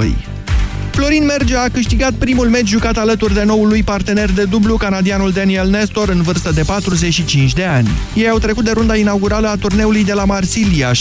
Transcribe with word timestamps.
Păi. 0.00 0.16
Florin 0.90 1.24
Mergea 1.24 1.62
a 1.62 1.68
câștigat 1.68 2.12
primul 2.12 2.48
meci 2.48 2.68
jucat 2.68 2.96
alături 2.96 3.34
de 3.34 3.44
noul 3.44 3.68
lui 3.68 3.82
partener 3.82 4.30
de 4.30 4.44
dublu, 4.44 4.76
canadianul 4.76 5.30
Daniel 5.30 5.68
Nestor, 5.68 6.08
în 6.08 6.22
vârstă 6.22 6.50
de 6.50 6.62
45 6.62 7.52
de 7.52 7.64
ani. 7.64 7.88
Ei 8.14 8.28
au 8.28 8.38
trecut 8.38 8.64
de 8.64 8.70
runda 8.70 8.96
inaugurală 8.96 9.48
a 9.48 9.56
turneului 9.56 10.04
de 10.04 10.12
la 10.12 10.24
Marsilia, 10.24 10.90
7-6-6-4 10.90 10.94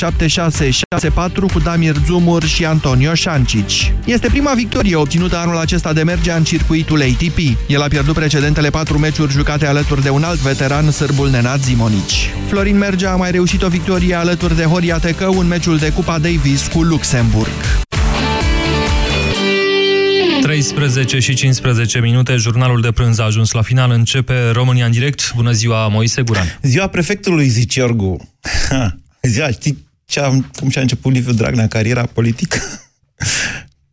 cu 1.54 1.60
Damir 1.64 1.96
Zumur 2.06 2.44
și 2.44 2.66
Antonio 2.66 3.14
Șancici. 3.14 3.94
Este 4.06 4.28
prima 4.28 4.54
victorie 4.54 4.96
obținută 4.96 5.38
anul 5.38 5.58
acesta 5.58 5.94
de 5.94 6.04
Mergea 6.04 6.36
în 6.36 6.44
circuitul 6.44 7.02
ATP. 7.02 7.38
El 7.68 7.82
a 7.82 7.88
pierdut 7.88 8.14
precedentele 8.14 8.70
patru 8.70 9.00
meciuri 9.00 9.32
jucate 9.32 9.66
alături 9.66 10.04
de 10.04 10.10
un 10.10 10.24
alt 10.24 10.40
veteran, 10.40 10.92
sârbul 10.92 11.30
Nenad 11.30 11.64
Zimonici. 11.64 12.30
Florin 12.48 12.78
Mergea 12.78 13.12
a 13.12 13.16
mai 13.16 13.32
reușit 13.32 13.62
o 13.62 13.68
victorie 13.68 14.16
alături 14.16 14.56
de 14.56 14.64
Horia 14.64 14.98
Tecău 14.98 15.40
în 15.40 15.48
meciul 15.48 15.78
de 15.78 15.92
Cupa 15.92 16.20
Davis 16.20 16.68
cu 16.74 16.82
Luxemburg. 16.82 17.84
13 20.56 21.20
și 21.20 21.34
15 21.34 22.00
minute, 22.00 22.36
jurnalul 22.36 22.82
de 22.82 22.92
prânz 22.92 23.20
a 23.20 23.24
ajuns 23.24 23.52
la 23.52 23.62
final, 23.62 23.92
începe 23.92 24.50
România 24.50 24.86
în 24.86 24.92
direct. 24.92 25.34
Bună 25.34 25.52
ziua, 25.52 25.88
Moise 25.88 26.22
Guran. 26.22 26.60
Ziua 26.62 26.88
prefectului, 26.88 27.48
zice 27.48 27.80
Iorgu. 27.80 28.36
Ziua, 29.22 29.50
știi 29.50 29.88
ce 30.06 30.20
a, 30.20 30.30
cum 30.30 30.70
și-a 30.70 30.82
început 30.82 31.14
Liviu 31.14 31.34
Dragnea 31.34 31.68
cariera 31.68 32.06
politică? 32.06 32.58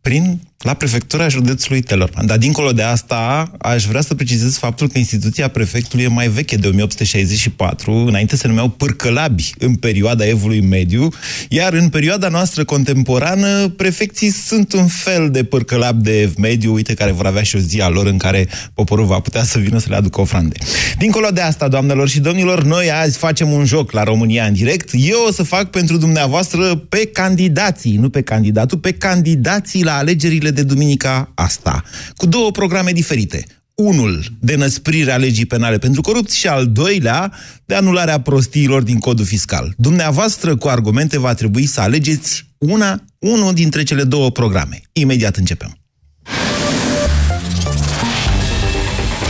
Prin 0.01 0.39
la 0.63 0.73
prefectura 0.73 1.27
județului 1.27 1.81
Telorman. 1.81 2.25
Dar 2.25 2.37
dincolo 2.37 2.71
de 2.71 2.81
asta, 2.81 3.51
aș 3.59 3.85
vrea 3.85 4.01
să 4.01 4.15
precizez 4.15 4.57
faptul 4.57 4.87
că 4.87 4.97
instituția 4.97 5.47
prefectului 5.47 6.03
e 6.03 6.07
mai 6.07 6.27
veche 6.27 6.55
de 6.55 6.67
1864, 6.67 7.91
înainte 7.91 8.35
se 8.35 8.47
numeau 8.47 8.69
pârcălabi 8.69 9.51
în 9.57 9.75
perioada 9.75 10.27
evului 10.27 10.61
mediu, 10.61 11.09
iar 11.49 11.73
în 11.73 11.89
perioada 11.89 12.27
noastră 12.27 12.63
contemporană, 12.63 13.69
prefecții 13.69 14.29
sunt 14.29 14.73
un 14.73 14.87
fel 14.87 15.29
de 15.29 15.43
pârcălabi 15.43 16.03
de 16.03 16.21
ev 16.21 16.35
mediu, 16.35 16.73
uite, 16.73 16.93
care 16.93 17.11
vor 17.11 17.25
avea 17.25 17.43
și 17.43 17.55
o 17.55 17.59
zi 17.59 17.81
a 17.81 17.89
lor 17.89 18.05
în 18.05 18.17
care 18.17 18.47
poporul 18.73 19.05
va 19.05 19.19
putea 19.19 19.43
să 19.43 19.59
vină 19.59 19.79
să 19.79 19.85
le 19.89 19.95
aducă 19.95 20.21
ofrande. 20.21 20.55
Dincolo 20.97 21.27
de 21.29 21.41
asta, 21.41 21.67
doamnelor 21.67 22.09
și 22.09 22.19
domnilor, 22.19 22.63
noi 22.63 22.91
azi 22.91 23.17
facem 23.17 23.51
un 23.51 23.65
joc 23.65 23.91
la 23.91 24.03
România 24.03 24.45
în 24.45 24.53
direct. 24.53 24.89
Eu 24.93 25.25
o 25.27 25.31
să 25.31 25.43
fac 25.43 25.69
pentru 25.69 25.97
dumneavoastră 25.97 26.75
pe 26.75 27.09
candidații, 27.13 27.95
nu 27.95 28.09
pe 28.09 28.21
candidatul, 28.21 28.77
pe 28.77 28.91
candidații 28.91 29.83
la 29.83 29.97
alegerile 29.97 30.51
de 30.53 30.63
duminica 30.63 31.31
asta, 31.33 31.83
cu 32.15 32.25
două 32.25 32.51
programe 32.51 32.91
diferite. 32.91 33.45
Unul 33.75 34.23
de 34.39 34.55
năsprirea 34.55 35.17
legii 35.17 35.45
penale 35.45 35.77
pentru 35.77 36.01
corupție 36.01 36.37
și 36.37 36.47
al 36.47 36.67
doilea 36.67 37.33
de 37.65 37.75
anularea 37.75 38.21
prostiilor 38.21 38.81
din 38.81 38.99
codul 38.99 39.25
fiscal. 39.25 39.73
Dumneavoastră, 39.77 40.55
cu 40.55 40.67
argumente, 40.67 41.19
va 41.19 41.33
trebui 41.33 41.65
să 41.65 41.81
alegeți 41.81 42.45
una, 42.57 43.03
unul 43.19 43.53
dintre 43.53 43.83
cele 43.83 44.03
două 44.03 44.31
programe. 44.31 44.81
Imediat 44.91 45.35
începem. 45.35 45.77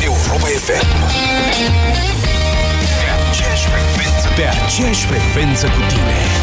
Europa 0.03 0.47
FM 0.65 0.85
Pe 4.35 4.43
aceeași 4.65 5.05
frecvență 5.05 5.65
cu 5.65 5.79
tine 5.89 6.42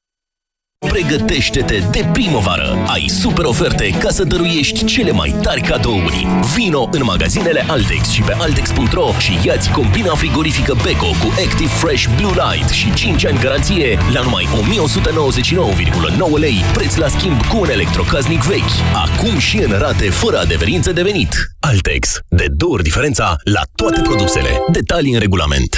Pregătește-te 0.89 1.83
de 1.91 2.09
primăvară! 2.11 2.83
Ai 2.87 3.07
super 3.07 3.45
oferte 3.45 3.89
ca 3.89 4.09
să 4.09 4.23
dăruiești 4.23 4.85
cele 4.85 5.11
mai 5.11 5.35
tari 5.41 5.61
cadouri. 5.61 6.27
Vino 6.55 6.89
în 6.91 7.01
magazinele 7.03 7.63
Altex 7.67 8.09
și 8.09 8.21
pe 8.21 8.35
Altex.ro 8.39 9.11
și 9.19 9.47
iați 9.47 9.71
combina 9.71 10.15
frigorifică 10.15 10.75
Beko 10.83 11.05
cu 11.05 11.33
Active 11.45 11.69
Fresh 11.69 12.05
Blue 12.17 12.31
Light 12.31 12.69
și 12.69 12.93
5 12.93 13.25
ani 13.25 13.39
garanție 13.39 13.97
la 14.13 14.21
numai 14.21 14.47
1199,9 16.35 16.39
lei, 16.39 16.63
preț 16.73 16.95
la 16.95 17.07
schimb 17.07 17.45
cu 17.45 17.57
un 17.59 17.69
electrocasnic 17.69 18.41
vechi. 18.41 18.73
Acum 18.93 19.37
și 19.37 19.57
în 19.57 19.71
rate 19.79 20.09
fără 20.09 20.39
adeverință 20.39 20.91
de 20.91 21.01
venit. 21.01 21.35
Altex. 21.59 22.19
De 22.27 22.45
două 22.49 22.73
ori 22.73 22.83
diferența 22.83 23.35
la 23.43 23.61
toate 23.75 24.01
produsele. 24.01 24.49
Detalii 24.71 25.13
în 25.13 25.19
regulament. 25.19 25.77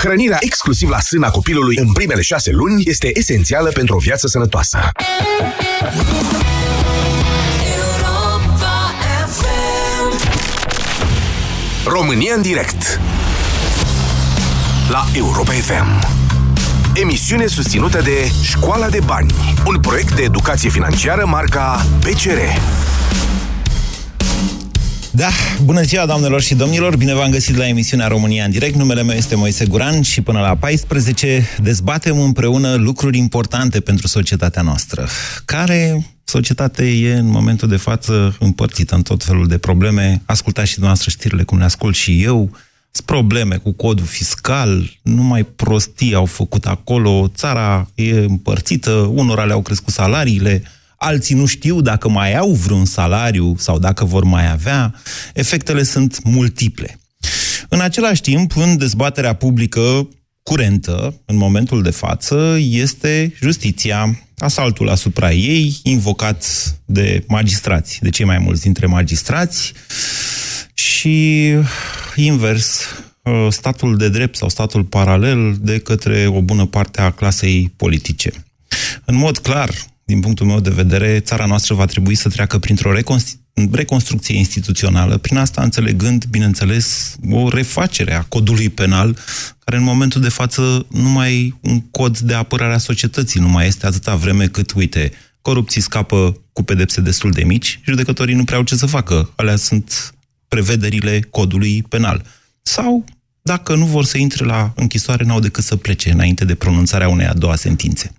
Hrănirea 0.00 0.36
exclusiv 0.40 0.88
la 0.88 1.00
sâna 1.00 1.30
copilului 1.30 1.76
în 1.76 1.92
primele 1.92 2.22
șase 2.22 2.50
luni 2.50 2.82
este 2.86 3.10
esențială 3.18 3.70
pentru 3.70 3.94
o 3.94 3.98
viață 3.98 4.26
sănătoasă. 4.26 4.78
România 11.84 12.34
în 12.34 12.42
direct. 12.42 13.00
La 14.90 15.06
Europa 15.12 15.52
FM 15.52 16.08
Emisiune 16.94 17.46
susținută 17.46 18.00
de 18.00 18.30
Școala 18.42 18.88
de 18.88 18.98
Bani 19.04 19.34
Un 19.66 19.80
proiect 19.80 20.14
de 20.14 20.22
educație 20.22 20.70
financiară 20.70 21.26
marca 21.26 21.86
PCR 22.02 22.38
Da, 25.12 25.28
bună 25.64 25.82
ziua, 25.82 26.06
doamnelor 26.06 26.40
și 26.40 26.54
domnilor! 26.54 26.96
Bine 26.96 27.14
v-am 27.14 27.30
găsit 27.30 27.56
la 27.56 27.68
emisiunea 27.68 28.06
România 28.06 28.44
în 28.44 28.50
direct. 28.50 28.74
Numele 28.74 29.02
meu 29.02 29.16
este 29.16 29.34
Moise 29.34 29.66
Guran 29.66 30.02
și 30.02 30.20
până 30.20 30.40
la 30.40 30.56
14 30.56 31.46
dezbatem 31.62 32.20
împreună 32.20 32.74
lucruri 32.74 33.18
importante 33.18 33.80
pentru 33.80 34.06
societatea 34.06 34.62
noastră. 34.62 35.08
Care 35.44 36.06
societate 36.24 36.84
e 36.84 37.14
în 37.14 37.26
momentul 37.26 37.68
de 37.68 37.76
față 37.76 38.36
împărțită 38.38 38.94
în 38.94 39.02
tot 39.02 39.24
felul 39.24 39.46
de 39.46 39.58
probleme. 39.58 40.22
Ascultați 40.24 40.68
și 40.68 40.74
dumneavoastră 40.74 41.10
știrile 41.10 41.42
cum 41.42 41.58
le 41.58 41.64
ascult 41.64 41.94
și 41.94 42.22
eu. 42.22 42.50
Sunt 42.90 43.06
probleme 43.06 43.56
cu 43.56 43.72
codul 43.72 44.06
fiscal, 44.06 44.90
numai 45.02 45.44
prostii 45.44 46.14
au 46.14 46.24
făcut 46.24 46.66
acolo, 46.66 47.30
țara 47.34 47.90
e 47.94 48.10
împărțită, 48.10 48.90
unora 48.90 49.44
le-au 49.44 49.62
crescut 49.62 49.92
salariile, 49.92 50.62
alții 51.02 51.34
nu 51.34 51.46
știu 51.46 51.80
dacă 51.80 52.08
mai 52.08 52.36
au 52.36 52.52
vreun 52.52 52.84
salariu 52.84 53.54
sau 53.58 53.78
dacă 53.78 54.04
vor 54.04 54.24
mai 54.24 54.50
avea. 54.50 54.94
Efectele 55.34 55.82
sunt 55.82 56.22
multiple. 56.22 56.98
În 57.68 57.80
același 57.80 58.20
timp, 58.20 58.56
în 58.56 58.76
dezbaterea 58.76 59.32
publică 59.32 60.08
curentă, 60.42 61.20
în 61.24 61.36
momentul 61.36 61.82
de 61.82 61.90
față, 61.90 62.56
este 62.60 63.34
justiția, 63.40 64.18
asaltul 64.38 64.88
asupra 64.88 65.32
ei, 65.32 65.80
invocat 65.82 66.44
de 66.84 67.24
magistrați, 67.28 67.98
de 68.02 68.10
cei 68.10 68.24
mai 68.24 68.38
mulți 68.38 68.62
dintre 68.62 68.86
magistrați, 68.86 69.72
și 70.74 71.48
invers, 72.14 72.80
statul 73.48 73.96
de 73.96 74.08
drept 74.08 74.36
sau 74.36 74.48
statul 74.48 74.84
paralel 74.84 75.56
de 75.60 75.78
către 75.78 76.26
o 76.26 76.40
bună 76.40 76.66
parte 76.66 77.00
a 77.00 77.10
clasei 77.10 77.72
politice. 77.76 78.32
În 79.04 79.14
mod 79.14 79.38
clar, 79.38 79.70
din 80.10 80.20
punctul 80.20 80.46
meu 80.46 80.60
de 80.60 80.70
vedere, 80.70 81.20
țara 81.20 81.46
noastră 81.46 81.74
va 81.74 81.84
trebui 81.84 82.14
să 82.14 82.28
treacă 82.28 82.58
printr-o 82.58 82.92
reconstrucție 83.70 84.36
instituțională, 84.36 85.16
prin 85.16 85.36
asta 85.36 85.62
înțelegând, 85.62 86.24
bineînțeles, 86.30 87.16
o 87.30 87.48
refacere 87.48 88.14
a 88.14 88.22
codului 88.22 88.68
penal, 88.68 89.16
care 89.64 89.76
în 89.76 89.82
momentul 89.82 90.20
de 90.20 90.28
față 90.28 90.86
nu 90.90 91.08
mai 91.08 91.34
e 91.34 91.68
un 91.68 91.80
cod 91.80 92.18
de 92.18 92.34
apărare 92.34 92.74
a 92.74 92.78
societății, 92.78 93.40
nu 93.40 93.48
mai 93.48 93.66
este 93.66 93.86
atâta 93.86 94.14
vreme 94.14 94.46
cât, 94.46 94.72
uite, 94.72 95.12
corupții 95.42 95.80
scapă 95.80 96.40
cu 96.52 96.62
pedepse 96.62 97.00
destul 97.00 97.30
de 97.30 97.44
mici, 97.44 97.80
judecătorii 97.84 98.34
nu 98.34 98.44
prea 98.44 98.58
au 98.58 98.64
ce 98.64 98.76
să 98.76 98.86
facă. 98.86 99.32
Alea 99.36 99.56
sunt 99.56 100.14
prevederile 100.48 101.20
codului 101.30 101.84
penal. 101.88 102.24
Sau, 102.62 103.04
dacă 103.42 103.74
nu 103.74 103.84
vor 103.84 104.04
să 104.04 104.18
intre 104.18 104.44
la 104.44 104.72
închisoare, 104.76 105.24
n-au 105.24 105.40
decât 105.40 105.64
să 105.64 105.76
plece 105.76 106.10
înainte 106.10 106.44
de 106.44 106.54
pronunțarea 106.54 107.08
unei 107.08 107.26
a 107.26 107.34
doua 107.34 107.56
sentințe. 107.56 108.14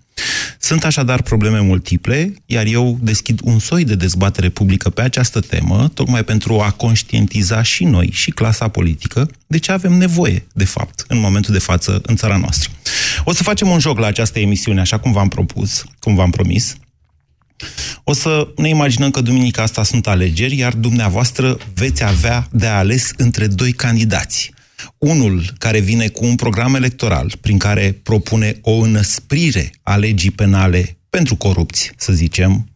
Sunt 0.58 0.84
așadar 0.84 1.22
probleme 1.22 1.60
multiple, 1.60 2.34
iar 2.46 2.66
eu 2.66 2.98
deschid 3.00 3.40
un 3.44 3.58
soi 3.58 3.84
de 3.84 3.94
dezbatere 3.94 4.48
publică 4.48 4.90
pe 4.90 5.02
această 5.02 5.40
temă, 5.40 5.90
tocmai 5.94 6.24
pentru 6.24 6.60
a 6.60 6.70
conștientiza 6.70 7.62
și 7.62 7.84
noi, 7.84 8.10
și 8.12 8.30
clasa 8.30 8.68
politică, 8.68 9.30
de 9.46 9.58
ce 9.58 9.72
avem 9.72 9.92
nevoie, 9.92 10.46
de 10.52 10.64
fapt, 10.64 11.04
în 11.08 11.18
momentul 11.18 11.52
de 11.52 11.58
față, 11.58 12.00
în 12.02 12.16
țara 12.16 12.36
noastră. 12.36 12.70
O 13.24 13.32
să 13.32 13.42
facem 13.42 13.68
un 13.68 13.78
joc 13.78 13.98
la 13.98 14.06
această 14.06 14.38
emisiune, 14.38 14.80
așa 14.80 14.98
cum 14.98 15.12
v-am 15.12 15.28
propus, 15.28 15.84
cum 15.98 16.14
v-am 16.14 16.30
promis. 16.30 16.74
O 18.04 18.12
să 18.12 18.48
ne 18.56 18.68
imaginăm 18.68 19.10
că 19.10 19.20
duminica 19.20 19.62
asta 19.62 19.82
sunt 19.82 20.06
alegeri, 20.06 20.56
iar 20.56 20.72
dumneavoastră 20.72 21.58
veți 21.74 22.04
avea 22.04 22.48
de 22.50 22.66
ales 22.66 23.10
între 23.16 23.46
doi 23.46 23.72
candidați 23.72 24.52
unul 24.98 25.52
care 25.58 25.80
vine 25.80 26.08
cu 26.08 26.24
un 26.24 26.34
program 26.34 26.74
electoral 26.74 27.32
prin 27.40 27.58
care 27.58 28.00
propune 28.02 28.58
o 28.62 28.72
înăsprire 28.72 29.70
a 29.82 29.96
legii 29.96 30.30
penale 30.30 30.96
pentru 31.10 31.36
corupți, 31.36 31.92
să 31.96 32.12
zicem, 32.12 32.66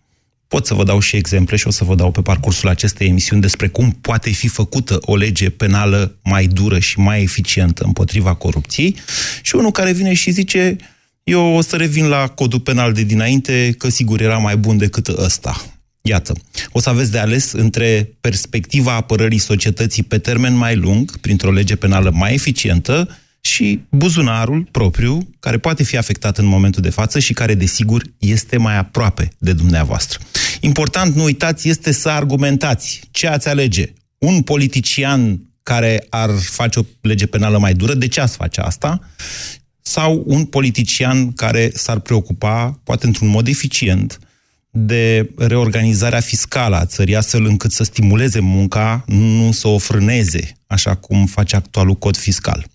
pot 0.49 0.67
să 0.67 0.75
vă 0.75 0.85
dau 0.85 1.01
și 1.01 1.17
exemple 1.17 1.57
și 1.57 1.67
o 1.67 1.71
să 1.71 1.85
vă 1.85 1.95
dau 1.95 2.11
pe 2.11 2.23
parcursul 2.23 2.69
acestei 2.69 3.09
emisiuni 3.09 3.41
despre 3.41 3.69
cum 3.69 3.91
poate 4.01 4.31
fi 4.31 4.49
făcută 4.49 4.99
o 5.01 5.17
lege 5.17 5.51
penală 5.51 6.19
mai 6.23 6.47
dură 6.47 6.79
și 6.79 6.99
mai 6.99 7.23
eficientă 7.23 7.85
împotriva 7.85 8.35
corupției, 8.35 8.97
și 9.43 9.57
unul 9.57 9.71
care 9.71 9.93
vine 9.93 10.15
și 10.15 10.31
zice 10.31 10.77
eu 11.25 11.55
o 11.55 11.61
să 11.61 11.77
revin 11.77 12.07
la 12.09 12.29
codul 12.29 12.61
penal 12.61 12.93
de 12.93 13.03
dinainte, 13.03 13.75
că 13.79 13.89
sigur 13.89 14.21
era 14.21 14.39
mai 14.39 14.57
bun 14.57 14.77
decât 14.77 15.09
ăsta. 15.09 15.76
Iată, 16.09 16.33
o 16.73 16.81
să 16.81 16.89
aveți 16.89 17.11
de 17.11 17.19
ales 17.19 17.53
între 17.53 18.11
perspectiva 18.21 18.95
apărării 18.95 19.39
societății 19.39 20.03
pe 20.03 20.19
termen 20.19 20.55
mai 20.55 20.77
lung, 20.77 21.17
printr-o 21.17 21.53
lege 21.53 21.77
penală 21.77 22.11
mai 22.15 22.35
eficientă, 22.35 23.09
și 23.41 23.81
buzunarul 23.91 24.69
propriu, 24.71 25.29
care 25.41 25.59
poate 25.59 25.83
fi 25.83 25.97
afectat 25.97 26.39
în 26.39 26.45
momentul 26.45 26.83
de 26.83 26.91
față 26.91 27.19
și 27.19 27.33
care, 27.33 27.55
desigur, 27.55 28.03
este 28.19 28.57
mai 28.57 28.77
aproape 28.77 29.29
de 29.39 29.53
dumneavoastră. 29.53 30.19
Important, 30.61 31.15
nu 31.15 31.23
uitați, 31.23 31.69
este 31.69 31.93
să 31.93 32.09
argumentați 32.09 33.01
ce 33.11 33.27
ați 33.27 33.49
alege. 33.49 33.93
Un 34.19 34.43
politician 34.43 35.41
care 35.63 36.07
ar 36.09 36.31
face 36.31 36.79
o 36.79 36.83
lege 37.01 37.27
penală 37.27 37.59
mai 37.59 37.75
dură, 37.75 37.95
de 37.95 38.09
ce 38.09 38.21
ați 38.21 38.37
face 38.37 38.61
asta? 38.61 39.01
Sau 39.83 40.23
un 40.27 40.45
politician 40.45 41.33
care 41.33 41.71
s-ar 41.75 41.99
preocupa, 41.99 42.81
poate 42.85 43.07
într-un 43.07 43.29
mod 43.29 43.47
eficient, 43.49 44.19
de 44.79 45.31
reorganizarea 45.39 46.21
fiscală 46.21 46.77
a 46.77 46.85
țării, 46.85 47.17
astfel 47.17 47.45
încât 47.45 47.71
să 47.71 47.85
stimuleze 47.85 48.41
munca, 48.41 49.05
nu 49.07 49.53
să 49.53 49.69
o 49.69 49.79
frâneze, 49.79 50.53
așa 50.67 50.95
cum 50.95 51.27
face 51.27 51.57
actualul 51.57 51.95
cod 51.95 52.17
fiscal. 52.17 52.63
0372069599 52.63 52.67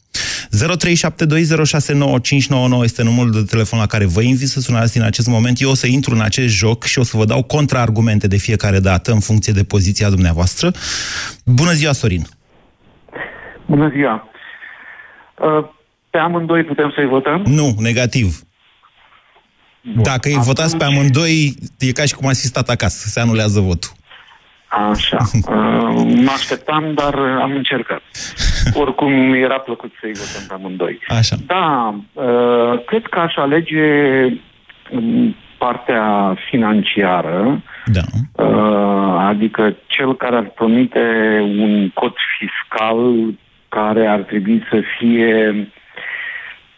este 2.83 3.03
numărul 3.03 3.31
de 3.31 3.43
telefon 3.49 3.79
la 3.79 3.85
care 3.85 4.05
vă 4.05 4.21
invit 4.21 4.47
să 4.47 4.59
sunați 4.59 4.93
din 4.93 5.03
acest 5.03 5.27
moment. 5.27 5.61
Eu 5.61 5.69
o 5.69 5.73
să 5.73 5.87
intru 5.87 6.13
în 6.13 6.21
acest 6.21 6.55
joc 6.55 6.83
și 6.83 6.99
o 6.99 7.03
să 7.03 7.17
vă 7.17 7.25
dau 7.25 7.43
contraargumente 7.43 8.27
de 8.27 8.37
fiecare 8.37 8.79
dată 8.79 9.11
în 9.11 9.19
funcție 9.19 9.53
de 9.53 9.63
poziția 9.63 10.09
dumneavoastră. 10.09 10.71
Bună 11.45 11.71
ziua, 11.71 11.91
Sorin! 11.91 12.25
Bună 13.65 13.89
ziua! 13.93 14.29
Uh, 15.39 15.65
pe 16.09 16.17
amândoi 16.17 16.63
putem 16.63 16.91
să-i 16.95 17.07
votăm? 17.07 17.43
Nu, 17.45 17.75
negativ. 17.79 18.41
Bun. 19.83 20.03
Dacă 20.03 20.19
îi 20.27 20.31
Atunci- 20.31 20.45
votați 20.45 20.77
pe 20.77 20.83
amândoi, 20.83 21.53
e 21.79 21.91
ca 21.91 22.03
și 22.05 22.15
cum 22.15 22.27
ați 22.27 22.41
fi 22.41 22.47
stat 22.47 22.69
acasă, 22.69 23.07
se 23.07 23.19
anulează 23.19 23.59
votul. 23.59 23.89
Așa. 24.91 25.17
Uh, 25.33 26.13
mă 26.23 26.31
așteptam, 26.35 26.93
dar 26.93 27.15
am 27.15 27.51
încercat. 27.51 28.01
Oricum, 28.81 29.33
era 29.33 29.59
plăcut 29.59 29.91
să-i 29.99 30.11
votăm 30.13 30.43
pe 30.47 30.53
amândoi. 30.53 30.99
Așa. 31.07 31.35
Da, 31.47 31.95
uh, 32.13 32.83
cred 32.85 33.05
că 33.09 33.19
aș 33.19 33.35
alege 33.35 33.81
um, 34.91 35.35
partea 35.57 36.35
financiară, 36.49 37.61
Da. 37.85 38.01
uh, 38.43 39.15
adică 39.27 39.75
cel 39.87 40.15
care 40.15 40.35
ar 40.35 40.43
promite 40.55 40.99
un 41.59 41.89
cod 41.89 42.13
fiscal 42.39 42.97
care 43.69 44.07
ar 44.07 44.19
trebui 44.19 44.63
să 44.69 44.81
fie 44.99 45.67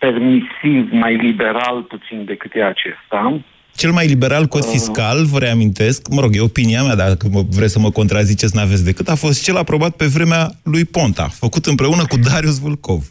permisiv, 0.03 0.91
mai 0.91 1.15
liberal 1.15 1.81
puțin 1.81 2.25
decât 2.25 2.51
e 2.55 2.63
acesta. 2.63 3.41
Cel 3.75 3.91
mai 3.91 4.05
liberal 4.05 4.45
cod 4.45 4.65
fiscal, 4.65 5.17
vă 5.31 5.39
reamintesc, 5.39 6.07
mă 6.15 6.21
rog, 6.21 6.31
e 6.35 6.41
opinia 6.41 6.83
mea, 6.83 6.95
dacă 6.95 7.27
mă- 7.31 7.45
vreți 7.57 7.71
să 7.71 7.79
mă 7.79 7.91
contraziceți, 7.91 8.55
n-aveți 8.55 8.85
decât, 8.85 9.07
a 9.07 9.15
fost 9.15 9.43
cel 9.43 9.57
aprobat 9.57 9.95
pe 9.95 10.05
vremea 10.15 10.43
lui 10.63 10.85
Ponta, 10.85 11.27
făcut 11.43 11.65
împreună 11.65 12.03
cu 12.09 12.17
Darius 12.17 12.59
Vulcov. 12.59 13.01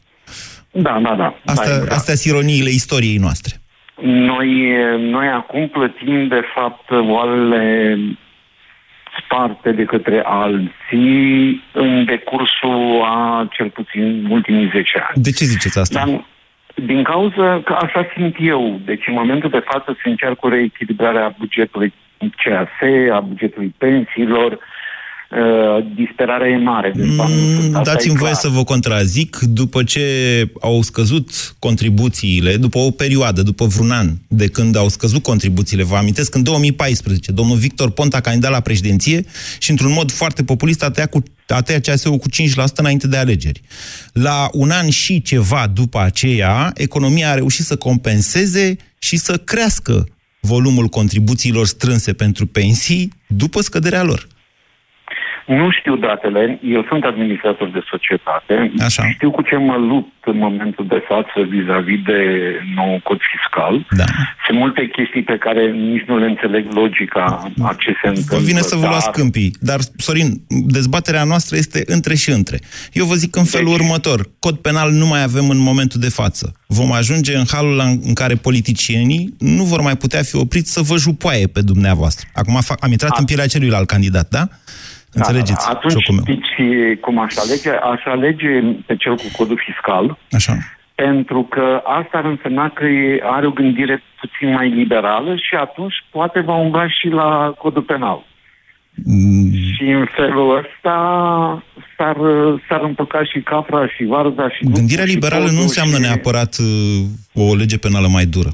Da, 0.70 1.00
da, 1.02 1.14
da. 1.14 1.34
Asta, 1.44 1.68
da, 1.68 1.74
exact. 1.74 1.92
astea 1.92 2.14
sunt 2.14 2.34
ironiile 2.34 2.70
istoriei 2.70 3.16
noastre. 3.16 3.52
Noi, 4.02 4.48
noi 4.98 5.26
acum 5.28 5.68
plătim, 5.68 6.28
de 6.28 6.42
fapt, 6.54 6.90
oalele 6.90 7.96
sparte 9.20 9.72
de 9.72 9.84
către 9.84 10.22
alții 10.24 11.62
în 11.72 12.04
decursul 12.04 13.02
a 13.04 13.48
cel 13.56 13.70
puțin 13.70 14.26
ultimii 14.30 14.70
10 14.72 14.88
ani. 15.08 15.22
De 15.22 15.30
ce 15.30 15.44
ziceți 15.44 15.78
asta? 15.78 16.04
Dar 16.04 16.24
din 16.87 17.02
cauza 17.02 17.61
că 17.64 17.73
așa 17.73 18.06
simt 18.14 18.37
eu. 18.38 18.81
Deci 18.84 19.06
în 19.06 19.14
momentul 19.14 19.50
de 19.50 19.64
față 19.70 19.96
se 20.02 20.08
încearcă 20.08 20.46
o 20.46 20.49
reechilibrare 20.49 21.19
a 21.19 21.34
bugetului 21.38 21.93
CAS, 22.37 22.69
a 23.12 23.20
bugetului 23.20 23.75
pensiilor, 23.79 24.58
uh, 25.32 25.87
disperarea 25.94 26.49
e 26.49 26.58
mare. 26.58 26.93
Deci 26.96 27.14
banii 27.14 27.37
nu 27.37 27.61
sunt. 27.61 27.70
Mm, 27.70 27.76
Asta 27.76 27.93
Dați-mi 27.93 28.14
e 28.14 28.19
voie 28.19 28.31
clar. 28.31 28.43
să 28.43 28.49
vă 28.49 28.64
contrazic, 28.64 29.38
după 29.38 29.82
ce 29.82 30.02
au 30.61 30.82
scăzut 30.82 31.55
contribuțiile, 31.58 32.56
după 32.56 32.79
o 32.79 32.90
perioadă, 32.90 33.43
după 33.43 33.67
vreun 33.67 33.90
an, 33.90 34.08
de 34.29 34.46
când 34.46 34.76
au 34.76 34.88
scăzut 34.88 35.23
contribuțiile, 35.23 35.82
vă 35.82 35.96
amintesc, 35.96 36.34
în 36.34 36.43
2014, 36.43 37.32
domnul 37.32 37.56
Victor 37.56 37.90
Ponta 37.90 38.17
a 38.17 38.20
candidat 38.20 38.50
la 38.50 38.61
președinție 38.61 39.25
și 39.58 39.70
într-un 39.70 39.93
mod 39.93 40.11
foarte 40.11 40.44
populist 40.44 40.82
a 40.82 40.90
tăiat, 40.90 41.11
cu, 41.11 41.23
a 41.49 41.61
tăiat 41.62 41.82
CAS-ul 41.82 42.17
cu 42.17 42.29
5% 42.29 42.34
înainte 42.76 43.06
de 43.06 43.17
alegeri. 43.17 43.61
La 44.12 44.49
un 44.52 44.70
an 44.70 44.88
și 44.88 45.23
ceva 45.23 45.70
după 45.75 46.00
aceea, 46.00 46.73
economia 46.75 47.31
a 47.31 47.34
reușit 47.34 47.64
să 47.64 47.76
compenseze 47.76 48.76
și 48.99 49.17
să 49.17 49.37
crească 49.37 50.06
volumul 50.41 50.86
contribuțiilor 50.86 51.67
strânse 51.67 52.12
pentru 52.12 52.46
pensii 52.46 53.12
după 53.27 53.62
scăderea 53.62 54.03
lor. 54.03 54.27
Nu 55.46 55.70
știu 55.79 55.96
datele, 55.96 56.58
eu 56.77 56.84
sunt 56.89 57.03
administrator 57.05 57.69
de 57.77 57.82
societate. 57.91 58.72
Așa. 58.89 59.03
Știu 59.11 59.31
cu 59.31 59.43
ce 59.43 59.56
mă 59.56 59.77
lupt 59.77 60.11
în 60.25 60.37
momentul 60.39 60.87
de 60.87 61.03
față 61.08 61.37
vis-a-vis 61.55 62.01
de 62.05 62.20
nou 62.75 63.01
cod 63.05 63.19
fiscal. 63.32 63.87
Da. 64.01 64.05
Sunt 64.46 64.58
multe 64.58 64.89
chestii 64.96 65.22
pe 65.22 65.37
care 65.39 65.70
nici 65.70 66.05
nu 66.06 66.19
le 66.19 66.27
înțeleg 66.27 66.72
logica 66.72 67.25
a 67.63 67.75
ce 67.79 67.91
se 68.03 68.08
întâmplă. 68.08 68.37
Vă 68.39 68.43
vine 68.44 68.61
să 68.61 68.75
vă 68.75 68.81
dar- 68.81 68.91
luați 68.91 69.11
câmpii. 69.11 69.53
Dar, 69.61 69.79
Sorin, 69.96 70.29
dezbaterea 70.49 71.25
noastră 71.25 71.56
este 71.56 71.82
între 71.87 72.15
și 72.15 72.31
între. 72.31 72.58
Eu 72.93 73.05
vă 73.05 73.15
zic 73.15 73.37
în 73.37 73.44
felul 73.44 73.69
Deci- 73.70 73.79
următor. 73.81 74.20
Cod 74.39 74.56
penal 74.56 74.91
nu 74.91 75.06
mai 75.06 75.22
avem 75.22 75.49
în 75.49 75.58
momentul 75.58 76.01
de 76.01 76.08
față. 76.08 76.53
Vom 76.67 76.93
ajunge 76.93 77.37
în 77.37 77.44
halul 77.53 77.79
în- 77.79 78.01
în 78.03 78.15
care 78.15 78.34
politicienii 78.34 79.34
nu 79.39 79.65
vor 79.65 79.81
mai 79.81 79.96
putea 79.96 80.22
fi 80.22 80.37
opriți 80.37 80.72
să 80.72 80.81
vă 80.81 80.96
jupoaie 80.96 81.46
pe 81.46 81.61
dumneavoastră. 81.63 82.27
Acum 82.34 82.55
fac, 82.61 82.84
am 82.84 82.91
intrat 82.91 83.11
A- 83.11 83.17
în 83.19 83.25
pielea 83.25 83.46
celuilalt 83.46 83.87
candidat, 83.87 84.29
da? 84.29 84.49
Înțelegeți 85.12 85.66
Da, 85.66 85.72
da, 85.72 85.76
Atunci 85.78 85.92
jocul 85.92 86.14
meu. 86.14 86.24
știți 86.24 87.00
cum 87.00 87.19
aș 87.19 87.34
alege? 87.36 87.70
Aș 87.92 88.00
alege 88.04 88.48
pe 88.86 88.96
cel 88.96 89.14
cu 89.14 89.24
codul 89.36 89.60
fiscal, 89.66 90.19
Așa. 90.32 90.54
pentru 90.94 91.42
că 91.50 91.81
asta 91.84 92.19
ar 92.19 92.24
însemna 92.24 92.69
că 92.70 92.84
e- 92.84 93.20
are 93.22 93.46
o 93.46 93.50
gândire 93.50 94.02
puțin 94.20 94.52
mai 94.54 94.69
liberală 94.69 95.34
și 95.36 95.54
atunci 95.60 95.94
poate 96.10 96.40
va 96.40 96.54
umbla 96.56 96.88
și 96.88 97.08
la 97.08 97.54
codul 97.58 97.82
penal. 97.82 98.24
Mm, 99.04 99.50
Și 99.74 99.82
în 99.84 100.06
felul 100.16 100.56
ăsta 100.58 100.94
s-ar, 101.96 102.16
s-ar 102.69 102.81
împăca 102.82 103.24
și 103.24 103.40
capra 103.40 103.88
și 103.88 104.04
varza 104.04 104.48
și... 104.50 104.64
Gândirea 104.64 105.04
și 105.06 105.12
liberală 105.12 105.42
podul 105.42 105.56
nu 105.56 105.62
înseamnă 105.62 105.94
și... 105.94 106.00
neapărat 106.00 106.56
uh, 107.34 107.48
o 107.50 107.54
lege 107.54 107.78
penală 107.78 108.06
mai 108.08 108.24
dură. 108.26 108.48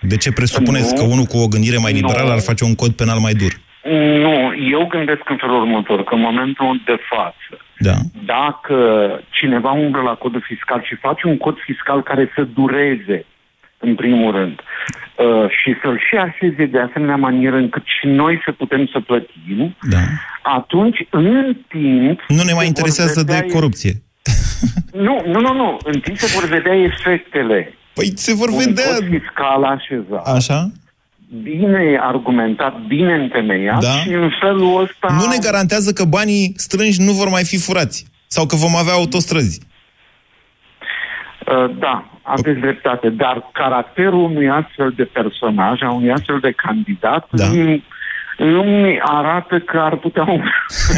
De 0.00 0.16
ce 0.16 0.32
presupuneți 0.32 0.92
Nu. 0.94 0.98
că 1.00 1.04
unul 1.12 1.24
cu 1.24 1.36
o 1.36 1.46
gândire 1.48 1.76
mai 1.76 1.92
liberală 1.92 2.26
Nu. 2.28 2.32
ar 2.32 2.40
face 2.40 2.64
un 2.64 2.74
cod 2.74 2.90
penal 2.90 3.18
mai 3.18 3.32
dur? 3.32 3.52
Nu, 4.24 4.54
eu 4.70 4.86
gândesc 4.86 5.28
în 5.30 5.36
felul 5.36 5.60
următor, 5.60 6.04
că 6.04 6.14
în 6.14 6.20
momentul 6.20 6.80
de 6.84 6.96
față, 7.10 7.64
Da. 7.78 7.94
dacă 8.24 8.76
cineva 9.30 9.70
umblă 9.70 10.00
la 10.02 10.14
codul 10.14 10.40
fiscal 10.46 10.82
și 10.84 10.94
face 10.94 11.26
un 11.26 11.36
cod 11.36 11.56
fiscal 11.58 12.02
care 12.02 12.30
să 12.34 12.42
dureze, 12.42 13.24
în 13.78 13.94
primul 13.94 14.32
rând, 14.32 14.60
uh, 14.60 15.50
și 15.50 15.74
să-l 15.82 15.98
și 16.08 16.16
așeze 16.16 16.64
de 16.64 16.78
asemenea 16.80 17.16
manieră 17.16 17.56
încât 17.56 17.82
și 17.84 18.06
noi 18.06 18.40
să 18.44 18.52
putem 18.52 18.86
să 18.92 19.00
plătim, 19.00 19.76
Da. 19.90 19.98
atunci, 20.42 21.06
în 21.10 21.56
timp... 21.68 22.20
Nu 22.28 22.36
ne 22.36 22.42
se 22.42 22.44
mai 22.44 22.54
vor 22.54 22.64
interesează 22.64 23.20
vedea 23.20 23.40
de 23.40 23.46
corupție. 23.52 23.92
Nu, 25.06 25.22
nu, 25.26 25.40
nu, 25.40 25.52
nu. 25.54 25.76
În 25.84 26.00
timp 26.00 26.16
se 26.16 26.38
vor 26.38 26.48
vedea 26.48 26.74
efectele. 26.74 27.74
Păi 27.94 28.12
se 28.14 28.34
vor 28.34 28.48
Un 28.48 28.58
vedea... 28.58 28.84
cod 28.94 29.08
fiscal 29.08 29.62
așezat, 29.64 30.26
Așa? 30.26 30.70
Bine 31.42 31.98
argumentat, 32.00 32.86
bine 32.86 33.14
întemeiat 33.14 33.80
Da. 33.80 33.88
și 33.88 34.08
în 34.08 34.30
felul 34.40 34.80
ăsta... 34.82 35.06
Nu 35.20 35.26
ne 35.26 35.36
garantează 35.40 35.92
că 35.92 36.04
banii 36.04 36.52
strânși 36.56 37.00
nu 37.00 37.12
vor 37.12 37.28
mai 37.28 37.44
fi 37.44 37.58
furați. 37.58 38.06
Sau 38.26 38.46
că 38.46 38.56
vom 38.56 38.76
avea 38.76 38.92
autostrăzi. 38.92 39.60
Uh, 41.46 41.78
Da, 41.78 42.10
aveți 42.22 42.60
dreptate, 42.60 43.08
dar 43.08 43.50
caracterul 43.52 44.24
unui 44.24 44.48
astfel 44.48 44.92
de 44.96 45.04
personaj, 45.04 45.82
a 45.82 45.92
unui 45.92 46.12
astfel 46.12 46.38
de 46.38 46.52
candidat, 46.52 47.28
Da. 47.30 47.44
îmi, 47.44 47.84
îmi 48.38 49.00
arată 49.02 49.58
că 49.58 49.78
ar 49.78 49.96
putea 49.96 50.22
un, 50.22 50.42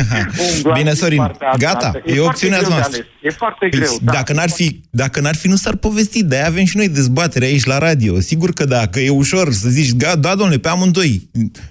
umbla 0.57 0.73
Bine, 0.73 0.91
din 0.91 0.95
Sorin, 0.95 1.19
partea 1.19 1.49
asta. 1.49 1.67
gata, 1.73 1.87
e 1.99 2.01
foarte 2.01 2.21
opțiunea 2.21 2.59
greu 2.59 2.69
de 2.69 2.75
noastră. 2.75 2.97
ales. 2.97 3.07
E 3.23 3.31
foarte 3.31 3.67
Păi, 3.69 3.79
greu, 3.79 3.93
da. 4.03 4.13
dacă, 4.13 4.33
n-ar 4.33 4.51
fi, 4.51 4.81
dacă 4.91 5.21
n-ar 5.21 5.35
fi, 5.35 5.49
nu 5.49 5.55
s-ar 5.55 5.77
povesti. 5.77 6.25
De-aia 6.25 6.47
avem 6.47 6.65
și 6.65 6.77
noi 6.77 6.89
dezbatere 6.89 7.45
aici 7.45 7.65
la 7.65 7.79
radio. 7.79 8.21
Sigur 8.21 8.51
că 8.53 8.65
da, 8.65 8.87
că 8.87 9.01
e 9.01 9.11
ușor 9.11 9.51
să 9.51 9.69
zici, 9.69 9.93
ga, 9.97 10.17
da, 10.17 10.35
domnule, 10.35 10.59
pe 10.59 10.69
amândoi. 10.69 11.29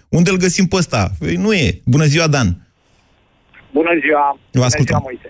Unde 0.10 0.30
îl 0.30 0.38
găsim 0.38 0.66
pe 0.66 0.76
ăsta? 0.76 1.10
Păi, 1.20 1.36
nu 1.36 1.54
e. 1.54 1.82
Bună 1.86 2.04
ziua, 2.06 2.28
Dan. 2.28 2.48
Bună 3.72 3.94
ziua! 4.02 4.28
Vă 4.34 4.40
Bună 4.52 4.66
ascultăm. 4.66 4.98
ziua, 5.00 5.10
Moise! 5.10 5.30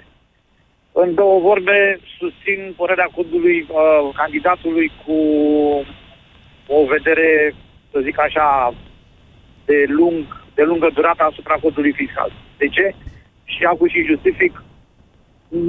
În 1.03 1.09
două 1.19 1.39
vorbe, 1.49 1.77
susțin 2.19 2.59
părerea 2.79 3.09
codului 3.15 3.57
uh, 3.69 4.15
candidatului 4.21 4.91
cu 5.05 5.17
o 6.77 6.79
vedere, 6.93 7.55
să 7.91 7.97
zic 8.07 8.17
așa, 8.27 8.45
de, 9.69 9.77
lung, 9.99 10.23
de 10.57 10.63
lungă 10.69 10.87
durată 10.97 11.23
asupra 11.31 11.55
codului 11.63 11.93
fiscal. 12.01 12.29
De 12.61 12.67
ce? 12.75 12.85
Și 13.53 13.61
acum 13.71 13.87
și 13.93 14.09
justific, 14.11 14.53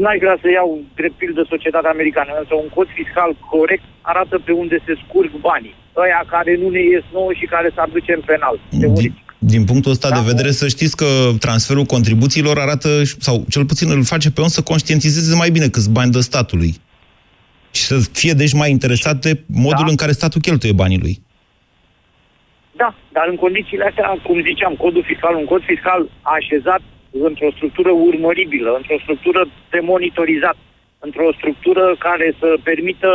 n-aș 0.00 0.18
vrea 0.24 0.36
să 0.42 0.48
iau 0.50 0.68
drept 0.98 1.16
pildă 1.22 1.42
societatea 1.54 1.90
americană, 1.96 2.30
însă 2.40 2.54
un 2.64 2.70
cod 2.76 2.88
fiscal 3.00 3.30
corect 3.54 3.84
arată 4.12 4.36
pe 4.46 4.52
unde 4.62 4.76
se 4.86 4.92
scurg 5.02 5.32
banii. 5.48 5.74
Ăia 6.02 6.20
care 6.34 6.52
nu 6.62 6.68
ne 6.76 6.82
ies 6.92 7.04
nouă 7.16 7.32
și 7.40 7.46
care 7.54 7.68
s-ar 7.76 7.88
duce 7.96 8.12
în 8.18 8.22
penal. 8.30 8.54
Teoretic. 8.80 9.00
Din, 9.02 9.14
din 9.52 9.62
punctul 9.70 9.90
ăsta 9.96 10.08
Da. 10.08 10.14
de 10.18 10.22
vedere, 10.32 10.50
să 10.50 10.66
știți 10.68 10.96
că 10.96 11.08
transferul 11.44 11.84
contribuțiilor 11.94 12.56
arată, 12.58 12.88
sau 13.26 13.44
cel 13.48 13.64
puțin 13.70 13.90
îl 13.90 14.04
face 14.04 14.30
pe 14.30 14.40
om 14.40 14.48
să 14.56 14.62
conștientizeze 14.62 15.34
mai 15.42 15.50
bine 15.50 15.68
câți 15.68 15.90
bani 15.90 16.12
dă 16.12 16.20
statului. 16.20 16.72
Și 17.70 17.82
să 17.82 17.96
fie 18.12 18.32
deci 18.32 18.52
mai 18.52 18.70
interesat 18.70 19.16
de 19.16 19.42
modul 19.46 19.84
Da. 19.84 19.90
în 19.90 19.96
care 19.96 20.12
statul 20.12 20.40
cheltuie 20.40 20.72
banii 20.72 20.98
lui. 20.98 21.22
Da, 22.76 22.94
dar 23.16 23.26
în 23.32 23.36
condițiile 23.44 23.84
astea, 23.88 24.06
cum 24.26 24.38
ziceam, 24.50 24.74
codul 24.84 25.04
fiscal, 25.10 25.34
un 25.34 25.44
cod 25.52 25.62
fiscal 25.72 26.00
așezat 26.38 26.82
într-o 27.28 27.50
structură 27.56 27.90
urmăribilă, 27.90 28.70
într-o 28.80 28.98
structură 29.02 29.40
de 29.70 29.80
monitorizat, 29.92 30.56
într-o 30.98 31.28
structură 31.38 31.84
care 31.98 32.34
să 32.40 32.48
permită 32.62 33.10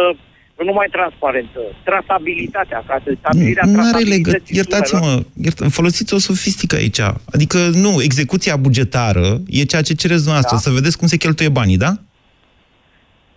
nu 0.57 0.65
numai 0.65 0.87
transparență, 0.91 1.59
trasabilitatea, 1.83 2.83
ca 2.87 3.01
să 3.03 3.13
stabilirea 3.19 3.63
Nu 3.65 3.71
are 3.71 3.81
trasabilității 3.81 4.55
legătură. 4.55 4.55
Iertați-mă, 4.59 5.23
iert, 5.45 5.59
folosiți 5.77 6.13
o 6.13 6.17
sofistică 6.17 6.75
aici. 6.75 7.01
Adică 7.35 7.57
nu, 7.73 8.01
execuția 8.01 8.55
bugetară 8.55 9.27
e 9.47 9.63
ceea 9.63 9.81
ce 9.81 9.93
cereți 9.93 10.23
dumneavoastră, 10.23 10.55
Da. 10.55 10.61
să 10.61 10.69
vedeți 10.69 10.97
cum 10.97 11.07
se 11.07 11.17
cheltuie 11.17 11.49
banii, 11.49 11.77
da? 11.77 11.91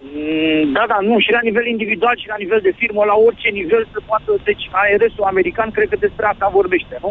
Mm, 0.04 0.72
Da, 0.76 0.84
da, 0.92 0.98
nu, 1.08 1.14
și 1.24 1.30
la 1.36 1.42
nivel 1.48 1.66
individual 1.74 2.16
și 2.22 2.28
la 2.34 2.38
nivel 2.42 2.60
de 2.68 2.72
firmă, 2.80 3.02
la 3.12 3.16
orice 3.26 3.48
nivel 3.60 3.82
se 3.92 4.00
poate, 4.08 4.28
deci 4.48 4.64
ARS-ul 4.82 5.30
american 5.32 5.70
cred 5.76 5.88
că 5.92 5.96
despre 6.06 6.24
asta 6.32 6.46
vorbește, 6.58 6.94
nu? 7.04 7.10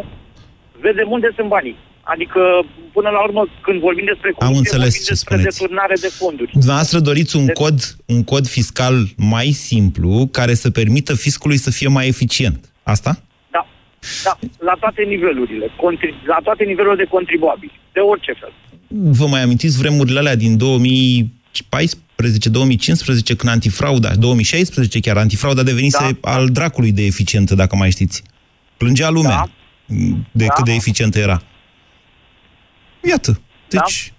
Vedem 0.86 1.08
unde 1.16 1.28
sunt 1.36 1.48
banii. 1.56 1.76
Adică, 2.14 2.40
până 2.96 3.08
la 3.16 3.20
urmă, 3.26 3.42
când 3.66 3.80
vorbim 3.80 4.04
despre 4.12 4.30
corupție, 4.30 4.58
înțeles 4.58 4.84
vorbim 4.92 5.04
ce 5.06 5.10
despre 5.14 5.34
spuneți. 5.36 5.58
deturnare 5.58 5.94
de 6.06 6.10
fonduri. 6.20 6.50
Dumneavoastră 6.52 6.98
doriți 6.98 7.36
un 7.36 7.46
De- 7.46 7.52
cod, 7.52 7.78
un 8.06 8.24
cod 8.24 8.46
fiscal 8.46 8.94
mai 9.16 9.46
simplu, 9.68 10.28
care 10.38 10.54
să 10.54 10.70
permită 10.70 11.12
fiscului 11.26 11.56
să 11.56 11.70
fie 11.70 11.88
mai 11.88 12.06
eficient. 12.14 12.60
Asta? 12.82 13.12
Da, 13.50 13.66
da, 14.24 14.32
la 14.58 14.74
toate 14.80 15.02
nivelurile, 15.02 15.66
contri- 15.66 16.26
la 16.26 16.38
toate 16.42 16.64
nivelurile 16.64 17.02
de 17.04 17.10
contribuabili, 17.10 17.80
de 17.92 18.00
orice 18.00 18.32
fel. 18.40 18.52
Vă 19.20 19.26
mai 19.26 19.42
amintiți 19.42 19.78
vremurile 19.78 20.18
alea 20.18 20.36
din 20.36 20.56
2014-2015, 21.52 23.36
când 23.36 23.48
antifrauda, 23.52 24.14
2016 24.14 25.00
chiar, 25.00 25.16
antifrauda 25.16 25.62
devenise 25.62 26.16
Da. 26.20 26.30
al 26.30 26.48
dracului 26.48 26.92
de 26.92 27.04
eficientă, 27.04 27.54
dacă 27.54 27.76
mai 27.76 27.90
știți. 27.90 28.22
Plângea 28.76 29.08
lumea 29.10 29.36
Da. 29.36 29.50
de 30.32 30.44
Da. 30.44 30.52
cât 30.52 30.64
de 30.64 30.72
eficientă 30.72 31.18
era. 31.18 31.42
Iată. 33.08 33.40
Da. 33.68 33.80
Deci, 33.86 34.12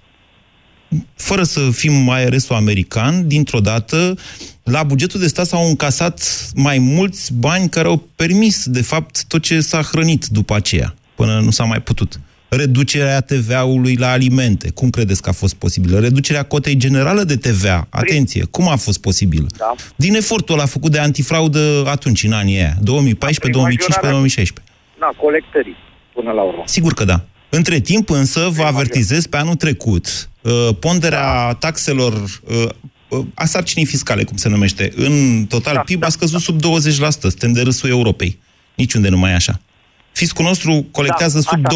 fără 1.16 1.44
să 1.44 1.70
fim 1.72 1.94
mai 1.94 2.30
rs 2.30 2.50
american, 2.50 3.28
dintr-o 3.28 3.60
dată, 3.60 4.18
la 4.64 4.84
bugetul 4.84 5.20
de 5.20 5.28
stat 5.28 5.48
s-au 5.48 5.68
încasat 5.68 6.50
mai 6.56 6.78
mulți 6.78 7.34
bani 7.34 7.70
care 7.70 7.88
au 7.88 8.08
permis, 8.16 8.66
de 8.66 8.82
fapt, 8.82 9.24
tot 9.28 9.42
ce 9.42 9.60
s-a 9.62 9.82
hrănit 9.82 10.26
după 10.26 10.56
aceea, 10.56 10.96
până 11.16 11.40
nu 11.40 11.50
s-a 11.52 11.64
mai 11.64 11.82
putut. 11.82 12.20
Reducerea 12.56 13.22
TVA-ului 13.22 13.96
la 13.96 14.12
alimente. 14.12 14.70
Cum 14.70 14.90
credeți 14.90 15.22
că 15.22 15.30
a 15.30 15.32
fost 15.32 15.54
posibilă? 15.56 16.00
Reducerea 16.00 16.44
cotei 16.44 16.76
generală 16.76 17.24
de 17.24 17.36
TVA. 17.36 17.88
Atenție, 17.90 18.44
cum 18.52 18.68
a 18.68 18.76
fost 18.76 19.02
posibilă? 19.02 19.48
Da. 19.58 19.74
Din 19.96 20.16
efortul 20.16 20.56
ăla 20.56 20.66
făcut 20.66 20.92
de 20.92 21.00
antifraudă 21.00 21.84
atunci, 21.88 22.24
în 22.24 22.32
anii 22.32 22.56
aia, 22.56 22.76
2014, 22.82 23.40
Prin 23.40 23.52
2015, 23.52 23.90
majorarea- 23.90 24.12
2016. 24.12 24.74
Da, 25.00 25.10
colectării, 25.26 25.76
până 26.14 26.32
la 26.32 26.42
urmă. 26.42 26.64
Sigur 26.66 26.94
că 26.94 27.04
da. 27.06 27.26
Între 27.50 27.80
timp, 27.80 28.10
însă, 28.10 28.40
vă 28.40 28.50
Primar, 28.50 28.72
avertizez, 28.74 29.26
pe 29.26 29.38
anul 29.38 29.56
trecut, 29.56 30.30
uh, 30.42 30.70
ponderea 30.80 31.54
taxelor, 31.60 32.14
uh, 32.14 32.70
uh, 33.10 33.26
a 33.34 33.46
sarcinii 33.46 33.86
fiscale, 33.86 34.24
cum 34.24 34.38
se 34.38 34.50
numește, 34.50 34.92
în 34.96 35.46
total 35.50 35.74
Da, 35.74 35.80
PIB 35.80 36.04
a 36.04 36.10
scăzut 36.10 36.42
sub 36.42 36.60
20%. 36.60 37.30
Suntem 37.30 37.52
de 37.52 37.62
râsul 37.62 37.90
Europei. 37.90 38.40
Niciunde 38.76 39.10
nu 39.10 39.18
mai 39.18 39.32
e 39.32 39.36
așa. 39.36 39.60
Fiscul 40.14 40.46
nostru 40.46 40.86
colectează 40.92 41.40
Da, 41.40 41.50
sub 41.50 41.60
asta- 41.66 41.76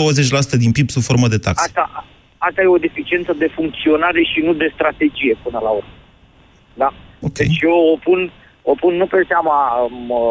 20% 0.56 0.58
din 0.58 0.72
PIB 0.72 0.89
sub 0.89 1.01
formă 1.01 1.27
de 1.27 1.38
taxe. 1.38 1.63
Asta, 1.67 2.06
asta 2.38 2.62
e 2.62 2.65
o 2.77 2.77
deficiență 2.88 3.34
de 3.38 3.48
funcționare 3.56 4.22
și 4.32 4.39
nu 4.46 4.53
de 4.53 4.72
strategie, 4.74 5.38
până 5.44 5.60
la 5.63 5.70
urmă. 5.70 5.94
Da? 6.74 6.89
Ok. 7.20 7.38
Deci 7.38 7.60
eu 7.62 7.77
o 7.94 7.98
pun, 8.03 8.32
o 8.62 8.74
pun 8.82 8.94
nu 8.96 9.06
pe 9.06 9.20
seama 9.27 9.56
mă, 10.10 10.24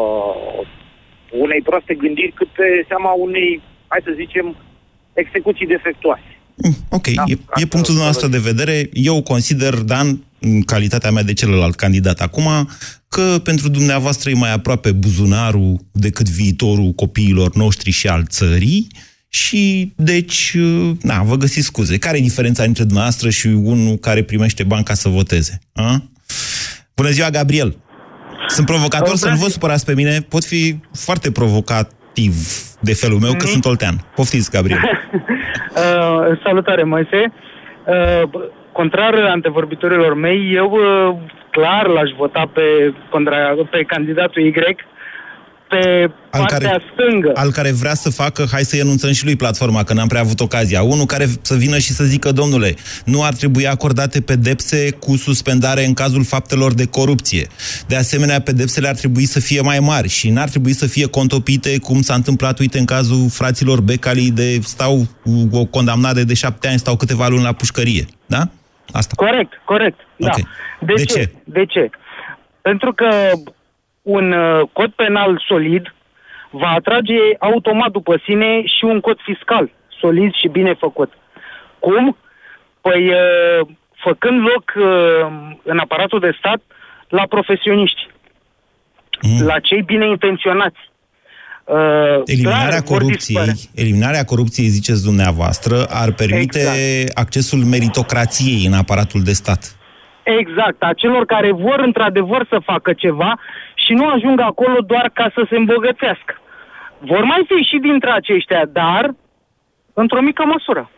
unei 1.43 1.61
proaste 1.69 1.93
gândiri, 1.93 2.31
cât 2.35 2.47
pe 2.47 2.67
seama 2.87 3.11
unei, 3.11 3.61
hai 3.87 4.01
să 4.03 4.11
zicem, 4.15 4.55
execuții 5.13 5.67
defectuoase. 5.67 6.31
Mm, 6.55 6.75
Ok, 6.89 7.07
Da, 7.07 7.23
e, 7.27 7.31
e 7.31 7.37
asta 7.49 7.67
punctul 7.67 7.93
o 7.93 7.97
să 7.97 8.03
nostru 8.03 8.27
de 8.27 8.37
vedere. 8.37 8.89
Eu 8.93 9.21
consider, 9.21 9.73
Dan, 9.73 10.23
în 10.39 10.61
calitatea 10.61 11.11
mea 11.11 11.23
de 11.23 11.33
celălalt 11.33 11.75
candidat 11.75 12.19
acum, 12.19 12.47
că 13.09 13.39
pentru 13.43 13.69
dumneavoastră 13.69 14.29
e 14.29 14.33
mai 14.33 14.53
aproape 14.53 14.91
buzunarul 14.91 15.79
decât 15.91 16.29
viitorul 16.29 16.91
copiilor 16.91 17.55
noștri 17.55 17.91
și 17.91 18.07
al 18.07 18.23
țării 18.25 18.87
și, 19.29 19.93
deci, 19.95 20.57
na, 21.01 21.23
vă 21.23 21.35
găsiți 21.35 21.65
scuze. 21.65 21.97
Care 21.97 22.17
e 22.17 22.21
diferența 22.21 22.63
între 22.63 22.83
dumneavoastră 22.83 23.29
și 23.29 23.47
unul 23.47 23.95
care 23.95 24.23
primește 24.23 24.63
bani 24.63 24.83
ca 24.83 24.93
să 24.93 25.09
voteze? 25.09 25.59
A? 25.73 26.03
Bună 26.95 27.09
ziua, 27.09 27.29
Gabriel! 27.29 27.77
Sunt 28.47 28.65
provocator, 28.65 29.15
să 29.15 29.29
nu 29.29 29.35
vă 29.35 29.47
supărați 29.47 29.85
pe 29.85 29.93
mine, 29.93 30.19
pot 30.29 30.43
fi 30.43 30.79
foarte 30.93 31.31
provocativ 31.31 32.35
de 32.79 32.93
felul 32.93 33.19
meu, 33.19 33.33
că 33.33 33.45
sunt 33.45 33.65
oltean. 33.65 34.05
Poftiți, 34.15 34.51
Gabriel. 34.51 34.79
Uh, 35.77 36.39
salutare, 36.43 36.83
Moise. 36.83 37.33
Uh, 37.85 38.29
contrar 38.79 39.13
antevorbitorilor 39.35 40.13
mei, 40.25 40.39
eu 40.61 40.69
uh, 40.71 41.15
clar 41.51 41.85
l-aș 41.95 42.09
vota 42.17 42.43
pe, 42.53 42.61
contra, 43.09 43.37
pe 43.71 43.83
candidatul 43.93 44.41
Y, 44.45 44.51
pe 45.69 46.11
Al 46.29 46.39
partea 46.39 46.69
care- 46.69 46.83
stângă. 46.93 47.31
al 47.33 47.51
care 47.51 47.71
vrea 47.71 47.93
să 47.93 48.09
facă, 48.09 48.45
hai 48.51 48.61
să-i 48.63 48.81
anunțăm 48.81 49.11
și 49.11 49.25
lui 49.25 49.35
platforma, 49.35 49.83
că 49.83 49.93
n-am 49.93 50.07
prea 50.07 50.21
avut 50.21 50.39
ocazia. 50.39 50.81
Unul 50.81 51.05
care 51.05 51.25
să 51.41 51.55
vină 51.55 51.77
și 51.77 51.91
să 51.91 52.03
zică, 52.03 52.31
domnule, 52.31 52.75
nu 53.05 53.23
ar 53.23 53.33
trebui 53.33 53.67
acordate 53.67 54.21
pedepse 54.21 54.91
cu 54.99 55.15
suspendare 55.15 55.85
în 55.85 55.93
cazul 55.93 56.23
faptelor 56.23 56.73
de 56.73 56.85
corupție. 56.85 57.47
De 57.87 57.95
asemenea, 57.95 58.41
pedepsele 58.41 58.87
ar 58.87 58.95
trebui 58.95 59.25
să 59.25 59.39
fie 59.39 59.61
mai 59.61 59.79
mari 59.79 60.07
și 60.07 60.29
n-ar 60.29 60.49
trebui 60.49 60.73
să 60.73 60.85
fie 60.87 61.07
contopite, 61.07 61.77
cum 61.79 62.01
s-a 62.01 62.13
întâmplat, 62.13 62.59
uite, 62.59 62.77
în 62.79 62.85
cazul 62.85 63.29
fraților 63.29 63.81
Becali, 63.81 64.31
de 64.31 64.59
stau 64.63 65.05
cu 65.23 65.57
o 65.57 65.65
condamnare 65.65 66.23
de 66.23 66.33
șapte 66.33 66.67
ani, 66.67 66.79
stau 66.79 66.95
câteva 66.95 67.27
luni 67.27 67.43
la 67.43 67.51
pușcărie. 67.51 68.05
Da? 68.25 68.49
Asta. 68.91 69.13
Corect, 69.15 69.61
corect. 69.65 69.99
Da. 70.15 70.27
Ok. 70.27 70.35
De, 70.79 70.93
De 70.93 71.03
ce? 71.03 71.19
ce? 71.19 71.31
De 71.43 71.65
ce? 71.65 71.89
Pentru 72.61 72.93
că 72.93 73.09
un 74.01 74.31
uh, 74.31 74.61
cod 74.73 74.91
penal 74.91 75.43
solid 75.47 75.93
va 76.49 76.67
atrage 76.69 77.13
automat 77.39 77.91
după 77.91 78.21
sine 78.23 78.61
și 78.65 78.83
un 78.83 78.99
cod 78.99 79.17
fiscal 79.23 79.71
solid 79.99 80.33
și 80.33 80.47
bine 80.47 80.73
făcut. 80.73 81.13
Cum? 81.79 82.17
Păi 82.81 83.07
uh, 83.09 83.67
făcând 83.95 84.39
loc 84.41 84.73
uh, 84.75 85.55
în 85.63 85.77
aparatul 85.77 86.19
de 86.19 86.35
stat 86.37 86.61
la 87.09 87.23
profesioniști, 87.29 88.07
Mm. 89.21 89.45
la 89.45 89.59
cei 89.59 89.81
bine 89.81 90.07
intenționați. 90.07 90.77
Uh, 91.67 92.21
Eliminarea 92.25 92.67
clar, 92.67 92.83
vor 92.83 92.97
corupției, 92.97 93.43
dispărea. 93.45 93.53
eliminarea 93.83 94.23
corupției, 94.23 94.67
ziceți 94.67 95.03
dumneavoastră, 95.03 95.85
ar 95.89 96.11
permite 96.11 96.59
Exact. 96.59 97.17
accesul 97.17 97.59
meritocrației 97.59 98.65
în 98.65 98.73
aparatul 98.73 99.21
de 99.23 99.33
stat. 99.33 99.75
Exact, 100.23 100.83
a 100.83 100.93
celor 100.95 101.25
care 101.25 101.51
vor 101.51 101.79
într-adevăr 101.85 102.45
să 102.49 102.59
facă 102.63 102.93
ceva 102.93 103.39
și 103.85 103.93
nu 103.93 104.05
ajung 104.07 104.39
acolo 104.41 104.79
doar 104.87 105.11
ca 105.13 105.31
să 105.33 105.45
se 105.49 105.55
îmbogățească. 105.55 106.33
Vor 106.99 107.23
mai 107.23 107.45
fi 107.47 107.63
și 107.63 107.77
dintre 107.81 108.09
aceștia, 108.11 108.69
dar 108.73 109.15
într-o 109.93 110.21
mică 110.21 110.43
măsură. 110.45 110.91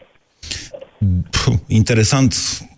Puh, 1.30 1.54
interesant, 1.68 2.34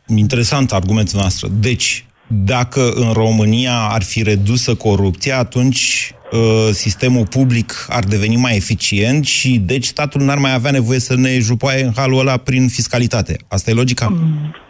interesant 0.07 0.71
argumentul 0.71 1.19
noastră. 1.19 1.47
Deci, 1.51 2.05
dacă 2.33 2.81
în 2.95 3.13
România 3.13 3.75
ar 3.89 4.03
fi 4.03 4.23
redusă 4.23 4.75
corupția, 4.75 5.37
atunci 5.37 6.13
uh, 6.31 6.39
sistemul 6.71 7.25
public 7.27 7.71
ar 7.89 8.03
deveni 8.03 8.35
mai 8.35 8.55
eficient 8.55 9.25
și 9.25 9.59
deci 9.59 9.83
statul 9.83 10.21
n-ar 10.21 10.37
mai 10.37 10.53
avea 10.53 10.71
nevoie 10.71 10.99
să 10.99 11.15
ne 11.17 11.39
jupoaie 11.39 11.83
în 11.83 11.91
halul 11.95 12.19
ăla 12.19 12.37
prin 12.37 12.67
fiscalitate. 12.67 13.35
Asta 13.49 13.71
e 13.71 13.73
logica? 13.73 14.07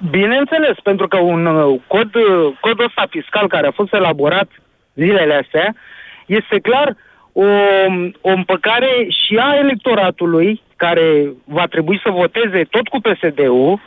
Bineînțeles, 0.09 0.75
pentru 0.83 1.07
că 1.07 1.17
un 1.17 1.45
uh, 1.45 1.79
cod, 1.87 2.15
uh, 2.15 2.53
codul 2.61 2.85
ăsta 2.85 3.05
fiscal 3.09 3.47
care 3.47 3.67
a 3.67 3.71
fost 3.71 3.93
elaborat 3.93 4.49
zilele 4.95 5.33
astea 5.43 5.75
este 6.25 6.59
clar 6.59 6.95
o, 7.31 7.45
o 8.21 8.29
împăcare 8.29 9.07
și 9.09 9.37
a 9.39 9.55
electoratului 9.55 10.61
care 10.75 11.33
va 11.43 11.65
trebui 11.65 11.99
să 12.03 12.09
voteze 12.11 12.63
tot 12.69 12.87
cu 12.87 12.99
PSD-ul 12.99 13.79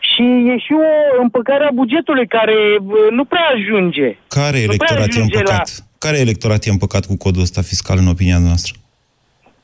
și 0.00 0.22
e 0.22 0.58
și 0.58 0.72
o 0.72 1.22
împăcare 1.22 1.64
a 1.64 1.70
bugetului 1.74 2.26
care 2.26 2.56
uh, 2.80 2.94
nu 3.10 3.24
prea 3.24 3.46
ajunge. 3.54 4.16
Care 4.28 4.58
Nu 4.66 4.74
prea 4.76 4.96
electorat 4.96 5.06
e 5.06 5.08
ajunge 5.08 5.36
împăcat? 5.36 5.68
Care 5.98 6.18
electorat 6.18 6.64
e 6.64 6.70
împăcat 6.70 7.06
cu 7.06 7.16
codul 7.16 7.42
ăsta 7.42 7.62
fiscal, 7.62 7.98
în 7.98 8.06
opinia 8.06 8.38
noastră? 8.38 8.74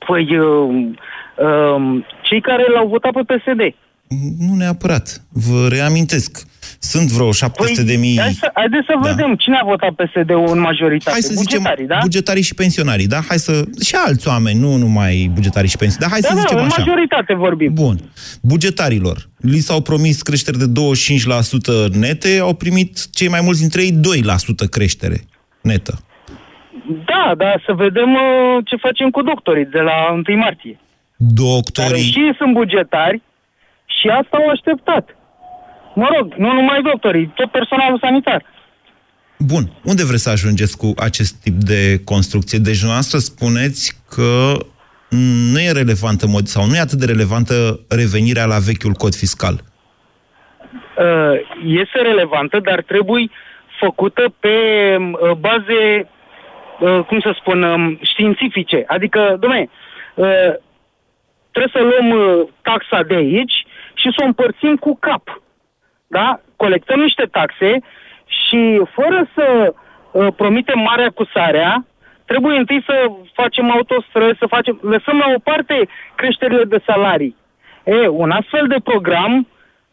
Păi, 0.06 0.38
uh, 0.38 0.86
uh, 1.36 2.04
cei 2.22 2.40
care 2.40 2.64
l-au 2.74 2.86
votat 2.86 3.12
pe 3.12 3.34
PSD. 3.34 3.74
Nu 4.38 4.54
neapărat. 4.54 5.22
Vă 5.32 5.68
reamintesc. 5.68 6.46
Sunt 6.78 7.08
vreo 7.08 7.32
700 7.32 7.82
de 7.82 7.96
mii... 7.96 8.18
Hai 8.20 8.32
să, 8.32 8.50
haideți 8.54 8.86
să 8.86 8.98
Da. 9.02 9.08
vedem 9.10 9.34
cine 9.34 9.56
a 9.62 9.64
votat 9.64 9.90
PSD-ul 9.90 10.48
în 10.50 10.58
majoritate. 10.60 11.10
Hai 11.10 11.20
să 11.20 11.32
zicem 11.34 11.58
Bugetarii, 11.58 11.86
da? 11.86 11.98
bugetarii 12.02 12.42
și 12.42 12.54
pensionarii, 12.54 13.06
da? 13.06 13.20
Hai 13.28 13.38
să... 13.38 13.64
Și 13.84 13.94
alți 14.06 14.28
oameni, 14.28 14.58
nu 14.60 14.76
numai 14.76 15.30
bugetarii 15.34 15.68
și 15.68 15.76
pensionarii. 15.76 16.18
Dar 16.18 16.20
hai 16.20 16.20
da, 16.20 16.28
să 16.28 16.34
da, 16.34 16.40
zicem 16.40 16.58
în 16.58 16.64
așa. 16.64 16.74
majoritate 16.78 17.34
vorbim. 17.34 17.72
Bun. 17.74 17.96
Bugetarilor. 18.42 19.28
Li 19.36 19.58
s-au 19.58 19.80
promis 19.80 20.22
creșteri 20.22 20.58
de 20.58 20.72
25% 21.88 21.92
nete, 21.92 22.38
au 22.40 22.54
primit 22.54 23.10
cei 23.10 23.28
mai 23.28 23.40
mulți 23.42 23.60
dintre 23.60 23.82
ei 23.82 24.00
2% 24.66 24.68
creștere 24.70 25.20
netă. 25.60 25.98
Da, 27.06 27.34
da, 27.36 27.54
să 27.66 27.72
vedem 27.72 28.12
uh, 28.12 28.64
ce 28.64 28.76
facem 28.76 29.10
cu 29.10 29.22
doctorii 29.22 29.64
de 29.66 29.78
la 29.80 30.12
1 30.28 30.38
martie. 30.38 30.78
Care 30.78 31.32
Doctorii... 31.34 32.02
și 32.02 32.18
ei 32.18 32.34
sunt 32.38 32.52
bugetari 32.52 33.22
și 34.04 34.10
asta 34.10 34.36
au 34.36 34.48
așteptat. 34.48 35.16
Mă 35.94 36.08
rog, 36.16 36.34
nu 36.34 36.52
numai 36.52 36.82
doctorii, 36.82 37.32
tot 37.34 37.50
personalul 37.50 37.98
sanitar. 37.98 38.44
Bun. 39.38 39.64
Unde 39.84 40.04
vreți 40.04 40.22
să 40.22 40.30
ajungeți 40.30 40.76
cu 40.76 40.92
acest 40.96 41.42
tip 41.42 41.54
de 41.54 42.00
construcție? 42.04 42.58
Deci, 42.58 42.78
dumneavoastră 42.78 43.18
spuneți 43.18 44.02
că 44.08 44.52
nu 45.52 45.60
e 45.60 45.72
relevantă 45.72 46.26
mod, 46.26 46.46
sau 46.46 46.66
nu 46.66 46.74
e 46.74 46.80
atât 46.80 46.98
de 46.98 47.06
relevantă 47.06 47.54
revenirea 47.88 48.46
la 48.46 48.58
vechiul 48.58 48.92
cod 48.92 49.14
fiscal. 49.14 49.54
Uh, 50.98 51.34
este 51.82 51.98
relevantă, 52.02 52.60
dar 52.60 52.82
trebuie 52.82 53.30
făcută 53.80 54.34
pe 54.40 54.56
uh, 54.98 55.30
baze, 55.46 56.08
uh, 56.80 57.04
cum 57.06 57.20
să 57.20 57.36
spun, 57.40 57.62
um, 57.62 57.98
științifice. 58.02 58.84
Adică, 58.86 59.36
domne, 59.40 59.68
uh, 60.14 60.52
trebuie 61.52 61.72
să 61.76 61.82
luăm 61.90 62.08
uh, 62.10 62.48
taxa 62.62 63.02
de 63.02 63.14
aici 63.14 63.63
și 64.04 64.14
să 64.16 64.20
o 64.22 64.26
împărțim 64.26 64.76
cu 64.76 64.96
cap. 65.00 65.42
Da? 66.06 66.40
Colectăm 66.56 67.00
niște 67.00 67.24
taxe 67.30 67.70
și 68.38 68.60
fără 68.96 69.28
să 69.34 69.74
uh, 70.12 70.26
promitem 70.36 70.78
marea 70.78 71.10
cu 71.10 71.24
sarea, 71.34 71.86
trebuie 72.24 72.58
întâi 72.58 72.82
să 72.86 72.94
facem 73.32 73.70
autostrăzi, 73.70 74.38
să 74.38 74.46
facem, 74.46 74.78
lăsăm 74.82 75.16
la 75.18 75.32
o 75.36 75.38
parte 75.38 75.88
creșterile 76.14 76.64
de 76.64 76.82
salarii. 76.86 77.36
E, 77.84 78.08
un 78.08 78.30
astfel 78.30 78.66
de 78.66 78.76
program 78.84 79.32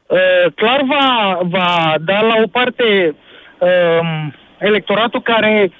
uh, 0.08 0.54
clar 0.56 0.82
va, 0.93 1.39
va 1.43 1.95
da 2.00 2.21
la 2.21 2.36
o 2.43 2.47
parte 2.47 3.15
uh, 3.60 4.28
electoratul 4.58 5.21
care, 5.21 5.71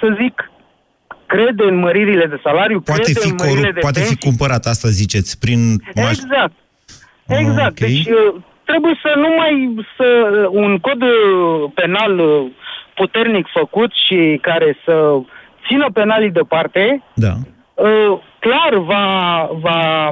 să 0.00 0.16
zic, 0.20 0.50
crede 1.26 1.64
în 1.64 1.74
măririle 1.78 2.26
de 2.26 2.40
salariu, 2.42 2.80
Poate 2.80 3.02
crede 3.02 3.20
fi, 3.20 3.28
în 3.28 3.34
măririle 3.38 3.60
corup, 3.60 3.74
de 3.74 3.80
poate 3.80 4.00
fi 4.00 4.06
pensii. 4.06 4.28
cumpărat, 4.28 4.64
asta 4.66 4.88
ziceți, 4.88 5.38
prin... 5.38 5.58
maș- 5.96 6.08
Exact. 6.10 6.52
Exact. 7.38 7.70
ok. 7.70 7.88
Deci 7.88 8.06
uh, 8.06 8.34
trebuie 8.64 8.98
să 9.02 9.12
nu 9.16 9.28
mai 9.36 9.74
să 9.96 10.06
un 10.50 10.78
cod 10.78 11.02
uh, 11.02 11.70
penal 11.74 12.18
uh, 12.18 12.50
puternic 12.94 13.46
făcut 13.52 13.92
și 14.06 14.38
care 14.42 14.76
să 14.84 15.20
țină 15.66 15.86
penalii 15.92 16.30
deoparte, 16.30 17.02
Da. 17.14 17.32
uh, 17.74 18.18
clar 18.38 18.74
va, 18.78 19.48
va 19.60 20.08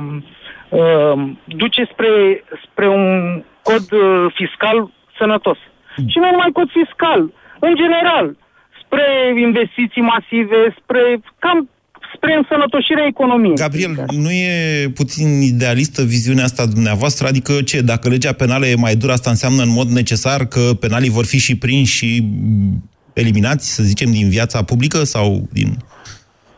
uh, 0.68 1.22
duce 1.44 1.88
spre, 1.92 2.44
spre 2.64 2.88
un 2.88 3.42
cod 3.62 3.92
uh, 3.92 4.32
fiscal 4.34 4.90
sănătos. 5.18 5.58
Și 6.06 6.18
nu 6.18 6.30
numai 6.30 6.50
cod 6.52 6.70
fiscal, 6.70 7.32
în 7.58 7.74
general, 7.76 8.36
spre 8.84 9.34
investiții 9.40 10.02
masive, 10.02 10.74
spre 10.82 11.20
cam 11.38 11.68
spre 12.14 12.34
însănătoșirea 12.34 13.06
economiei. 13.06 13.54
Gabriel, 13.54 14.04
nu 14.10 14.30
e 14.30 14.88
puțin 14.94 15.40
idealistă 15.40 16.02
viziunea 16.02 16.44
asta 16.44 16.66
dumneavoastră? 16.66 17.26
Adică 17.26 17.52
ce, 17.62 17.80
dacă 17.80 18.08
legea 18.08 18.32
penală 18.32 18.66
e 18.66 18.74
mai 18.74 18.94
dură, 18.94 19.12
asta 19.12 19.30
înseamnă 19.30 19.62
în 19.62 19.72
mod 19.72 19.88
necesar 19.88 20.46
că 20.46 20.60
penalii 20.80 21.10
vor 21.10 21.24
fi 21.24 21.38
și 21.38 21.58
prinși 21.58 21.96
și 21.96 22.20
mm, 22.22 22.90
eliminați, 23.12 23.74
să 23.74 23.82
zicem, 23.82 24.10
din 24.10 24.28
viața 24.28 24.62
publică 24.62 25.04
sau 25.04 25.48
din... 25.52 25.76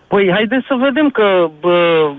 Păi 0.08 0.30
haideți 0.32 0.66
să 0.66 0.74
vedem 0.80 1.10
că 1.10 1.50
bă, 1.60 2.10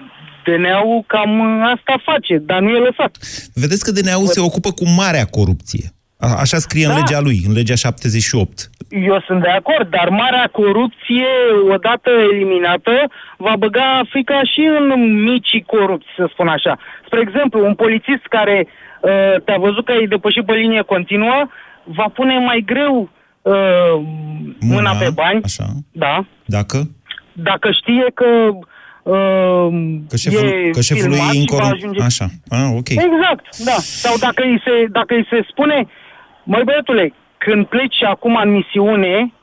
DNA-ul 0.46 1.04
cam 1.08 1.62
asta 1.76 2.02
face, 2.06 2.38
dar 2.46 2.60
nu 2.62 2.70
e 2.70 2.78
lăsat. 2.78 3.18
Vedeți 3.54 3.84
că 3.84 3.92
DNA-ul 3.92 4.28
se 4.28 4.40
ocupă 4.40 4.72
cu 4.72 4.84
marea 4.98 5.26
corupție. 5.26 5.92
A- 6.28 6.36
Așa 6.40 6.58
scrie 6.58 6.86
în 6.86 6.92
Da. 6.92 6.98
legea 6.98 7.20
lui, 7.22 7.38
în 7.48 7.54
legea 7.54 7.76
78. 7.76 8.70
Eu 8.90 9.24
sunt 9.28 9.42
de 9.42 9.50
acord, 9.50 9.90
dar 9.90 10.10
marea 10.10 10.50
corupție, 10.52 11.26
odată 11.74 12.10
eliminată, 12.34 12.92
va 13.38 13.54
băga 13.60 14.02
frica 14.10 14.40
și 14.54 14.62
în 14.80 14.86
micii 15.24 15.64
corupți, 15.68 16.08
să 16.18 16.30
spun 16.34 16.48
așa. 16.48 16.78
Spre 17.06 17.20
exemplu, 17.20 17.66
un 17.66 17.76
polițist 17.76 18.26
care 18.30 18.68
uh, 19.02 19.42
te-a 19.46 19.58
văzut 19.58 19.86
că 19.86 19.92
ai 19.92 20.06
depășit 20.08 20.46
pe 20.46 20.54
linie 20.54 20.82
continuă, 20.82 21.48
va 21.84 22.06
pune 22.14 22.38
mai 22.40 22.64
greu 22.66 23.10
uh, 23.42 23.54
mâna, 24.60 24.76
mâna 24.76 24.92
pe 24.92 25.10
bani. 25.14 25.42
Așa. 25.44 25.66
Da. 25.92 26.26
Dacă? 26.46 26.90
Dacă 27.34 27.70
știe 27.72 28.06
că 28.14 28.30
uh, 29.04 29.68
Că 30.10 30.16
șeful, 30.16 30.48
e 30.48 30.70
că 30.70 30.82
șeful 30.82 31.08
lui 31.10 31.18
filmat 31.18 31.34
e 31.34 31.34
și 31.34 31.36
va 31.36 31.40
incorrupt. 31.42 31.74
ajunge... 31.74 32.02
Așa. 32.02 32.28
Ah, 32.50 32.70
ok. 32.76 32.90
Exact, 32.90 33.44
da. 33.70 33.78
Sau 34.04 34.18
dacă 34.18 34.44
îi 34.44 34.62
se, 34.66 34.86
dacă 34.92 35.14
îi 35.16 35.28
se 35.30 35.46
spune, 35.52 35.88
măi 36.44 36.62
băiatule, 36.66 37.14
când 37.38 37.66
pleci 37.66 38.04
acum 38.04 38.36
în 38.44 38.52
misiune, 38.52 39.34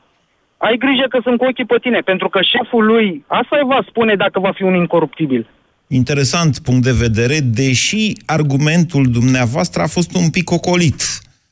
ai 0.57 0.77
grijă 0.77 1.05
că 1.09 1.19
sunt 1.23 1.37
cu 1.37 1.45
ochii 1.45 1.65
pe 1.65 1.77
tine, 1.81 1.99
pentru 1.99 2.29
că 2.29 2.39
șeful 2.41 2.85
lui, 2.85 3.23
asta 3.27 3.57
îi 3.61 3.67
va 3.67 3.85
spune 3.89 4.15
dacă 4.15 4.39
va 4.39 4.51
fi 4.51 4.63
un 4.63 4.75
incoruptibil. 4.75 5.49
Interesant 5.87 6.59
punct 6.59 6.83
de 6.83 6.91
vedere, 6.91 7.39
deși 7.39 8.13
argumentul 8.25 9.05
dumneavoastră 9.11 9.81
a 9.81 9.87
fost 9.87 10.15
un 10.15 10.29
pic 10.29 10.51
ocolit. 10.51 11.01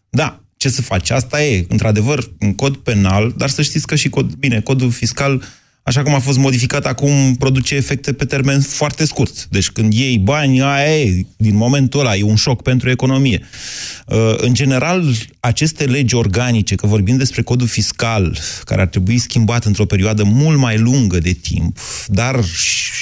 Da, 0.09 0.39
ce 0.57 0.69
să 0.69 0.81
faci? 0.81 1.09
Asta 1.09 1.43
e, 1.43 1.65
într-adevăr, 1.69 2.19
un 2.39 2.55
cod 2.55 2.75
penal, 2.77 3.33
dar 3.37 3.49
să 3.49 3.61
știți 3.61 3.87
că 3.87 3.95
și 3.95 4.09
cod, 4.09 4.33
bine, 4.33 4.61
codul 4.61 4.91
fiscal, 4.91 5.41
așa 5.87 6.03
cum 6.03 6.13
a 6.13 6.19
fost 6.19 6.37
modificat 6.37 6.85
acum, 6.85 7.35
produce 7.39 7.75
efecte 7.75 8.13
pe 8.13 8.25
termen 8.25 8.61
foarte 8.61 9.05
scurt. 9.05 9.47
Deci 9.49 9.69
când 9.69 9.93
iei 9.93 10.17
bani, 10.17 10.61
aia 10.61 11.01
e, 11.01 11.25
din 11.37 11.55
momentul 11.55 11.99
ăla, 11.99 12.15
e 12.15 12.23
un 12.23 12.35
șoc 12.35 12.61
pentru 12.61 12.89
economie. 12.89 13.41
Uh, 14.07 14.33
În 14.37 14.53
general, 14.53 15.15
aceste 15.39 15.85
legi 15.85 16.15
organice, 16.15 16.75
că 16.75 16.87
vorbim 16.87 17.17
despre 17.17 17.41
codul 17.41 17.67
fiscal, 17.67 18.37
care 18.63 18.81
ar 18.81 18.87
trebui 18.87 19.17
schimbat 19.17 19.65
într-o 19.65 19.85
perioadă 19.85 20.23
mult 20.23 20.57
mai 20.57 20.77
lungă 20.77 21.17
de 21.17 21.31
timp, 21.31 21.79
dar 22.07 22.43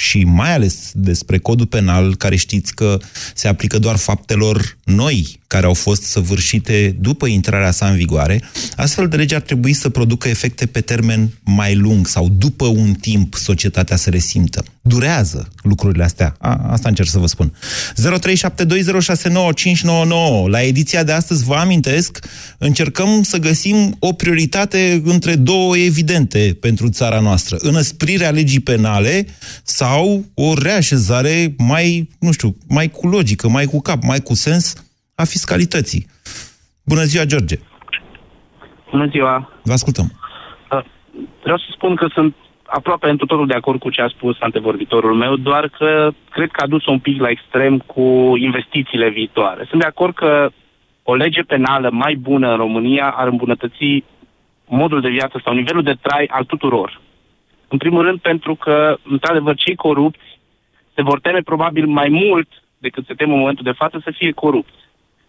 și 0.08 0.24
mai 0.24 0.54
ales 0.54 0.90
despre 0.92 1.38
codul 1.38 1.66
penal, 1.66 2.16
care 2.16 2.36
știți 2.36 2.74
că 2.74 2.98
se 3.34 3.48
aplică 3.48 3.78
doar 3.78 3.96
faptelor 3.96 4.76
noi, 4.84 5.40
care 5.46 5.66
au 5.66 5.74
fost 5.74 6.02
săvârșite 6.02 6.96
după 7.00 7.26
intrarea 7.26 7.70
sa 7.70 7.88
în 7.88 7.96
vigoare, 7.96 8.42
astfel 8.76 9.08
de 9.08 9.16
lege 9.16 9.34
ar 9.34 9.40
trebui 9.40 9.72
să 9.72 9.88
producă 9.88 10.28
efecte 10.28 10.66
pe 10.66 10.80
termen 10.80 11.30
mai 11.44 11.74
lung 11.74 12.06
sau 12.06 12.28
după 12.28 12.66
un 12.66 12.92
timp 12.92 13.34
societatea 13.34 13.96
să 13.96 14.10
resimtă. 14.10 14.64
Durează 14.82 15.48
lucrurile 15.62 16.04
astea. 16.04 16.36
A, 16.38 16.60
asta 16.70 16.88
încerc 16.88 17.08
să 17.08 17.18
vă 17.18 17.26
spun. 17.26 17.52
0372069599. 17.94 20.46
La 20.46 20.62
ediția 20.62 21.02
de 21.02 21.12
astăzi, 21.12 21.44
vă 21.44 21.54
amintesc, 21.54 22.18
încercăm 22.58 23.22
să 23.22 23.36
găsim 23.36 23.96
o 23.98 24.12
prioritate 24.12 25.02
între 25.04 25.34
două 25.34 25.76
evidente 25.76 26.56
pentru 26.60 26.88
țara 26.88 27.20
noastră. 27.20 27.56
Înăsprirea 27.60 28.30
legii 28.30 28.60
penale 28.60 29.26
sau 29.62 30.24
o 30.34 30.54
reașezare 30.54 31.54
mai, 31.58 32.08
nu 32.18 32.32
știu, 32.32 32.56
mai 32.66 32.90
cu 32.90 33.06
logică, 33.06 33.48
mai 33.48 33.64
cu 33.64 33.80
cap, 33.80 34.02
mai 34.02 34.20
cu 34.20 34.34
sens 34.34 34.74
a 35.22 35.24
fiscalității. 35.24 36.06
Bună 36.84 37.02
ziua, 37.02 37.24
George! 37.24 37.56
Bună 38.90 39.06
ziua! 39.06 39.50
Vă 39.62 39.72
ascultăm! 39.72 40.04
Uh, 40.70 40.84
vreau 41.42 41.58
să 41.58 41.66
spun 41.70 41.94
că 41.94 42.06
sunt 42.12 42.34
aproape 42.66 43.08
în 43.08 43.16
totul 43.16 43.46
de 43.46 43.54
acord 43.54 43.80
cu 43.80 43.90
ce 43.90 44.00
a 44.02 44.08
spus 44.08 44.36
antevorbitorul 44.40 45.14
meu, 45.14 45.36
doar 45.36 45.68
că 45.68 46.10
cred 46.30 46.50
că 46.50 46.62
a 46.62 46.66
dus 46.66 46.86
un 46.86 46.98
pic 46.98 47.20
la 47.20 47.28
extrem 47.28 47.78
cu 47.78 48.32
investițiile 48.36 49.08
viitoare. 49.08 49.66
Sunt 49.68 49.80
de 49.80 49.86
acord 49.86 50.14
că 50.14 50.50
o 51.02 51.14
lege 51.14 51.42
penală 51.42 51.90
mai 51.92 52.14
bună 52.14 52.50
în 52.50 52.56
România 52.56 53.10
ar 53.10 53.26
îmbunătăți 53.28 54.04
modul 54.66 55.00
de 55.00 55.08
viață 55.08 55.40
sau 55.44 55.54
nivelul 55.54 55.82
de 55.82 55.98
trai 56.02 56.24
al 56.30 56.44
tuturor. 56.44 57.00
În 57.68 57.78
primul 57.78 58.02
rând 58.02 58.18
pentru 58.18 58.54
că, 58.54 58.96
într-adevăr, 59.02 59.54
cei 59.54 59.74
corupți 59.74 60.38
se 60.94 61.02
vor 61.02 61.20
teme 61.20 61.40
probabil 61.40 61.86
mai 61.86 62.08
mult 62.08 62.48
decât 62.78 63.06
se 63.06 63.14
tem 63.14 63.32
în 63.32 63.38
momentul 63.38 63.64
de 63.64 63.78
față 63.82 64.00
să 64.04 64.10
fie 64.16 64.32
corupți. 64.32 64.85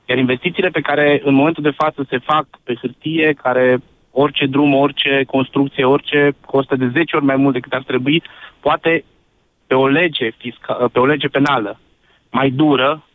Iar 0.10 0.18
investițiile 0.18 0.70
pe 0.70 0.82
care 0.82 1.22
în 1.24 1.34
momentul 1.34 1.64
de 1.64 1.78
față 1.78 2.06
se 2.10 2.18
fac 2.18 2.46
pe 2.64 2.74
hârtie, 2.82 3.34
care 3.44 3.78
orice 4.12 4.46
drum, 4.46 4.74
orice 4.74 5.24
construcție, 5.28 5.84
orice 5.86 6.36
costă 6.46 6.76
de 6.76 6.90
10 6.94 7.16
ori 7.16 7.26
mai 7.26 7.36
mult 7.36 7.54
decât 7.54 7.72
ar 7.72 7.84
trebui, 7.84 8.24
poate 8.60 9.04
pe 9.68 9.74
o 9.74 9.88
lege, 9.88 10.30
fisca, 10.38 10.90
pe 10.92 11.00
o 11.00 11.06
lege 11.06 11.28
penală 11.28 11.80
mai 12.32 12.50
dură, 12.50 13.08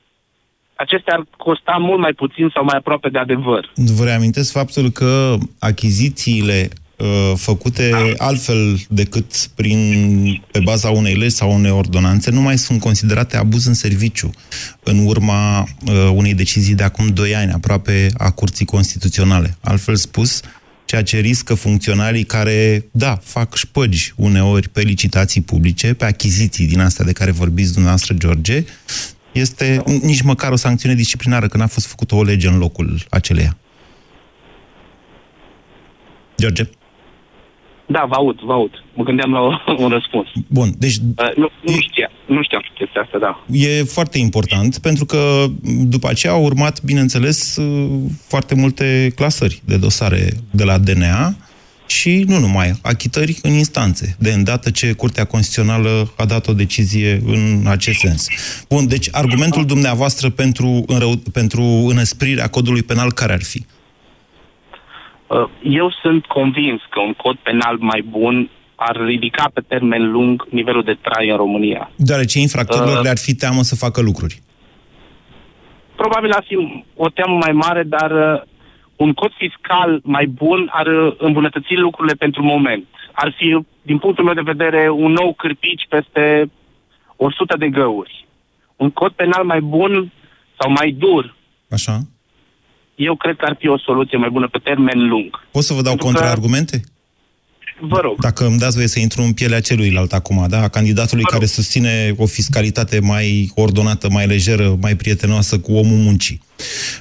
acestea 0.74 1.14
ar 1.14 1.24
costa 1.36 1.76
mult 1.80 2.00
mai 2.00 2.12
puțin 2.12 2.50
sau 2.54 2.64
mai 2.64 2.76
aproape 2.76 3.08
de 3.08 3.18
adevăr. 3.18 3.72
Vă 3.74 4.04
reamintesc 4.04 4.52
faptul 4.52 4.90
că 4.90 5.34
achizițiile 5.58 6.68
Uh, 6.68 6.81
făcute 7.34 8.14
altfel 8.16 8.80
decât 8.88 9.50
prin, 9.54 10.42
pe 10.50 10.60
baza 10.60 10.90
unei 10.90 11.14
legi 11.14 11.34
sau 11.34 11.54
unei 11.54 11.70
ordonanțe, 11.70 12.30
nu 12.30 12.40
mai 12.40 12.58
sunt 12.58 12.80
considerate 12.80 13.36
abuz 13.36 13.66
în 13.66 13.74
serviciu 13.74 14.30
în 14.82 15.06
urma 15.06 15.60
uh, 15.60 16.10
unei 16.14 16.34
decizii 16.34 16.74
de 16.74 16.82
acum 16.82 17.08
2 17.08 17.34
ani, 17.34 17.52
aproape 17.52 18.10
a 18.16 18.30
Curții 18.30 18.64
Constituționale. 18.64 19.56
Altfel 19.60 19.96
spus, 19.96 20.40
ceea 20.84 21.02
ce 21.02 21.18
riscă 21.18 21.54
funcționarii 21.54 22.24
care, 22.24 22.84
da, 22.90 23.18
fac 23.22 23.54
șpăgi 23.54 24.12
uneori 24.16 24.68
pe 24.68 24.80
licitații 24.80 25.40
publice, 25.40 25.94
pe 25.94 26.04
achiziții 26.04 26.66
din 26.66 26.80
astea 26.80 27.04
de 27.04 27.12
care 27.12 27.30
vorbiți 27.30 27.72
dumneavoastră, 27.72 28.14
George, 28.14 28.64
este 29.32 29.82
nici 30.02 30.22
măcar 30.22 30.52
o 30.52 30.56
sancțiune 30.56 30.94
disciplinară, 30.94 31.48
că 31.48 31.56
n-a 31.56 31.66
fost 31.66 31.86
făcută 31.86 32.14
o 32.14 32.22
lege 32.22 32.48
în 32.48 32.58
locul 32.58 33.06
aceleia. 33.10 33.56
George? 36.36 36.70
Da, 37.92 38.04
vă 38.08 38.14
aud, 38.14 38.38
vă 38.40 38.52
aud. 38.52 38.70
Mă 38.94 39.04
gândeam 39.04 39.32
la 39.32 39.40
un 39.84 39.88
răspuns. 39.88 40.28
Bun, 40.46 40.68
deci... 40.78 40.96
Uh, 40.96 41.36
nu, 41.36 41.48
nu, 41.62 41.72
știa, 41.80 42.10
nu 42.26 42.42
știam 42.42 42.62
chestia 42.74 43.00
asta, 43.00 43.18
da. 43.18 43.44
E 43.50 43.82
foarte 43.82 44.18
important, 44.18 44.78
pentru 44.78 45.04
că 45.04 45.44
după 45.94 46.08
aceea 46.08 46.32
au 46.32 46.44
urmat, 46.44 46.82
bineînțeles, 46.82 47.56
uh, 47.56 47.90
foarte 48.26 48.54
multe 48.54 49.12
clasări 49.14 49.62
de 49.64 49.76
dosare 49.76 50.28
de 50.50 50.64
la 50.64 50.78
DNA 50.78 51.34
și 51.86 52.24
nu 52.26 52.38
numai, 52.38 52.72
achitări 52.82 53.38
în 53.42 53.52
instanțe, 53.52 54.16
de 54.18 54.32
îndată 54.32 54.70
ce 54.70 54.92
Curtea 54.92 55.24
Constituțională 55.24 56.12
a 56.16 56.24
dat 56.24 56.48
o 56.48 56.52
decizie 56.52 57.22
în 57.26 57.64
acest 57.66 57.98
sens. 57.98 58.26
Bun, 58.68 58.88
deci 58.88 59.08
argumentul 59.10 59.66
dumneavoastră 59.66 60.30
pentru, 60.30 60.84
înrău, 60.86 61.16
pentru 61.32 61.62
înăsprirea 61.62 62.48
codului 62.48 62.82
penal 62.82 63.12
care 63.12 63.32
ar 63.32 63.42
fi? 63.42 63.64
Uh, 65.32 65.48
eu 65.62 65.90
sunt 66.02 66.26
convins 66.26 66.80
că 66.90 67.00
un 67.00 67.12
cod 67.12 67.36
penal 67.36 67.76
mai 67.78 68.04
bun 68.08 68.50
ar 68.74 68.96
ridica 69.04 69.50
pe 69.54 69.60
termen 69.68 70.10
lung 70.10 70.46
nivelul 70.50 70.82
de 70.82 70.98
trai 71.02 71.28
în 71.28 71.36
România. 71.36 71.90
Deoarece 71.96 72.38
infractorilor 72.38 72.96
uh, 72.96 73.02
le-ar 73.02 73.18
fi 73.18 73.34
teamă 73.34 73.62
să 73.62 73.76
facă 73.76 74.00
lucruri. 74.00 74.42
Probabil 75.96 76.32
ar 76.32 76.44
fi 76.46 76.84
o 76.96 77.08
teamă 77.08 77.36
mai 77.36 77.52
mare, 77.52 77.82
dar 77.82 78.10
uh, 78.10 78.42
un 78.96 79.12
cod 79.12 79.32
fiscal 79.36 80.00
mai 80.02 80.26
bun 80.26 80.70
ar 80.72 80.86
uh, 80.86 81.14
îmbunătăți 81.18 81.74
lucrurile 81.74 82.14
pentru 82.14 82.42
moment. 82.42 82.86
Ar 83.12 83.34
fi, 83.36 83.58
din 83.82 83.98
punctul 83.98 84.24
meu 84.24 84.34
de 84.34 84.50
vedere, 84.52 84.90
un 84.90 85.12
nou 85.12 85.34
cârpici 85.34 85.86
peste 85.88 86.50
100 87.16 87.56
de 87.58 87.68
găuri. 87.68 88.26
Un 88.76 88.90
cod 88.90 89.12
penal 89.12 89.44
mai 89.44 89.60
bun 89.60 90.12
sau 90.58 90.70
mai 90.70 90.90
dur 90.90 91.34
Așa 91.70 92.00
eu 93.04 93.14
cred 93.16 93.36
că 93.36 93.44
ar 93.44 93.56
fi 93.58 93.68
o 93.68 93.78
soluție 93.78 94.18
mai 94.18 94.30
bună 94.30 94.48
pe 94.48 94.58
termen 94.58 95.08
lung. 95.08 95.46
Pot 95.50 95.62
să 95.62 95.72
vă 95.72 95.82
dau 95.82 95.96
contraargumente? 95.96 96.80
Vă 97.80 97.98
rog. 98.02 98.20
Dacă 98.20 98.46
îmi 98.46 98.58
dați 98.58 98.74
voie 98.74 98.86
să 98.86 98.98
intru 98.98 99.22
în 99.22 99.32
pielea 99.32 99.60
celuilalt 99.60 100.12
acum, 100.12 100.46
da? 100.48 100.62
A 100.62 100.68
candidatului 100.68 101.24
care 101.24 101.46
susține 101.46 102.14
o 102.16 102.26
fiscalitate 102.26 103.00
mai 103.00 103.50
ordonată, 103.54 104.08
mai 104.10 104.26
lejeră, 104.26 104.76
mai 104.80 104.96
prietenoasă 104.96 105.58
cu 105.58 105.72
omul 105.72 105.96
muncii. 105.96 106.40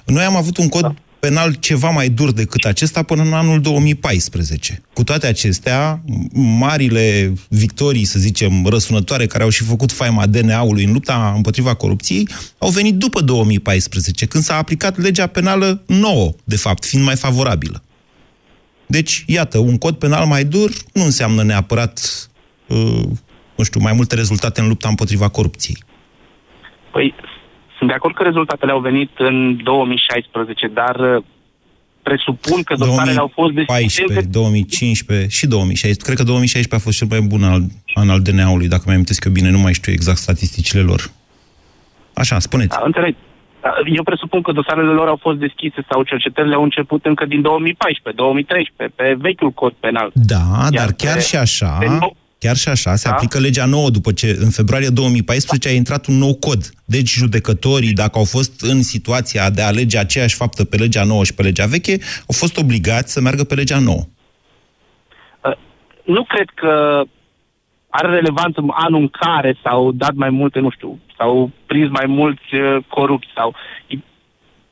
Noi 0.05 0.23
am 0.23 0.35
avut 0.35 0.57
un 0.57 0.69
cod 0.69 0.81
da 0.81 0.93
penal 1.21 1.53
ceva 1.53 1.89
mai 1.89 2.09
dur 2.09 2.31
decât 2.31 2.63
acesta 2.63 3.03
până 3.03 3.21
în 3.21 3.33
anul 3.33 3.61
2014. 3.61 4.81
Cu 4.93 5.03
toate 5.03 5.27
acestea, 5.27 6.01
marile 6.33 7.33
victorii, 7.49 8.05
să 8.05 8.19
zicem, 8.19 8.65
răsunătoare, 8.65 9.25
care 9.25 9.43
au 9.43 9.49
și 9.49 9.63
făcut 9.63 9.91
faima 9.91 10.25
DNA-ului 10.25 10.83
în 10.83 10.91
lupta 10.91 11.33
împotriva 11.35 11.73
corupției, 11.73 12.27
au 12.57 12.69
venit 12.69 12.95
după 12.95 13.21
2014, 13.21 14.25
când 14.25 14.43
s-a 14.43 14.55
aplicat 14.57 14.97
legea 14.97 15.27
penală 15.27 15.83
nouă, 15.87 16.31
de 16.43 16.55
fapt, 16.55 16.85
fiind 16.85 17.05
mai 17.05 17.15
favorabilă. 17.15 17.83
Deci, 18.85 19.23
iată, 19.27 19.57
un 19.57 19.77
cod 19.77 19.95
penal 19.95 20.25
mai 20.25 20.43
dur 20.43 20.71
nu 20.93 21.03
înseamnă 21.03 21.43
neapărat, 21.43 21.99
uh, 22.67 23.03
nu 23.55 23.63
știu, 23.63 23.79
mai 23.79 23.93
multe 23.93 24.15
rezultate 24.15 24.61
în 24.61 24.67
lupta 24.67 24.87
împotriva 24.87 25.27
corupției. 25.27 25.77
Păi, 26.91 27.13
sunt 27.81 27.93
de 27.93 27.99
acord 27.99 28.15
că 28.15 28.23
rezultatele 28.23 28.71
au 28.71 28.79
venit 28.79 29.11
în 29.17 29.63
2016, 29.63 30.67
dar 30.67 30.95
uh, 30.95 31.23
presupun 32.01 32.63
că 32.63 32.75
dosarele 32.75 33.19
au 33.19 33.31
fost 33.33 33.53
deschise... 33.53 34.03
2015 34.29 35.27
și 35.37 35.45
2016. 35.47 36.05
Cred 36.05 36.17
că 36.17 36.23
2016 36.23 36.75
a 36.75 36.85
fost 36.87 36.97
cel 36.97 37.07
mai 37.13 37.21
bun 37.31 37.43
al, 37.53 37.61
an 38.01 38.09
al 38.09 38.21
DNA-ului, 38.27 38.67
dacă 38.67 38.83
mi-am 38.85 38.95
amintesc 38.95 39.25
eu 39.25 39.31
bine, 39.31 39.49
nu 39.49 39.61
mai 39.65 39.73
știu 39.73 39.91
exact 39.91 40.17
statisticile 40.17 40.81
lor. 40.81 41.01
Așa, 42.13 42.39
spuneți. 42.39 42.75
Da, 42.77 42.81
înțeleg. 42.85 43.15
Da, 43.61 43.71
eu 43.97 44.03
presupun 44.03 44.41
că 44.41 44.51
dosarele 44.51 44.93
lor 44.99 45.07
au 45.07 45.19
fost 45.21 45.37
deschise 45.37 45.79
sau 45.89 46.03
cercetările 46.03 46.55
au 46.55 46.63
început 46.63 47.05
încă 47.05 47.25
din 47.25 47.41
2014, 47.41 48.23
2013, 48.23 48.95
pe 48.95 49.15
vechiul 49.17 49.51
cod 49.51 49.73
penal. 49.79 50.09
Da, 50.13 50.43
Iar 50.71 50.85
dar 50.85 50.91
chiar 51.03 51.19
pe, 51.21 51.27
și 51.29 51.35
așa... 51.35 51.71
Pe 51.79 51.87
nou 51.87 52.15
Chiar 52.43 52.55
și 52.55 52.69
așa, 52.69 52.95
se 52.95 53.09
da? 53.09 53.15
aplică 53.15 53.39
legea 53.39 53.65
nouă 53.65 53.89
după 53.89 54.11
ce 54.11 54.27
în 54.39 54.49
februarie 54.49 54.89
2014 54.89 55.69
a 55.69 55.71
intrat 55.71 56.07
un 56.07 56.17
nou 56.17 56.33
cod. 56.35 56.61
Deci 56.85 57.09
judecătorii, 57.09 57.93
dacă 57.93 58.17
au 58.17 58.23
fost 58.23 58.61
în 58.61 58.81
situația 58.83 59.49
de 59.49 59.61
a 59.61 59.67
alege 59.67 59.97
aceeași 59.97 60.35
faptă 60.35 60.65
pe 60.65 60.75
legea 60.75 61.03
nouă 61.03 61.23
și 61.23 61.33
pe 61.33 61.41
legea 61.41 61.65
veche, 61.65 61.91
au 62.29 62.35
fost 62.41 62.57
obligați 62.57 63.13
să 63.13 63.21
meargă 63.21 63.43
pe 63.43 63.55
legea 63.55 63.79
nouă. 63.79 64.03
Uh, 65.45 65.57
nu 66.03 66.23
cred 66.23 66.49
că 66.53 67.03
are 67.89 68.07
relevanță 68.09 68.63
anul 68.69 69.01
în 69.01 69.09
care 69.09 69.57
s-au 69.63 69.91
dat 69.91 70.13
mai 70.13 70.29
multe, 70.29 70.59
nu 70.59 70.69
știu, 70.69 70.99
s-au 71.17 71.51
prins 71.65 71.89
mai 71.89 72.05
mulți 72.05 72.55
uh, 72.55 72.77
corupți 72.87 73.29
sau... 73.35 73.55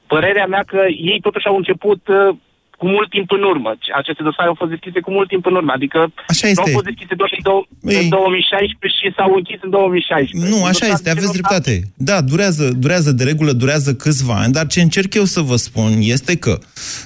Părerea 0.07 0.45
mea 0.45 0.63
că 0.67 0.81
ei 0.87 1.19
totuși 1.21 1.47
au 1.47 1.55
început 1.55 2.07
uh, 2.07 2.35
cu 2.81 2.87
mult 2.95 3.09
timp 3.15 3.29
în 3.37 3.43
urmă. 3.51 3.69
Aceste 4.01 4.23
dosare 4.27 4.49
au 4.51 4.57
fost 4.61 4.71
deschise 4.75 4.99
cu 5.05 5.11
mult 5.17 5.27
timp 5.33 5.43
în 5.49 5.55
urmă. 5.59 5.71
Adică 5.75 5.99
așa 6.33 6.47
este. 6.47 6.61
nu 6.61 6.67
au 6.67 6.77
fost 6.79 6.89
deschise 6.91 7.13
doar 7.21 7.29
în, 7.37 7.43
dou- 7.49 7.67
în 8.01 8.09
2016 8.09 8.99
și 9.01 9.13
s-au 9.17 9.31
închis 9.39 9.59
în 9.65 9.69
2016. 9.69 10.51
Nu, 10.51 10.59
așa 10.71 10.85
este, 10.93 11.09
aveți 11.09 11.35
dreptate. 11.37 11.73
Da, 12.09 12.17
durează, 12.31 12.65
durează 12.83 13.11
de 13.19 13.23
regulă, 13.31 13.51
durează 13.63 13.89
câțiva 14.03 14.35
ani, 14.43 14.53
dar 14.57 14.65
ce 14.73 14.79
încerc 14.81 15.11
eu 15.21 15.25
să 15.35 15.41
vă 15.49 15.55
spun 15.67 15.91
este 16.15 16.33
că 16.45 16.53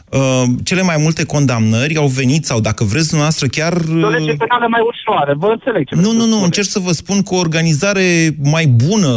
uh, 0.10 0.44
cele 0.64 0.84
mai 0.92 0.98
multe 1.06 1.24
condamnări 1.26 1.96
au 2.04 2.08
venit, 2.20 2.44
sau 2.46 2.60
dacă 2.70 2.84
vreți 2.84 3.10
dumneavoastră 3.12 3.48
chiar... 3.58 3.74
Uh... 3.74 4.04
O 4.10 4.10
lege 4.18 4.34
penală 4.44 4.68
mai 4.76 4.84
ușoară, 4.92 5.32
vă 5.44 5.48
înțeleg 5.58 5.82
ce 5.88 5.96
Nu, 5.96 6.12
nu, 6.20 6.26
nu, 6.26 6.44
încerc 6.44 6.68
să 6.68 6.80
vă 6.80 6.92
spun 6.92 7.22
cu 7.22 7.36
o 7.36 7.44
organizare 7.48 8.08
mai 8.56 8.66
bună, 8.66 9.12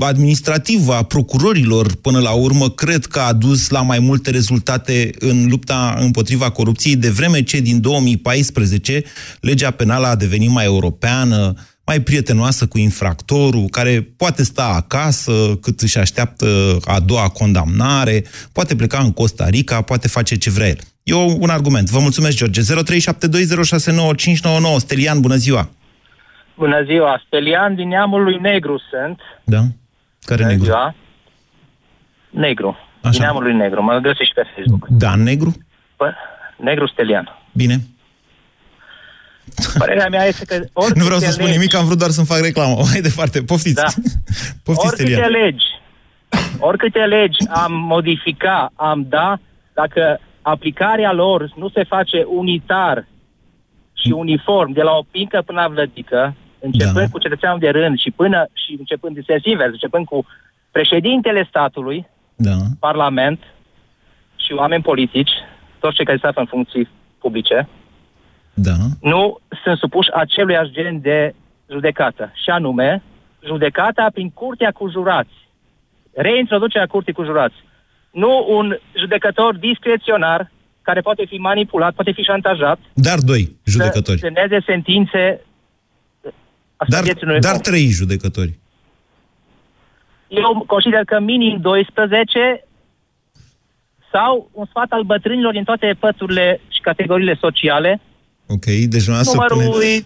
administrativă 0.00 0.92
a 0.94 1.02
procurorilor, 1.02 1.86
până 2.02 2.18
la 2.28 2.32
urmă, 2.46 2.66
cred 2.82 3.04
că 3.04 3.20
a 3.20 3.32
dus 3.32 3.70
la 3.70 3.82
mai 3.82 3.98
multe 3.98 4.30
rezultate 4.30 5.10
în 5.18 5.46
lupta 5.48 5.77
împotriva 5.98 6.50
corupției, 6.50 6.96
de 6.96 7.10
vreme 7.10 7.42
ce 7.42 7.60
din 7.60 7.80
2014 7.80 9.02
legea 9.40 9.70
penală 9.70 10.06
a 10.06 10.16
devenit 10.16 10.50
mai 10.50 10.64
europeană, 10.64 11.54
mai 11.86 12.00
prietenoasă 12.00 12.66
cu 12.66 12.78
infractorul, 12.78 13.64
care 13.70 14.12
poate 14.16 14.42
sta 14.42 14.72
acasă 14.76 15.32
cât 15.60 15.80
își 15.80 15.98
așteaptă 15.98 16.76
a 16.84 17.00
doua 17.00 17.28
condamnare, 17.28 18.24
poate 18.52 18.76
pleca 18.76 18.98
în 18.98 19.12
Costa 19.12 19.48
Rica, 19.48 19.80
poate 19.82 20.08
face 20.08 20.36
ce 20.36 20.50
vrea 20.50 20.68
el. 20.68 20.78
E 21.02 21.14
un 21.14 21.48
argument. 21.50 21.90
Vă 21.90 21.98
mulțumesc, 21.98 22.36
George. 22.36 22.60
0372069599. 22.60 22.64
Stelian, 24.76 25.20
bună 25.20 25.34
ziua! 25.34 25.70
Bună 26.56 26.82
ziua! 26.84 27.22
Stelian 27.26 27.74
din 27.74 27.88
neamul 27.88 28.22
lui 28.22 28.38
Negru 28.40 28.80
sunt. 28.90 29.20
Da? 29.44 29.60
Care 30.20 30.40
Bună 30.42 30.52
negru? 30.52 30.64
ziua! 30.64 30.94
Negru. 32.30 32.76
Așa. 33.00 33.10
Din 33.10 33.20
neamul 33.20 33.42
lui 33.42 33.54
Negru. 33.54 33.82
Mă 33.82 33.98
găsești 34.02 34.24
și 34.24 34.32
pe 34.34 34.42
Facebook. 34.54 34.86
Dan 34.88 35.22
Negru? 35.22 35.56
Bă, 35.98 36.12
Negru 36.56 36.86
Stelian. 36.86 37.38
Bine. 37.52 37.76
Părerea 39.78 40.08
mea 40.08 40.24
este 40.24 40.44
că 40.44 40.54
oricâte 40.72 40.98
Nu 40.98 41.04
vreau 41.04 41.20
să 41.20 41.30
spun 41.30 41.44
legi, 41.44 41.56
nimic, 41.56 41.74
am 41.74 41.84
vrut 41.84 41.98
doar 41.98 42.10
să-mi 42.10 42.26
fac 42.26 42.38
reclamă. 42.40 42.74
Mai 42.92 43.00
departe, 43.00 43.42
poftiți. 43.42 43.74
Da. 43.74 43.82
Poftiți, 44.64 44.86
oricâte 44.86 45.02
Stelian. 45.02 45.30
legi, 45.30 45.64
oricâte 46.58 46.98
legi 46.98 47.46
am 47.48 47.72
modifica, 47.72 48.72
am 48.74 49.06
da, 49.08 49.38
dacă 49.74 50.20
aplicarea 50.42 51.12
lor 51.12 51.52
nu 51.56 51.68
se 51.68 51.84
face 51.84 52.24
unitar 52.26 53.06
și 53.92 54.08
uniform, 54.10 54.72
de 54.72 54.82
la 54.82 54.92
o 54.92 55.02
pincă 55.10 55.42
până 55.46 55.60
la 55.60 55.68
vlădică, 55.68 56.34
începând 56.60 57.06
Da. 57.06 57.10
cu 57.10 57.18
cetățeanul 57.18 57.58
de 57.58 57.68
rând 57.68 57.98
și 57.98 58.10
până 58.10 58.46
și 58.52 58.76
începând 58.78 59.14
de 59.14 59.22
sens 59.26 59.44
invers, 59.44 59.70
începând 59.70 60.04
cu 60.06 60.26
președintele 60.70 61.46
statului, 61.48 62.06
Da. 62.36 62.56
Parlament 62.78 63.40
și 64.36 64.52
oameni 64.52 64.82
politici, 64.82 65.30
toți 65.80 65.94
cei 65.96 66.04
care 66.04 66.18
se 66.20 66.26
află 66.26 66.40
în 66.40 66.46
funcții 66.46 66.88
publice, 67.18 67.68
Da. 68.54 68.72
nu 69.00 69.38
sunt 69.64 69.78
supuși 69.78 70.08
acelui 70.12 70.56
gen 70.70 71.00
de 71.00 71.34
judecată. 71.70 72.32
Și 72.42 72.50
anume, 72.50 73.02
judecata 73.46 74.06
prin 74.12 74.30
curtea 74.30 74.70
cu 74.70 74.88
jurați. 74.90 75.36
Reintroducerea 76.12 76.86
curții 76.86 77.12
cu 77.12 77.24
jurați. 77.24 77.54
Nu 78.10 78.46
un 78.48 78.76
judecător 78.98 79.56
discreționar 79.56 80.50
care 80.82 81.00
poate 81.00 81.24
fi 81.24 81.36
manipulat, 81.36 81.94
poate 81.94 82.12
fi 82.12 82.22
șantajat, 82.22 82.78
Dar 82.94 83.18
doi 83.18 83.56
judecători. 83.64 84.18
să 84.18 84.26
semneze 84.32 84.64
sentințe 84.66 85.40
asupra 86.76 86.96
Dar, 86.96 87.02
vieții 87.02 87.26
unui 87.26 87.40
dar 87.40 87.54
om. 87.54 87.60
trei 87.60 87.86
judecători. 87.88 88.58
Eu 90.28 90.64
consider 90.66 91.04
că 91.04 91.20
minim 91.20 91.60
12 91.60 92.64
sau 94.12 94.50
un 94.52 94.66
sfat 94.68 94.86
al 94.90 95.02
bătrânilor 95.02 95.52
din 95.52 95.64
toate 95.64 95.96
păturile 95.98 96.60
și 96.68 96.80
categoriile 96.80 97.36
sociale. 97.40 98.00
Ok, 98.46 98.64
deci 98.64 99.04
dumneavoastră 99.06 99.34
Numărul 99.36 99.72
puneți, 99.72 100.04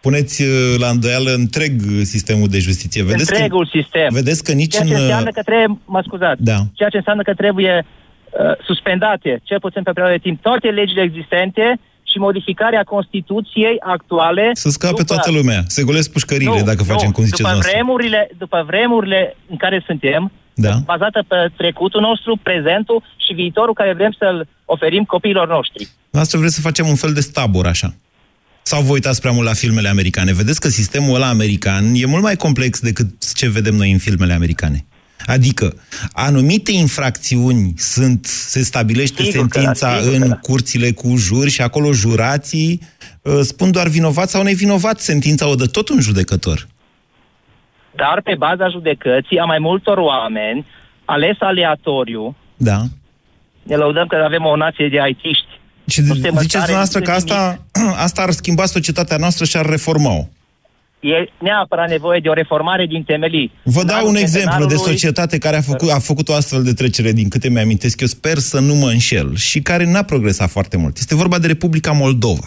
puneți 0.00 0.42
uh, 0.42 0.74
la 0.78 0.88
îndoială 0.88 1.30
întreg 1.30 1.72
uh, 1.80 2.00
sistemul 2.02 2.48
de 2.48 2.58
justiție. 2.58 3.02
Vedeți 3.02 3.32
întregul 3.32 3.68
că, 3.72 3.78
sistem. 3.80 4.08
Vedeți 4.10 4.44
că 4.44 4.52
nici 4.52 4.72
Ceea 4.72 4.82
în... 4.82 4.88
ce 4.88 4.94
uh, 4.94 5.00
înseamnă 5.00 5.30
că 5.30 5.42
trebuie, 5.42 5.78
mă 5.84 6.00
scuzați, 6.06 6.42
Da. 6.42 6.58
ceea 6.72 6.88
ce 6.88 6.96
înseamnă 6.96 7.22
că 7.22 7.34
trebuie 7.34 7.86
uh, 7.86 8.64
suspendate, 8.68 9.40
cel 9.42 9.60
puțin 9.60 9.82
pe 9.82 9.90
perioadă 9.92 10.16
de 10.16 10.22
timp, 10.28 10.42
toate 10.42 10.68
legile 10.68 11.02
existente 11.02 11.78
și 12.10 12.18
modificarea 12.18 12.82
Constituției 12.82 13.76
actuale. 13.80 14.50
Să 14.52 14.68
scape 14.68 14.92
după- 15.02 15.04
toată 15.14 15.30
lumea. 15.30 15.60
Se 15.66 15.82
golesc 15.82 16.12
pușcările 16.12 16.50
Nu, 16.58 16.62
dacă 16.72 16.82
nu, 16.86 16.92
facem 16.92 17.10
cum 17.10 17.24
ziceți 17.24 17.42
după 17.42 17.52
noastră. 17.52 17.70
vremurile, 17.72 18.30
după 18.38 18.64
vremurile 18.66 19.36
în 19.50 19.56
care 19.56 19.82
suntem, 19.86 20.32
Da. 20.54 20.74
bazată 20.84 21.24
pe 21.28 21.36
trecutul 21.56 22.00
nostru, 22.00 22.40
prezentul 22.42 23.02
și 23.26 23.32
viitorul 23.32 23.74
care 23.74 23.94
vrem 23.94 24.14
să-l 24.18 24.48
oferim 24.64 25.04
copiilor 25.04 25.48
noștri. 25.48 25.88
Noastră 26.10 26.38
vreți 26.38 26.54
să 26.54 26.60
facem 26.60 26.86
un 26.86 26.94
fel 26.94 27.12
de 27.12 27.20
stabor, 27.20 27.66
așa. 27.66 27.94
Sau 28.62 28.82
vă 28.82 28.92
uitați 28.92 29.20
prea 29.20 29.32
mult 29.32 29.46
la 29.46 29.52
filmele 29.52 29.88
americane? 29.88 30.32
Vedeți 30.32 30.60
că 30.60 30.68
sistemul 30.68 31.14
ăla 31.14 31.28
american 31.28 31.92
e 31.94 32.06
mult 32.06 32.22
mai 32.22 32.36
complex 32.36 32.80
decât 32.80 33.34
ce 33.34 33.48
vedem 33.48 33.74
noi 33.74 33.90
în 33.92 33.98
filmele 33.98 34.32
americane. 34.32 34.84
Adică, 35.26 35.76
anumite 36.12 36.72
infracțiuni 36.72 37.74
sunt, 37.76 38.26
se 38.26 38.62
stabilește 38.62 39.22
Sigur 39.22 39.48
că 39.48 39.58
da, 39.58 39.60
sentința 39.60 39.98
sigur 39.98 40.16
că 40.16 40.22
în 40.22 40.28
da. 40.28 40.34
curțile 40.34 40.90
cu 40.90 41.16
juri 41.16 41.50
și 41.50 41.60
acolo 41.60 41.92
jurații 41.92 42.80
uh, 43.22 43.40
spun 43.42 43.70
doar 43.70 43.88
vinovat 43.88 44.30
sau 44.30 44.42
nevinovat. 44.42 45.00
Sentința 45.00 45.48
o 45.48 45.54
dă 45.54 45.66
tot 45.66 45.88
un 45.88 46.00
judecător. 46.00 46.66
Dar 47.96 48.20
pe 48.24 48.34
baza 48.38 48.68
judecății 48.68 49.38
a 49.38 49.44
mai 49.44 49.58
multor 49.58 49.98
oameni, 49.98 50.66
ales 51.04 51.36
aleatoriu, 51.38 52.36
Da. 52.56 52.80
ne 53.62 53.76
lăudăm 53.76 54.06
că 54.06 54.16
avem 54.24 54.44
o 54.44 54.56
nație 54.56 54.88
de 54.88 55.00
aitiști. 55.00 55.46
Și 55.88 56.00
Nu 56.00 56.04
ziceți 56.06 56.20
suntem 56.20 56.36
în 56.36 56.42
stare 56.48 56.64
dumneavoastră 56.64 57.00
că 57.00 57.10
nici 57.10 57.20
asta, 57.20 57.58
asta 58.06 58.22
ar 58.22 58.30
schimba 58.30 58.64
societatea 58.64 59.16
noastră 59.16 59.44
și 59.44 59.56
ar 59.56 59.66
reforma-o. 59.66 60.24
E 61.00 61.28
neapărat 61.38 61.88
nevoie 61.88 62.20
de 62.20 62.28
o 62.28 62.32
reformare 62.32 62.86
din 62.86 63.02
temelii. 63.02 63.52
Vă 63.62 63.80
În 63.80 63.86
dau 63.86 63.96
anul 63.96 64.08
un 64.08 64.16
exemplu 64.16 64.50
de 64.50 64.50
centenarului- 64.50 64.92
societate 64.92 65.38
care 65.38 65.56
a 65.56 65.60
făcut, 65.60 65.90
a 65.90 65.98
făcut 65.98 66.28
o 66.28 66.34
astfel 66.34 66.62
de 66.62 66.72
trecere, 66.72 67.12
din 67.12 67.28
câte 67.28 67.48
mi-amintesc 67.48 68.00
eu, 68.00 68.06
sper 68.06 68.36
să 68.38 68.60
nu 68.60 68.74
mă 68.74 68.86
înșel, 68.88 69.34
și 69.36 69.60
care 69.60 69.84
n-a 69.90 70.02
progresat 70.02 70.50
foarte 70.50 70.76
mult. 70.76 70.96
Este 70.96 71.14
vorba 71.14 71.38
de 71.38 71.46
Republica 71.46 71.92
Moldova. 71.92 72.46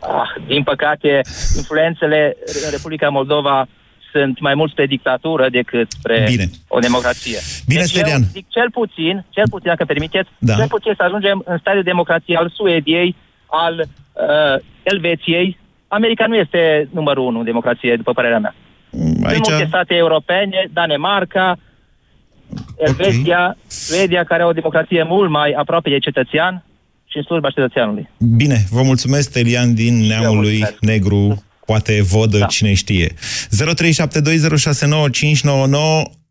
Ah, 0.00 0.44
din 0.46 0.62
păcate, 0.62 1.20
influențele 1.56 2.36
în 2.64 2.70
Republica 2.70 3.08
Moldova 3.08 3.66
sunt 4.12 4.40
mai 4.40 4.54
mult 4.54 4.70
spre 4.70 4.86
dictatură 4.86 5.48
decât 5.48 5.90
spre 5.90 6.24
Bine. 6.30 6.44
o 6.68 6.78
democrație. 6.78 7.38
Bine, 7.66 7.80
deci 7.80 7.88
Stelian. 7.90 8.20
eu 8.22 8.28
zic 8.32 8.46
cel 8.48 8.70
puțin, 8.70 9.24
cel 9.30 9.44
puțin, 9.50 9.68
dacă 9.68 9.84
permiteți, 9.84 10.28
Da. 10.38 10.54
cel 10.54 10.68
puțin 10.68 10.92
să 10.96 11.02
ajungem 11.02 11.42
în 11.46 11.58
stadiul 11.58 11.82
democrației 11.82 12.36
al 12.36 12.50
Suediei, 12.54 13.16
al 13.46 13.74
uh, 13.78 14.62
Elveției. 14.82 15.58
America 15.88 16.26
nu 16.26 16.36
este 16.36 16.88
numărul 16.92 17.26
unu 17.26 17.38
în 17.38 17.44
democrație, 17.44 17.96
după 17.96 18.12
părerea 18.12 18.38
mea. 18.38 18.54
Sunt 18.90 19.24
Aici, 19.26 19.48
multe 19.48 19.64
state 19.66 19.94
europene, 19.94 20.68
Danemarca, 20.72 21.58
Elveția, 22.78 23.56
Suedia, 23.66 24.24
care 24.24 24.42
au 24.42 24.48
o 24.48 24.52
democrație 24.52 25.02
mult 25.02 25.30
mai 25.30 25.50
aproape 25.50 25.90
de 25.90 25.98
cetățean 25.98 26.64
și 27.06 27.16
în 27.16 27.22
slujba 27.22 27.50
cetățeanului. 27.50 28.08
bine, 28.36 28.56
vă 28.70 28.82
mulțumesc, 28.82 29.34
Elian 29.34 29.74
din 29.74 29.94
neamul 30.06 30.40
lui 30.40 30.58
mulțumesc. 30.58 30.80
Negru, 30.80 31.42
poate 31.68 32.02
vodă, 32.02 32.38
da. 32.38 32.46
cine 32.46 32.74
știe. 32.74 33.14
0372069599 33.14 33.18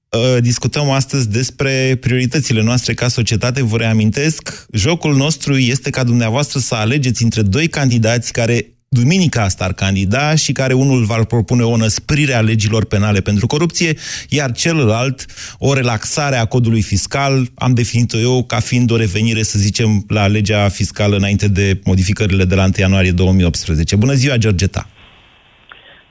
Uh, 0.09 0.41
Discutăm 0.41 0.89
astăzi 0.89 1.29
despre 1.29 1.97
prioritățile 1.99 2.61
noastre 2.61 2.93
ca 2.93 3.07
societate. 3.07 3.63
Vă 3.63 3.77
reamintesc, 3.77 4.65
jocul 4.73 5.15
nostru 5.15 5.57
este 5.57 5.89
ca 5.89 6.03
dumneavoastră 6.03 6.59
să 6.59 6.75
alegeți 6.75 7.23
între 7.23 7.41
doi 7.41 7.67
candidați 7.67 8.31
care 8.31 8.65
duminica 8.89 9.43
asta 9.43 9.63
ar 9.63 9.73
candida 9.73 10.35
și 10.35 10.51
care 10.51 10.73
unul 10.73 11.05
va 11.05 11.23
propune 11.23 11.63
o 11.63 11.75
năsprire 11.75 12.33
a 12.33 12.41
legilor 12.41 12.85
penale 12.85 13.21
pentru 13.21 13.47
corupție, 13.47 13.97
iar 14.29 14.51
celălalt 14.51 15.25
o 15.57 15.73
relaxare 15.73 16.35
a 16.35 16.45
codului 16.45 16.81
fiscal. 16.81 17.47
Am 17.55 17.73
definit-o 17.73 18.17
eu 18.17 18.43
ca 18.43 18.59
fiind 18.59 18.91
o 18.91 18.95
revenire, 18.95 19.43
să 19.43 19.59
zicem, 19.59 20.03
la 20.07 20.27
legea 20.27 20.69
fiscală 20.69 21.15
înainte 21.15 21.47
de 21.47 21.79
modificările 21.83 22.45
de 22.45 22.55
la 22.55 22.63
1 22.63 22.71
ianuarie 22.77 23.11
2018. 23.11 23.95
Bună 23.95 24.13
ziua, 24.13 24.37
Georgeta! 24.37 24.89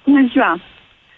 Bună 0.06 0.26
ziua! 0.32 0.60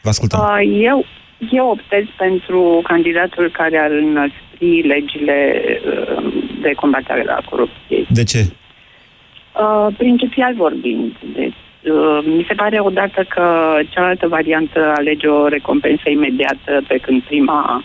Vă 0.03 0.09
ascultăm. 0.09 0.41
Uh, 0.41 0.79
eu, 0.83 1.05
eu 1.51 1.69
optez 1.69 2.05
pentru 2.17 2.81
candidatul 2.83 3.51
care 3.51 3.79
ar 3.79 3.91
înăspri 3.91 4.87
legile 4.87 5.61
uh, 5.87 6.33
de 6.61 6.73
combatere 6.73 7.23
la 7.23 7.39
corupție. 7.51 8.07
De 8.09 8.25
ce? 8.25 8.39
Uh, 9.59 9.95
principial 9.97 10.55
vorbind, 10.55 11.13
deci, 11.35 11.63
uh, 11.83 12.19
mi 12.25 12.45
se 12.49 12.55
pare 12.55 12.79
odată 12.79 13.27
că 13.29 13.79
cealaltă 13.89 14.29
variantă 14.29 14.93
alege 14.97 15.27
o 15.27 15.49
recompensă 15.49 16.09
imediată, 16.11 16.83
pe 16.89 16.97
când 16.97 17.23
prima 17.23 17.85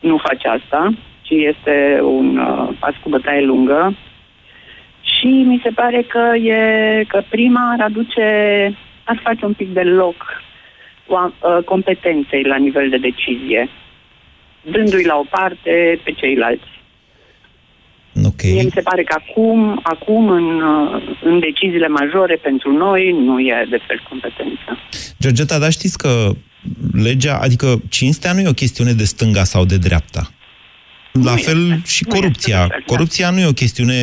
nu 0.00 0.16
face 0.16 0.48
asta, 0.48 0.92
ci 1.22 1.30
este 1.30 2.00
un 2.02 2.36
uh, 2.36 2.68
pas 2.78 2.94
cu 3.02 3.08
bătaie 3.08 3.44
lungă. 3.44 3.96
Și 5.00 5.26
mi 5.26 5.60
se 5.62 5.70
pare 5.70 6.02
că, 6.02 6.36
e, 6.36 7.04
că 7.08 7.22
prima 7.28 7.74
ar 7.78 7.86
aduce, 7.86 8.26
ar 9.04 9.20
face 9.22 9.44
un 9.44 9.52
pic 9.52 9.72
de 9.72 9.82
loc 9.82 10.42
oa- 11.06 11.34
uh, 11.40 11.64
competenței 11.64 12.42
la 12.42 12.56
nivel 12.56 12.90
de 12.90 12.96
decizie, 12.96 13.68
dându-i 14.62 15.04
la 15.04 15.16
o 15.16 15.24
parte 15.30 16.00
pe 16.04 16.12
ceilalți. 16.12 16.72
Ok. 18.24 18.42
Mie 18.42 18.62
mi 18.62 18.70
se 18.74 18.80
pare 18.80 19.02
că 19.02 19.14
acum, 19.18 19.80
acum 19.82 20.28
în, 20.28 20.60
uh, 20.62 21.16
în 21.22 21.40
deciziile 21.40 21.88
majore 21.88 22.36
pentru 22.36 22.72
noi 22.72 23.12
nu 23.12 23.40
e 23.40 23.66
de 23.70 23.80
fel 23.86 24.02
competență. 24.08 24.78
Georgeta, 25.20 25.58
dar 25.58 25.70
știți 25.70 25.98
că 25.98 26.30
legea, 26.92 27.38
adică 27.42 27.82
cinstea 27.88 28.32
nu 28.32 28.40
e 28.40 28.48
o 28.48 28.52
chestiune 28.52 28.92
de 28.92 29.04
stânga 29.04 29.44
sau 29.44 29.64
de 29.64 29.76
dreapta. 29.76 30.30
La 31.22 31.30
Nu 31.30 31.36
fel 31.36 31.70
este. 31.70 31.82
și 31.86 32.04
Nu 32.08 32.14
corupția. 32.14 32.54
este 32.56 32.66
de 32.66 32.72
fel, 32.72 32.84
da. 32.86 32.94
corupția 32.94 33.30
nu 33.30 33.40
e 33.40 33.46
o 33.46 33.52
chestiune 33.52 33.94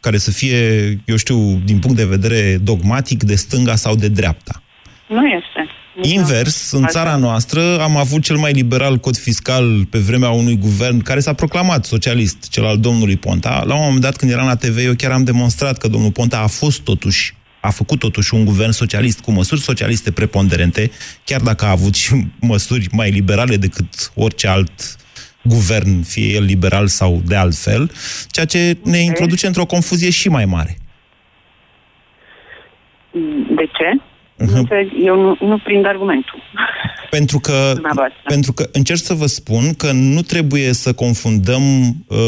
care 0.00 0.18
să 0.18 0.30
fie, 0.30 0.56
eu 1.04 1.16
știu, 1.16 1.60
din 1.64 1.78
punct 1.78 1.96
de 1.96 2.04
vedere 2.04 2.58
dogmatic, 2.62 3.22
de 3.22 3.34
stânga 3.34 3.76
sau 3.76 3.94
de 3.96 4.08
dreapta. 4.08 4.62
Nu 5.08 5.26
este. 5.26 5.70
Nici 6.02 6.12
Invers, 6.12 6.72
nu. 6.72 6.78
în 6.78 6.84
Asta- 6.84 6.98
țara 7.02 7.16
noastră 7.16 7.80
am 7.80 7.96
avut 7.96 8.22
cel 8.22 8.36
mai 8.36 8.52
liberal 8.52 8.96
cod 8.98 9.16
fiscal 9.16 9.84
pe 9.90 9.98
vremea 9.98 10.30
unui 10.30 10.56
guvern 10.56 11.00
care 11.02 11.20
s-a 11.20 11.32
proclamat 11.32 11.84
socialist, 11.84 12.48
cel 12.48 12.64
al 12.64 12.78
domnului 12.78 13.16
Ponta. 13.16 13.62
La 13.66 13.74
un 13.74 13.80
moment 13.84 14.00
dat, 14.00 14.16
când 14.16 14.30
eram 14.32 14.46
la 14.46 14.56
TV, 14.56 14.78
eu 14.78 14.94
chiar 14.94 15.10
am 15.10 15.24
demonstrat 15.24 15.78
că 15.78 15.88
domnul 15.88 16.10
Ponta 16.12 16.38
a 16.38 16.46
fost 16.46 16.80
totuși 16.80 17.36
a 17.60 17.70
făcut 17.70 17.98
totuși 17.98 18.34
un 18.34 18.44
guvern 18.44 18.70
socialist 18.70 19.20
cu 19.20 19.30
măsuri 19.32 19.60
socialiste 19.60 20.10
preponderente, 20.10 20.90
chiar 21.24 21.40
dacă 21.40 21.64
a 21.64 21.70
avut 21.70 21.94
și 21.94 22.26
măsuri 22.40 22.88
mai 22.92 23.10
liberale 23.10 23.56
decât 23.56 24.12
orice 24.14 24.46
alt 24.48 24.96
guvern, 25.48 26.02
fie 26.02 26.34
el 26.34 26.44
liberal 26.44 26.86
sau 26.86 27.20
de 27.26 27.36
altfel, 27.36 27.90
ceea 28.30 28.46
ce 28.46 28.76
ne 28.84 28.98
introduce 28.98 29.46
într-o 29.46 29.64
confuzie 29.64 30.10
și 30.10 30.28
mai 30.28 30.44
mare. 30.44 30.76
De 33.56 33.64
ce? 33.78 34.00
Nu 34.38 34.58
înțeleg, 34.58 34.90
eu 35.04 35.20
nu, 35.20 35.36
nu 35.40 35.58
prind 35.58 35.86
argumentul. 35.86 36.42
Pentru 37.10 37.38
că, 37.38 37.70
Dumneavoastră. 37.72 38.20
pentru 38.24 38.52
că 38.52 38.68
încerc 38.72 38.98
să 38.98 39.14
vă 39.14 39.26
spun 39.26 39.74
că 39.74 39.92
nu 39.92 40.20
trebuie 40.20 40.72
să 40.72 40.92
confundăm 40.92 41.62
uh, 42.08 42.18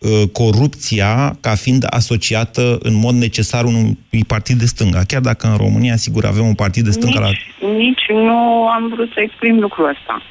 uh, 0.00 0.28
corupția 0.32 1.36
ca 1.40 1.54
fiind 1.54 1.86
asociată 1.90 2.78
în 2.82 2.94
mod 2.94 3.14
necesar 3.14 3.64
unui 3.64 3.98
partid 4.26 4.58
de 4.58 4.64
stânga. 4.64 5.00
Chiar 5.06 5.20
dacă 5.20 5.46
în 5.46 5.56
România, 5.56 5.96
sigur, 5.96 6.24
avem 6.24 6.46
un 6.46 6.54
partid 6.54 6.84
de 6.84 6.90
stânga 6.90 7.20
la... 7.20 7.26
Nici, 7.26 7.76
nici 7.76 8.06
nu 8.08 8.66
am 8.66 8.88
vrut 8.94 9.10
să 9.12 9.20
exprim 9.20 9.58
lucrul 9.58 9.88
ăsta. 9.88 10.22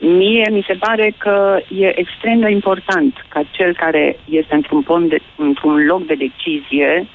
Mie 0.00 0.48
mi 0.50 0.64
se 0.66 0.74
pare 0.74 1.14
că 1.18 1.58
e 1.78 1.98
extrem 2.00 2.40
de 2.40 2.50
important 2.50 3.14
ca 3.28 3.42
cel 3.50 3.74
care 3.74 4.18
este 4.28 4.54
într-un, 4.54 4.82
pom 4.82 5.08
de, 5.08 5.18
într-un 5.36 5.84
loc 5.86 6.06
de 6.06 6.14
decizie, 6.14 7.08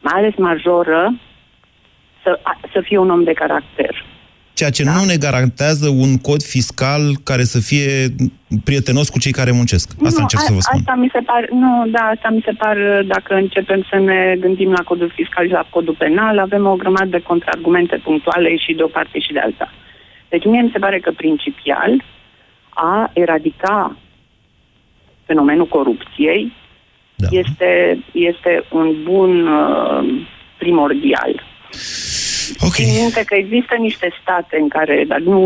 mai 0.00 0.12
ales 0.16 0.34
majoră, 0.36 1.14
să, 2.22 2.38
a- 2.42 2.60
să 2.72 2.80
fie 2.84 2.98
un 2.98 3.10
om 3.10 3.22
de 3.24 3.32
caracter. 3.32 4.04
Ceea 4.52 4.70
ce 4.70 4.84
nu 4.84 5.04
ne 5.04 5.16
garantează 5.16 5.88
un 5.88 6.18
cod 6.18 6.42
fiscal 6.42 7.00
care 7.24 7.42
să 7.42 7.58
fie 7.60 7.90
prietenos 8.64 9.08
cu 9.08 9.18
cei 9.18 9.32
care 9.32 9.50
muncesc. 9.50 9.88
Asta 9.90 10.18
nu, 10.18 10.22
încerc 10.22 10.42
să 10.42 10.52
vă 10.52 10.58
a- 10.58 10.60
spun. 10.68 10.78
Asta 10.80 10.94
mi 10.94 11.10
se 11.12 11.20
par, 11.20 11.48
nu, 11.50 11.86
da, 11.90 12.00
asta 12.14 12.28
mi 12.30 12.42
se 12.44 12.52
par, 12.52 12.76
dacă 13.06 13.34
începem 13.34 13.86
să 13.90 13.96
ne 13.98 14.36
gândim 14.40 14.70
la 14.70 14.82
codul 14.82 15.12
fiscal 15.14 15.46
și 15.46 15.52
la 15.52 15.66
codul 15.70 15.94
penal, 15.98 16.38
avem 16.38 16.66
o 16.66 16.74
grămadă 16.76 17.06
de 17.10 17.22
contraargumente 17.22 17.96
punctuale 17.96 18.56
și 18.56 18.72
de 18.72 18.82
o 18.82 18.86
parte 18.86 19.18
și 19.18 19.32
de 19.32 19.38
alta. 19.38 19.72
Deci 20.28 20.44
mie 20.44 20.62
mi 20.62 20.70
se 20.72 20.78
pare 20.78 20.98
că 20.98 21.10
principial 21.16 22.02
a 22.80 23.10
eradica 23.12 23.96
fenomenul 25.26 25.66
corupției 25.66 26.52
da. 27.14 27.26
este, 27.30 27.98
este 28.12 28.64
un 28.70 28.96
bun 29.02 29.46
uh, 29.46 30.26
primordial. 30.58 31.42
Okay. 32.58 32.84
Țin 32.84 33.00
minte 33.00 33.24
că 33.24 33.34
există 33.34 33.74
niște 33.78 34.08
state 34.22 34.58
în 34.60 34.68
care, 34.68 35.04
dar 35.08 35.18
nu, 35.18 35.40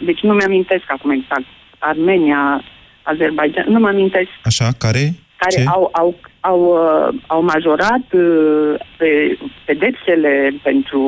deci 0.00 0.20
nu 0.20 0.32
mi-amintesc 0.32 0.84
acum 0.86 1.10
exact, 1.10 1.44
Armenia, 1.78 2.62
Azerbaijan, 3.02 3.66
nu 3.68 3.78
mă 3.78 3.88
amintesc 3.88 4.28
Așa, 4.42 4.68
care? 4.78 5.14
care 5.36 5.62
Ce? 5.62 5.64
au, 5.66 5.90
au, 5.92 6.14
au, 6.40 6.60
uh, 6.60 7.20
au 7.26 7.42
majorat 7.42 8.12
uh, 8.12 8.74
pe 8.96 9.38
pedepsele 9.64 10.60
pentru, 10.62 11.02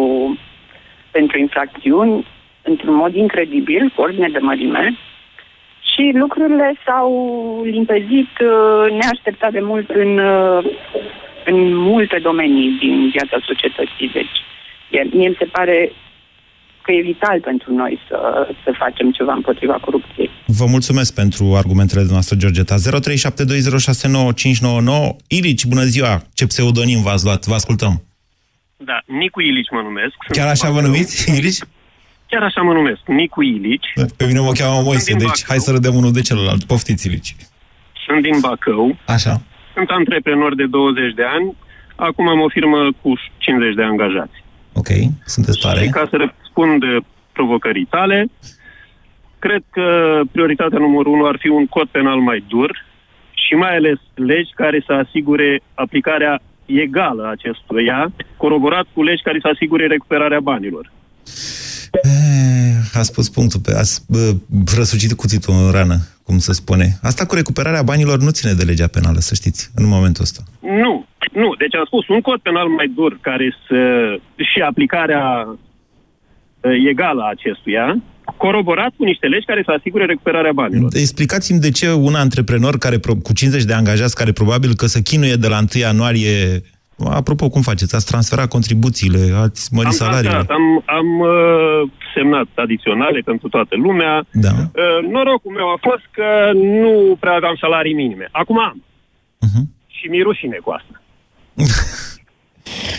pentru 1.11 1.39
infracțiuni 1.39 2.27
într-un 2.63 2.95
mod 2.95 3.15
incredibil, 3.15 3.93
cu 3.95 4.01
ordine 4.01 4.29
de 4.29 4.39
mărime, 4.39 4.99
și 6.01 6.17
lucrurile 6.23 6.69
s-au 6.87 7.11
limpezit 7.77 8.33
uh, 8.41 8.85
neașteptat 9.01 9.53
de 9.53 9.61
mult 9.71 9.89
în, 9.91 10.19
uh, 10.19 10.65
în 11.45 11.75
multe 11.77 12.19
domenii 12.23 12.69
din 12.83 13.11
viața 13.11 13.37
societății. 13.47 14.09
Deci, 14.19 14.37
e- 14.91 15.17
mie 15.17 15.29
mi 15.29 15.37
se 15.39 15.45
pare 15.45 15.93
că 16.83 16.93
e 16.93 17.01
vital 17.13 17.41
pentru 17.41 17.73
noi 17.75 17.99
să, 18.09 18.19
să 18.65 18.71
facem 18.79 19.11
ceva 19.11 19.33
împotriva 19.33 19.77
corupției. 19.87 20.31
Vă 20.47 20.67
mulțumesc 20.67 21.15
pentru 21.15 21.45
argumentele 21.57 22.05
noastre, 22.11 22.37
Georgeta. 22.37 22.75
0372069599. 22.77 22.81
Ilici, 25.29 25.65
bună 25.65 25.83
ziua! 25.83 26.23
Ce 26.35 26.47
pseudonim 26.47 27.03
v-ați 27.03 27.25
luat? 27.25 27.45
Vă 27.47 27.55
ascultăm. 27.55 28.03
Da, 28.77 28.99
Nicu 29.07 29.41
Ilici 29.41 29.71
mă 29.71 29.81
numesc. 29.81 30.15
Sunt 30.25 30.37
Chiar 30.37 30.49
așa 30.49 30.65
din 30.67 30.75
vă 30.75 30.81
Bacău. 30.81 30.91
numiți, 30.93 31.37
Ilici? 31.39 31.59
Chiar 32.31 32.43
așa 32.43 32.61
mă 32.61 32.73
numesc, 32.73 33.01
Nicu 33.07 33.43
Ilici. 33.43 33.93
Pe 34.17 34.27
mine 34.27 34.41
mă 34.41 34.53
cheamă 34.53 34.81
Moise, 34.83 35.01
Sunt 35.01 35.19
din 35.19 35.27
deci 35.27 35.45
hai 35.47 35.59
să 35.59 35.71
râdem 35.71 35.95
unul 35.95 36.13
de 36.13 36.21
celălalt. 36.21 36.65
Poftiți, 36.65 37.07
Ilici. 37.07 37.37
Sunt 38.07 38.23
din 38.23 38.37
Bacău. 38.41 38.97
Așa. 39.07 39.41
Sunt 39.75 39.89
antreprenor 39.89 40.55
de 40.55 40.67
20 40.67 41.15
de 41.15 41.25
ani. 41.25 41.57
Acum 41.97 42.29
am 42.29 42.41
o 42.41 42.49
firmă 42.49 42.89
cu 43.03 43.13
50 43.39 43.75
de 43.75 43.83
angajați. 43.83 44.37
Ok, 44.73 44.89
sunteți 45.25 45.61
tare. 45.61 45.81
Și 45.81 45.89
ca 45.89 46.07
să 46.11 46.17
răspund 46.17 46.83
eh, 46.83 46.97
provocării 47.33 47.87
tale, 47.91 48.27
cred 49.39 49.63
că 49.71 50.21
prioritatea 50.33 50.79
numărul 50.79 51.13
unu 51.13 51.27
ar 51.27 51.37
fi 51.39 51.49
un 51.49 51.67
cod 51.67 51.89
penal 51.89 52.19
mai 52.19 52.45
dur 52.49 52.87
și 53.33 53.55
mai 53.55 53.77
ales 53.77 53.99
legi 54.15 54.53
care 54.55 54.83
să 54.87 54.93
asigure 54.93 55.61
aplicarea 55.75 56.41
egală 56.67 57.23
a 57.25 57.31
acestuia, 57.31 58.13
coroborat 58.37 58.87
cu 58.93 59.03
legi 59.03 59.23
care 59.23 59.39
să 59.41 59.49
asigure 59.53 59.87
recuperarea 59.87 60.41
banilor. 60.41 60.91
A 62.95 63.03
spus 63.03 63.29
punctul 63.29 63.61
pe... 63.61 63.73
Ați 63.75 64.05
bă, 64.09 64.35
răsucit 64.77 65.13
cuțitul 65.13 65.55
în 65.65 65.71
rană, 65.71 65.97
cum 66.23 66.39
se 66.39 66.53
spune. 66.53 66.99
Asta 67.03 67.27
cu 67.27 67.35
recuperarea 67.35 67.83
banilor 67.83 68.19
nu 68.19 68.31
ține 68.31 68.53
de 68.53 68.65
legea 68.65 68.87
penală, 68.87 69.19
să 69.19 69.35
știți, 69.35 69.71
în 69.75 69.87
momentul 69.87 70.23
ăsta. 70.23 70.43
Nu, 70.61 71.07
nu. 71.33 71.55
Deci 71.59 71.75
am 71.75 71.85
spus 71.87 72.09
un 72.09 72.21
cod 72.21 72.41
penal 72.41 72.69
mai 72.69 72.93
dur 72.95 73.19
care 73.21 73.57
să... 73.69 73.79
și 74.37 74.61
aplicarea 74.61 75.47
uh, 75.47 76.73
egală 76.91 77.23
a 77.23 77.33
acestuia, 77.37 78.03
coroborat 78.37 78.93
cu 78.97 79.05
niște 79.05 79.27
legi 79.27 79.47
care 79.47 79.63
să 79.65 79.75
asigure 79.79 80.05
recuperarea 80.05 80.53
banilor. 80.53 80.91
Explicați-mi 80.95 81.61
de 81.61 81.71
ce 81.71 81.93
un 81.93 82.15
antreprenor 82.15 82.79
care 82.79 82.99
pro- 82.99 83.15
cu 83.15 83.33
50 83.33 83.65
de 83.65 83.73
angajați, 83.73 84.15
care 84.15 84.33
probabil 84.33 84.75
că 84.75 84.87
se 84.87 85.03
chinuie 85.03 85.35
de 85.35 85.49
la 85.49 85.59
1 85.59 85.67
ianuarie... 85.73 86.63
Apropo, 87.05 87.49
cum 87.49 87.63
faceți? 87.63 87.95
Ați 87.95 88.07
transferat 88.07 88.49
contribuțiile, 88.49 89.35
ați 89.37 89.75
mărit 89.75 89.87
am 89.87 89.93
salariile? 89.93 90.31
transferat, 90.31 90.59
am, 90.59 90.83
am 90.99 91.21
uh, 91.21 91.91
semnat 92.15 92.47
adiționale 92.55 93.21
pentru 93.25 93.49
toată 93.49 93.77
lumea. 93.77 94.27
Da. 94.33 94.51
Uh, 94.51 95.09
norocul 95.11 95.53
meu 95.53 95.69
a 95.69 95.79
fost 95.81 96.05
că 96.11 96.51
nu 96.55 97.17
prea 97.21 97.33
aveam 97.33 97.57
salarii 97.61 97.95
minime. 97.95 98.29
Acum 98.33 98.59
am. 98.59 98.83
Mhm. 99.39 99.71
Și 99.87 100.07
mi-e 100.07 100.23
rușine 100.23 100.59
cu 100.65 100.71
asta. 100.71 101.03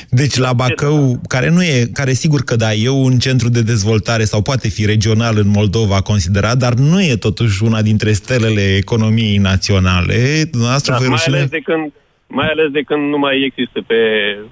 Deci 0.09 0.37
la 0.37 0.53
Bacău, 0.53 1.19
care 1.27 1.49
nu 1.49 1.63
e, 1.63 1.89
care 1.93 2.13
sigur 2.13 2.41
că 2.41 2.55
da, 2.55 2.73
e 2.73 2.89
un 2.89 3.17
centru 3.17 3.49
de 3.49 3.61
dezvoltare 3.61 4.23
sau 4.23 4.41
poate 4.41 4.67
fi 4.67 4.85
regional 4.85 5.37
în 5.37 5.47
Moldova 5.47 6.01
considerat, 6.01 6.57
dar 6.57 6.73
nu 6.73 7.03
e 7.03 7.15
totuși 7.15 7.63
una 7.63 7.81
dintre 7.81 8.11
stelele 8.11 8.75
economiei 8.75 9.37
naționale. 9.37 10.43
Dumneavoastră 10.51 10.91
Da, 10.91 10.97
vă 10.97 11.03
e 11.03 11.07
mai, 11.07 11.15
rușine? 11.17 11.35
ales 11.35 11.49
de 11.49 11.59
când, 11.59 11.91
mai 12.31 12.47
ales 12.47 12.71
de 12.71 12.81
când 12.81 13.09
nu 13.09 13.17
mai 13.17 13.43
există 13.45 13.81
pe 13.87 13.95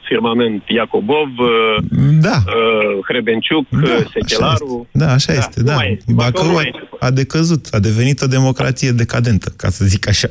firmament 0.07 0.63
Iacobov, 0.67 1.29
uh, 1.37 1.75
da. 2.21 2.37
uh, 2.45 3.05
Hrebenciuc, 3.07 3.69
da, 3.69 3.97
Sechelaru. 4.13 4.87
Da, 4.91 5.11
așa 5.11 5.33
este, 5.33 5.59
nu 5.59 5.65
da. 5.65 5.75
mai 5.75 5.91
este. 5.97 6.13
Bacău 6.13 6.45
nu 6.45 6.49
a, 6.49 6.53
mai 6.53 6.71
este. 6.73 6.87
a 6.99 7.11
decăzut, 7.11 7.67
a 7.71 7.79
devenit 7.79 8.21
o 8.21 8.27
democrație 8.27 8.91
decadentă, 8.91 9.53
ca 9.57 9.69
să 9.69 9.85
zic 9.85 10.07
așa. 10.07 10.27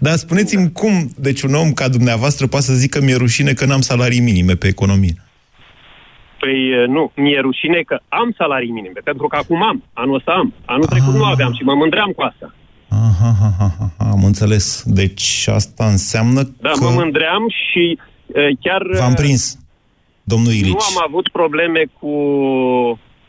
Dar 0.00 0.14
spuneți-mi 0.14 0.72
cum, 0.72 1.10
deci 1.16 1.42
un 1.42 1.54
om 1.54 1.72
ca 1.72 1.88
dumneavoastră 1.88 2.46
poate 2.46 2.64
să 2.64 2.74
zică 2.74 3.00
mi-e 3.02 3.16
rușine 3.16 3.52
că 3.52 3.64
n-am 3.64 3.80
salarii 3.80 4.20
minime 4.20 4.54
pe 4.54 4.66
economie. 4.66 5.14
Păi 6.38 6.82
uh, 6.82 6.88
nu, 6.88 7.12
mi-e 7.16 7.40
rușine 7.40 7.80
că 7.86 8.00
am 8.08 8.34
salarii 8.36 8.70
minime, 8.70 9.00
pentru 9.04 9.26
că 9.26 9.36
acum 9.36 9.62
am, 9.62 9.82
anul 9.92 10.14
ăsta 10.14 10.32
am. 10.32 10.54
Anul 10.64 10.86
trecut 10.86 11.14
nu 11.14 11.24
aveam 11.24 11.52
și 11.52 11.62
mă 11.62 11.74
mândream 11.74 12.10
cu 12.10 12.22
asta. 12.22 12.54
Aha, 13.02 13.28
aha, 13.28 13.54
aha, 13.58 13.74
aha, 13.98 14.10
am 14.10 14.24
înțeles. 14.24 14.82
Deci 14.86 15.46
asta 15.52 15.86
înseamnă 15.86 16.42
Da, 16.60 16.70
că 16.70 16.84
mă 16.84 16.90
mândream 16.90 17.42
și 17.48 17.98
uh, 18.26 18.34
chiar... 18.60 18.80
uh, 18.82 18.98
v-am 18.98 19.14
prins, 19.14 19.58
domnul 20.22 20.52
Ilici. 20.52 20.66
Nu 20.68 20.76
am 20.98 21.04
avut 21.08 21.28
probleme 21.28 21.82
cu, 21.98 22.08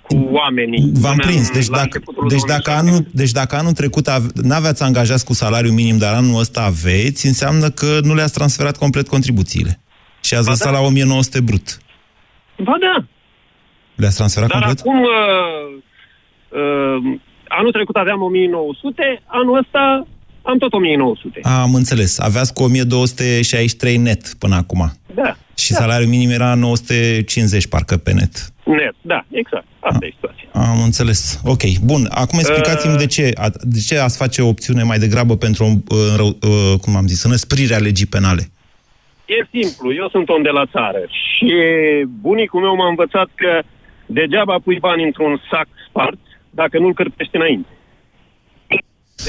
cu 0.01 0.27
oamenii. 0.32 0.91
V-am 0.93 1.15
Până 1.15 1.27
prins. 1.27 1.47
în- 1.47 1.53
Deci 1.53 1.67
la 1.67 1.75
dacă, 1.75 1.89
începutul 1.93 2.27
deci, 2.27 2.41
dacă 2.47 2.71
anul, 2.71 3.06
deci 3.13 3.32
dacă 3.32 3.56
anul 3.56 3.71
trecut 3.71 4.08
ave- 4.08 4.27
n-aveați 4.34 4.84
angajați 4.84 5.25
cu 5.25 5.34
salariu 5.34 5.71
minim, 5.71 5.97
dar 5.97 6.13
anul 6.13 6.39
ăsta 6.39 6.62
aveți, 6.63 7.25
înseamnă 7.25 7.69
că 7.69 7.99
nu 8.03 8.13
le-ați 8.15 8.34
transferat 8.34 8.77
complet 8.77 9.08
contribuțiile. 9.08 9.80
Și 10.21 10.34
ați 10.34 10.45
Ba 10.45 10.51
lăsat 10.51 10.71
da. 10.73 10.80
la 10.80 10.86
1900 10.86 11.39
brut. 11.41 11.77
Ba 12.63 12.75
da, 12.80 13.06
Le-ați 13.95 14.15
transferat 14.15 14.49
dar 14.49 14.62
complet? 14.62 14.80
acum... 14.80 15.01
Uh, 15.01 15.84
uh, 16.49 17.19
anul 17.58 17.72
trecut 17.72 17.96
aveam 17.96 18.22
1900, 18.22 19.22
anul 19.26 19.58
ăsta 19.58 20.08
am 20.41 20.58
tot 20.58 20.74
1900. 20.74 21.39
Am 21.43 21.74
înțeles. 21.74 22.20
Aveați 22.20 22.54
cu 22.54 22.63
1263 22.63 23.98
net 23.98 24.34
până 24.39 24.56
acum. 24.56 24.91
Da, 25.15 25.36
Și 25.56 25.74
salariul 25.74 26.10
minim 26.10 26.30
era 26.30 26.54
950, 26.56 27.67
parcă, 27.67 27.98
pe 27.98 28.13
net. 28.13 28.52
net, 28.63 28.96
da, 29.02 29.26
exact. 29.32 29.65
Asta 29.80 30.06
e 30.06 30.10
situația. 30.13 30.48
Am 30.54 30.82
înțeles. 30.84 31.41
Ok, 31.46 31.62
bun. 31.84 32.08
Acum 32.10 32.39
explicați-mi 32.39 32.93
Uh. 32.93 33.00
de 33.00 33.06
ce. 33.06 33.32
a- 33.36 33.50
De 33.62 33.80
ce 33.88 33.98
ați 34.00 34.17
face 34.17 34.41
o 34.41 34.48
opțiune 34.48 34.84
mai 34.84 34.98
degrabă 34.98 35.38
pentru, 35.38 35.63
o, 35.63 35.67
uh, 35.67 36.13
rău- 36.15 36.38
uh, 36.41 36.80
cum 36.82 36.96
am 36.96 37.08
zis, 37.08 37.24
înăsprirea 37.24 37.78
legii 37.78 38.06
penale? 38.06 38.43
E 39.26 39.48
simplu, 39.62 39.93
eu 39.93 40.10
sunt 40.10 40.30
om 40.30 40.41
de 40.41 40.50
la 40.50 40.65
țară 40.65 41.02
și 41.10 41.54
bunicul 42.22 42.62
meu 42.62 42.76
m-a 42.76 42.88
învățat 42.89 43.30
că 43.36 43.62
degeaba 44.06 44.56
pui 44.63 44.80
bani 44.80 45.04
într-un 45.04 45.41
sac 45.52 45.67
spart 45.89 46.17
dacă 46.62 46.80
nu-l 46.80 46.93
cârpești 46.93 47.36
înainte. 47.36 47.72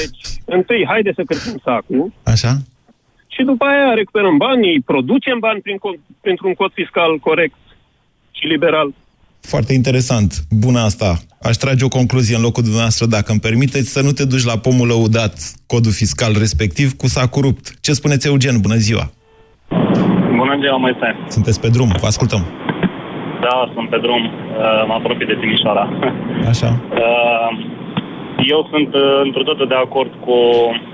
Deci, 0.00 0.20
întâi, 0.44 0.86
haide 0.90 1.12
să 1.16 1.22
cârpim 1.26 1.56
sacul 1.64 2.12
Așa? 2.34 2.52
și 3.34 3.42
după 3.44 3.64
aia 3.64 3.94
recuperăm 3.94 4.36
banii, 4.36 4.80
producem 4.92 5.38
bani 5.38 5.60
prin, 5.60 5.76
co- 5.76 6.00
pentru 6.20 6.46
un 6.48 6.54
cod 6.54 6.72
fiscal 6.80 7.18
corect 7.18 7.60
și 8.30 8.44
liberal. 8.46 8.88
Foarte 9.40 9.72
interesant. 9.72 10.30
Bună 10.50 10.80
asta. 10.80 11.18
Aș 11.42 11.56
trage 11.56 11.84
o 11.84 11.88
concluzie 11.88 12.36
în 12.36 12.42
locul 12.42 12.62
dumneavoastră, 12.62 13.06
dacă 13.06 13.30
îmi 13.30 13.40
permiteți, 13.40 13.88
să 13.88 14.00
nu 14.02 14.12
te 14.12 14.24
duci 14.24 14.44
la 14.44 14.58
pomul 14.58 14.86
lăudat, 14.86 15.34
codul 15.66 15.92
fiscal 15.92 16.32
respectiv, 16.38 16.96
cu 16.96 17.06
s-a 17.06 17.26
corupt. 17.26 17.80
Ce 17.80 17.92
spuneți, 17.92 18.26
Eugen? 18.26 18.60
Bună 18.60 18.76
ziua! 18.76 19.12
Bună 20.36 20.58
ziua, 20.60 20.76
mai 20.76 20.96
Sunteți 21.28 21.60
pe 21.60 21.68
drum, 21.68 21.88
vă 22.00 22.06
ascultăm. 22.06 22.67
Da, 23.40 23.70
sunt 23.74 23.88
pe 23.90 23.98
drum. 23.98 24.24
Uh, 24.24 24.84
mă 24.86 24.94
apropii 24.94 25.26
de 25.26 25.36
Timișoara. 25.40 25.88
Așa. 26.52 26.70
Uh, 26.92 27.50
eu 28.54 28.68
sunt 28.70 28.94
uh, 28.94 29.20
într 29.22 29.40
totul 29.42 29.66
de 29.66 29.74
acord 29.74 30.10
cu 30.24 30.36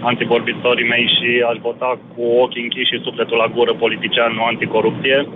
antivorbitorii 0.00 0.88
mei 0.88 1.06
și 1.16 1.44
aș 1.50 1.56
vota 1.60 1.98
cu 2.16 2.22
ochii 2.44 2.62
închiși 2.62 2.92
și 2.92 3.02
sufletul 3.02 3.36
la 3.36 3.52
gură 3.54 3.72
politician, 3.72 4.32
nu 4.34 4.44
anticorupție. 4.44 5.28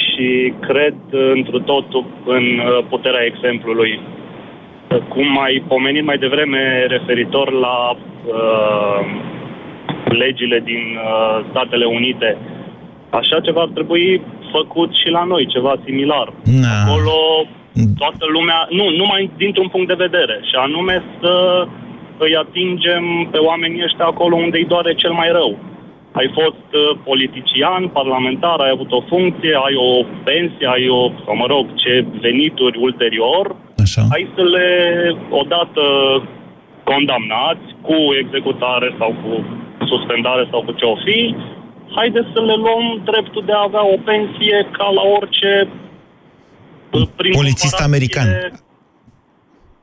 Și 0.00 0.52
cred 0.60 0.94
într 1.34 1.56
totul 1.64 2.04
în 2.24 2.44
puterea 2.88 3.24
exemplului. 3.24 4.00
Cum 5.08 5.38
ai 5.38 5.64
pomenit 5.68 6.04
mai 6.04 6.18
devreme 6.18 6.86
referitor 6.88 7.52
la 7.52 7.90
uh, 7.90 9.04
legile 10.04 10.60
din 10.64 10.82
uh, 10.96 11.44
Statele 11.50 11.84
Unite, 11.84 12.36
așa 13.10 13.40
ceva 13.40 13.60
ar 13.60 13.70
trebui 13.74 14.22
făcut 14.52 14.90
și 14.94 15.08
la 15.10 15.24
noi, 15.24 15.46
ceva 15.46 15.74
similar. 15.84 16.32
Na. 16.44 16.68
Acolo 16.84 17.18
toată 17.98 18.24
lumea, 18.36 18.66
nu, 18.70 18.84
numai 18.90 19.30
dintr-un 19.36 19.68
punct 19.68 19.88
de 19.88 20.02
vedere, 20.06 20.40
și 20.48 20.54
anume 20.66 21.02
să 21.20 21.66
îi 22.24 22.36
atingem 22.36 23.04
pe 23.30 23.38
oamenii 23.38 23.82
ăștia 23.84 24.04
acolo 24.04 24.34
unde 24.36 24.58
îi 24.58 24.70
doare 24.72 24.94
cel 24.94 25.12
mai 25.12 25.30
rău. 25.32 25.58
Ai 26.12 26.30
fost 26.38 26.68
uh, 26.72 26.98
politician, 27.04 27.88
parlamentar, 27.88 28.58
ai 28.60 28.70
avut 28.72 28.90
o 28.92 29.00
funcție, 29.12 29.54
ai 29.66 29.74
o 29.88 29.90
pensie, 30.24 30.66
ai 30.74 30.88
o, 30.88 31.10
sau 31.24 31.36
mă 31.36 31.46
rog, 31.54 31.64
ce 31.74 32.04
venituri 32.20 32.78
ulterior, 32.78 33.56
Așa. 33.82 34.02
ai 34.14 34.28
să 34.34 34.42
le 34.42 34.68
odată 35.30 35.84
condamnați 36.90 37.66
cu 37.86 37.96
executare 38.22 38.94
sau 38.98 39.10
cu 39.22 39.32
suspendare 39.86 40.44
sau 40.50 40.60
cu 40.62 40.72
ce 40.72 40.84
o 40.84 40.96
fi, 41.04 41.34
haideți 41.98 42.28
să 42.34 42.40
le 42.48 42.54
luăm 42.64 42.84
dreptul 43.10 43.42
de 43.46 43.52
a 43.52 43.62
avea 43.68 43.84
o 43.94 43.98
pensie 44.10 44.56
ca 44.78 44.86
la 44.98 45.02
orice 45.18 45.52
uh, 46.90 47.06
prin 47.16 47.32
Polițist 47.40 47.74
comparație- 47.76 47.90
american. 47.90 48.28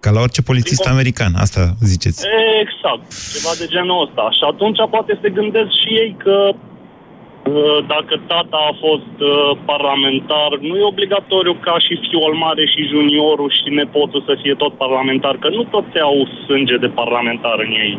Ca 0.03 0.09
la 0.17 0.21
orice 0.25 0.41
polițist 0.51 0.81
Prin- 0.81 0.93
american, 0.95 1.31
asta 1.45 1.61
ziceți. 1.93 2.19
Exact, 2.63 3.03
ceva 3.33 3.51
de 3.61 3.65
genul 3.75 4.03
ăsta. 4.05 4.23
Și 4.37 4.43
atunci 4.51 4.79
poate 4.95 5.19
se 5.21 5.29
gândesc 5.39 5.71
și 5.81 5.89
ei 6.03 6.11
că 6.25 6.37
uh, 6.53 7.77
dacă 7.93 8.13
tata 8.31 8.59
a 8.71 8.73
fost 8.85 9.15
uh, 9.31 9.51
parlamentar, 9.71 10.49
nu 10.67 10.73
e 10.77 10.93
obligatoriu 10.93 11.53
ca 11.67 11.75
și 11.85 11.93
fiul 12.09 12.33
mare 12.45 12.63
și 12.73 12.89
juniorul 12.93 13.51
și 13.57 13.67
nepotul 13.79 14.21
să 14.29 14.33
fie 14.41 14.55
tot 14.63 14.73
parlamentar, 14.83 15.35
că 15.43 15.49
nu 15.57 15.63
toți 15.75 15.99
au 16.09 16.17
sânge 16.45 16.75
de 16.83 16.89
parlamentar 17.01 17.57
în 17.65 17.71
ei. 17.85 17.93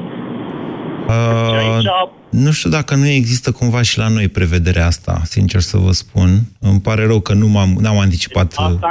Uh, 1.09 1.59
aici- 1.62 2.16
nu 2.30 2.50
știu 2.50 2.70
dacă 2.70 2.94
nu 2.94 3.06
există 3.06 3.52
cumva 3.52 3.82
și 3.82 3.98
la 3.98 4.08
noi 4.08 4.28
prevederea 4.28 4.86
asta, 4.86 5.20
sincer 5.24 5.60
să 5.60 5.76
vă 5.76 5.90
spun. 5.90 6.28
Îmi 6.60 6.80
pare 6.80 7.06
rău 7.06 7.20
că 7.20 7.32
nu 7.34 7.48
m-am, 7.48 7.70
n-am 7.80 7.98
anticipat. 7.98 8.48
uh, 8.58 8.64
Asta, 8.64 8.90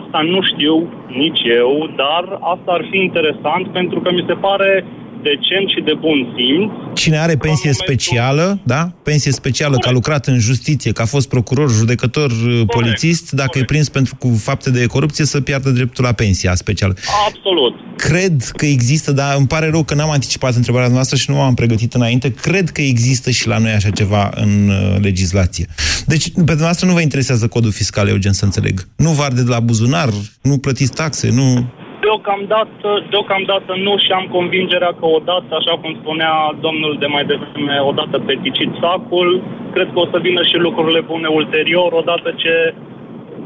asta 0.00 0.20
nu 0.32 0.40
știu 0.50 0.74
nici 1.22 1.42
eu, 1.60 1.70
dar 1.96 2.38
asta 2.52 2.70
ar 2.78 2.84
fi 2.90 2.98
interesant 2.98 3.64
pentru 3.72 4.00
că 4.00 4.10
mi 4.12 4.24
se 4.26 4.34
pare 4.34 4.84
decent 5.22 5.68
și 5.68 5.80
de 5.84 5.94
bun 6.00 6.18
simț 6.36 6.70
Cine 6.94 7.18
are 7.18 7.36
pensie 7.36 7.72
specială, 7.72 8.58
da? 8.62 8.92
Pensie 9.02 9.32
specială, 9.32 9.76
că 9.76 9.88
a 9.88 9.92
lucrat 9.92 10.26
în 10.26 10.38
justiție, 10.38 10.92
că 10.92 11.02
a 11.02 11.04
fost 11.04 11.28
procuror, 11.28 11.70
judecător, 11.70 12.30
uh, 12.30 12.60
polițist, 12.66 13.30
dacă 13.32 13.58
e 13.58 13.64
prins 13.64 13.88
pentru 13.88 14.16
cu 14.18 14.40
fapte 14.42 14.70
de 14.70 14.86
corupție, 14.86 15.24
să 15.24 15.40
piardă 15.40 15.70
dreptul 15.70 16.04
la 16.04 16.12
pensia 16.12 16.54
specială. 16.54 16.94
absolut. 17.26 17.74
Cred 17.96 18.42
că 18.56 18.66
există, 18.66 19.12
dar 19.12 19.36
îmi 19.36 19.46
pare 19.46 19.70
rău 19.70 19.84
că 19.84 19.94
n-am 19.94 20.10
anticipat 20.10 20.54
întrebarea 20.54 20.88
noastră 20.88 21.16
și 21.16 21.30
nu 21.30 21.40
am 21.40 21.54
pregătit 21.54 21.94
înainte. 21.94 22.32
Cred 22.32 22.70
că 22.70 22.80
există 22.80 23.30
și 23.30 23.48
la 23.48 23.58
noi 23.58 23.70
așa 23.70 23.90
ceva 23.90 24.30
în 24.34 24.68
uh, 24.68 25.00
legislație. 25.00 25.66
Deci, 26.06 26.28
pe 26.28 26.40
dumneavoastră 26.40 26.86
nu 26.86 26.92
vă 26.92 27.00
interesează 27.00 27.48
codul 27.48 27.70
fiscal, 27.70 28.08
Eugen, 28.08 28.32
să 28.32 28.44
înțeleg. 28.44 28.88
Nu 28.96 29.10
vă 29.10 29.22
arde 29.22 29.42
de 29.42 29.50
la 29.50 29.60
buzunar, 29.60 30.08
nu 30.42 30.58
plătiți 30.58 30.92
taxe, 30.92 31.30
nu... 31.30 31.72
Deocamdată, 32.00 32.88
deocamdată 33.10 33.72
nu 33.86 33.96
și 33.98 34.10
am 34.12 34.26
convingerea 34.36 34.92
că 34.98 35.06
odată, 35.18 35.50
așa 35.50 35.74
cum 35.80 35.96
spunea 36.00 36.32
domnul 36.60 36.96
de 36.98 37.06
mai 37.06 37.24
devreme, 37.24 37.78
odată 37.90 38.18
peticit 38.18 38.70
sacul, 38.80 39.42
cred 39.72 39.88
că 39.92 39.98
o 39.98 40.06
să 40.12 40.18
vină 40.18 40.42
și 40.42 40.56
lucrurile 40.56 41.00
bune 41.00 41.28
ulterior, 41.28 41.92
odată 41.92 42.34
ce 42.36 42.74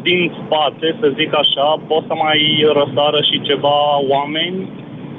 din 0.03 0.33
spate, 0.41 0.97
să 1.01 1.13
zic 1.19 1.31
așa, 1.35 1.67
pot 1.89 2.03
să 2.07 2.15
mai 2.25 2.41
răsară 2.79 3.21
și 3.31 3.47
ceva 3.49 3.81
oameni 4.09 4.69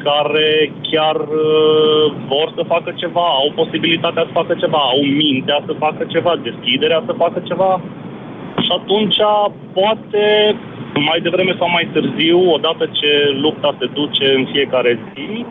care 0.03 0.71
chiar 0.91 1.15
uh, 1.15 2.05
vor 2.27 2.47
să 2.55 2.63
facă 2.73 2.93
ceva, 2.95 3.27
au 3.41 3.51
posibilitatea 3.55 4.23
să 4.25 4.37
facă 4.39 4.53
ceva, 4.59 4.77
au 4.77 5.01
mintea 5.21 5.59
să 5.65 5.73
facă 5.85 6.03
ceva, 6.13 6.33
deschiderea 6.43 7.03
să 7.05 7.13
facă 7.23 7.39
ceva. 7.49 7.81
Și 8.65 8.71
atunci, 8.79 9.19
poate, 9.73 10.25
mai 10.99 11.19
devreme 11.21 11.55
sau 11.57 11.69
mai 11.69 11.89
târziu, 11.93 12.51
odată 12.51 12.89
ce 12.99 13.09
lupta 13.41 13.75
se 13.79 13.85
duce 13.93 14.33
în 14.37 14.45
fiecare 14.51 14.99
zi, 15.13 15.45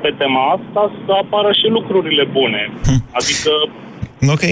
pe 0.00 0.14
tema 0.18 0.42
asta, 0.56 0.92
să 1.06 1.12
apară 1.12 1.52
și 1.52 1.66
lucrurile 1.68 2.24
bune. 2.24 2.70
Adică 3.12 3.50
Ok. 4.34 4.44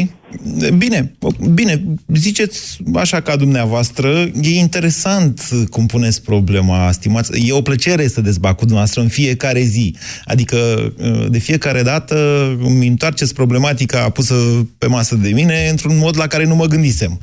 Bine, 0.76 1.14
bine, 1.50 1.84
ziceți 2.14 2.78
așa 2.94 3.20
ca 3.20 3.36
dumneavoastră, 3.36 4.30
e 4.42 4.58
interesant 4.58 5.48
cum 5.70 5.86
puneți 5.86 6.22
problema, 6.22 6.92
stimați. 6.92 7.48
E 7.48 7.52
o 7.52 7.62
plăcere 7.62 8.08
să 8.08 8.20
dezbat 8.20 8.52
cu 8.52 8.60
dumneavoastră 8.60 9.00
în 9.00 9.08
fiecare 9.08 9.62
zi. 9.62 9.94
Adică, 10.24 10.92
de 11.30 11.38
fiecare 11.38 11.82
dată 11.82 12.16
îmi 12.64 12.86
întoarceți 12.86 13.34
problematica 13.34 14.08
pusă 14.08 14.34
pe 14.78 14.86
masă 14.86 15.14
de 15.14 15.28
mine 15.28 15.68
într-un 15.70 15.98
mod 15.98 16.16
la 16.18 16.26
care 16.26 16.44
nu 16.44 16.54
mă 16.54 16.66
gândisem. 16.66 17.20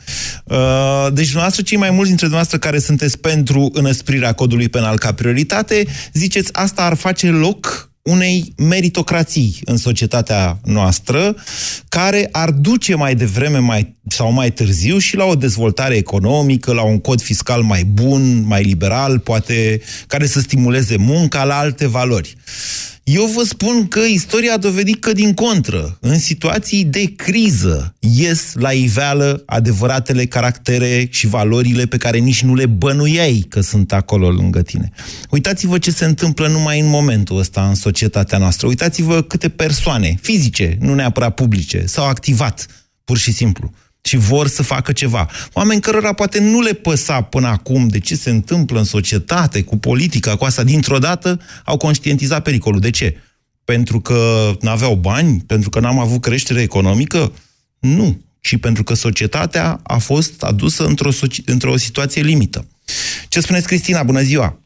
Deci, 1.13 1.25
dumneavoastră, 1.25 1.61
cei 1.61 1.77
mai 1.77 1.89
mulți 1.89 2.07
dintre 2.07 2.27
dumneavoastră 2.27 2.57
care 2.57 2.79
sunteți 2.79 3.19
pentru 3.19 3.69
înăsprirea 3.73 4.33
codului 4.33 4.69
penal 4.69 4.97
ca 4.97 5.13
prioritate, 5.13 5.87
ziceți 6.13 6.49
asta 6.53 6.81
ar 6.81 6.95
face 6.95 7.27
loc 7.27 7.88
unei 8.01 8.53
meritocrații 8.57 9.59
în 9.65 9.77
societatea 9.77 10.59
noastră, 10.63 11.35
care 11.89 12.29
ar 12.31 12.51
duce 12.51 12.95
mai 12.95 13.15
devreme 13.15 13.57
mai, 13.57 13.95
sau 14.07 14.31
mai 14.31 14.51
târziu 14.51 14.97
și 14.97 15.15
la 15.15 15.23
o 15.23 15.35
dezvoltare 15.35 15.95
economică, 15.95 16.73
la 16.73 16.83
un 16.83 16.99
cod 16.99 17.21
fiscal 17.21 17.61
mai 17.61 17.83
bun, 17.83 18.45
mai 18.45 18.63
liberal, 18.63 19.19
poate 19.19 19.81
care 20.07 20.27
să 20.27 20.39
stimuleze 20.39 20.97
munca 20.97 21.43
la 21.43 21.57
alte 21.57 21.87
valori. 21.87 22.35
Eu 23.11 23.25
vă 23.25 23.43
spun 23.43 23.87
că 23.87 23.99
istoria 23.99 24.53
a 24.53 24.57
dovedit 24.57 24.99
că, 24.99 25.13
din 25.13 25.33
contră, 25.33 25.97
în 26.01 26.19
situații 26.19 26.83
de 26.85 27.13
criză, 27.15 27.95
ies 27.99 28.53
la 28.53 28.71
iveală 28.71 29.43
adevăratele 29.45 30.25
caractere 30.25 31.07
și 31.09 31.27
valorile 31.27 31.85
pe 31.85 31.97
care 31.97 32.17
nici 32.17 32.43
nu 32.43 32.55
le 32.55 32.65
bănuiai 32.65 33.45
că 33.49 33.61
sunt 33.61 33.93
acolo 33.93 34.29
lângă 34.29 34.61
tine. 34.61 34.91
Uitați-vă 35.29 35.77
ce 35.77 35.91
se 35.91 36.05
întâmplă 36.05 36.47
numai 36.47 36.79
în 36.79 36.87
momentul 36.89 37.37
ăsta 37.37 37.67
în 37.67 37.75
societatea 37.75 38.37
noastră. 38.37 38.67
Uitați-vă 38.67 39.21
câte 39.21 39.49
persoane 39.49 40.17
fizice, 40.21 40.77
nu 40.79 40.93
neapărat 40.93 41.33
publice, 41.33 41.85
s-au 41.85 42.05
activat, 42.05 42.65
pur 43.03 43.17
și 43.17 43.31
simplu 43.31 43.71
și 44.01 44.17
vor 44.17 44.47
să 44.47 44.63
facă 44.63 44.91
ceva. 44.91 45.29
Oameni 45.53 45.81
cărora 45.81 46.13
poate 46.13 46.39
nu 46.39 46.61
le 46.61 46.73
păsa 46.73 47.21
până 47.21 47.47
acum 47.47 47.87
de 47.87 47.99
ce 47.99 48.15
se 48.15 48.29
întâmplă 48.29 48.79
în 48.79 48.85
societate, 48.85 49.63
cu 49.63 49.77
politica, 49.77 50.35
cu 50.35 50.45
asta, 50.45 50.63
dintr-o 50.63 50.97
dată 50.97 51.39
au 51.65 51.77
conștientizat 51.77 52.43
pericolul. 52.43 52.79
De 52.79 52.89
ce? 52.89 53.17
Pentru 53.63 53.99
că 53.99 54.51
n-aveau 54.61 54.95
bani? 54.95 55.43
Pentru 55.47 55.69
că 55.69 55.79
n-am 55.79 55.99
avut 55.99 56.21
creștere 56.21 56.61
economică? 56.61 57.33
Nu. 57.79 58.21
Ci 58.41 58.57
pentru 58.57 58.83
că 58.83 58.93
societatea 58.93 59.79
a 59.83 59.97
fost 59.97 60.43
adusă 60.43 60.85
într-o, 60.85 61.09
într-o 61.45 61.77
situație 61.77 62.21
limită. 62.21 62.67
Ce 63.27 63.39
spuneți, 63.39 63.67
Cristina? 63.67 64.03
Bună 64.03 64.21
ziua! 64.21 64.59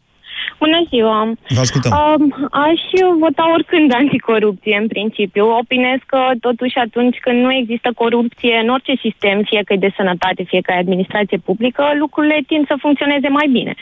Bună 0.63 0.79
ziua! 0.91 1.17
Vă 1.57 1.61
ascultăm. 1.67 1.91
Um, 1.91 2.23
aș 2.67 2.81
vota 3.23 3.45
oricând 3.55 3.89
anticorupție, 4.01 4.75
în 4.81 4.87
principiu. 4.87 5.45
Opinez 5.61 5.99
că, 6.11 6.21
totuși, 6.47 6.77
atunci 6.85 7.17
când 7.25 7.37
nu 7.45 7.51
există 7.61 7.89
corupție 8.01 8.55
în 8.63 8.69
orice 8.75 8.93
sistem, 9.05 9.37
fie 9.49 9.61
că 9.65 9.71
e 9.73 9.85
de 9.87 9.95
sănătate, 9.99 10.41
fie 10.51 10.61
că 10.61 10.71
e 10.71 10.85
administrație 10.85 11.37
publică, 11.47 11.83
lucrurile 12.03 12.39
tind 12.51 12.63
să 12.67 12.75
funcționeze 12.85 13.27
mai 13.27 13.47
bine. 13.57 13.73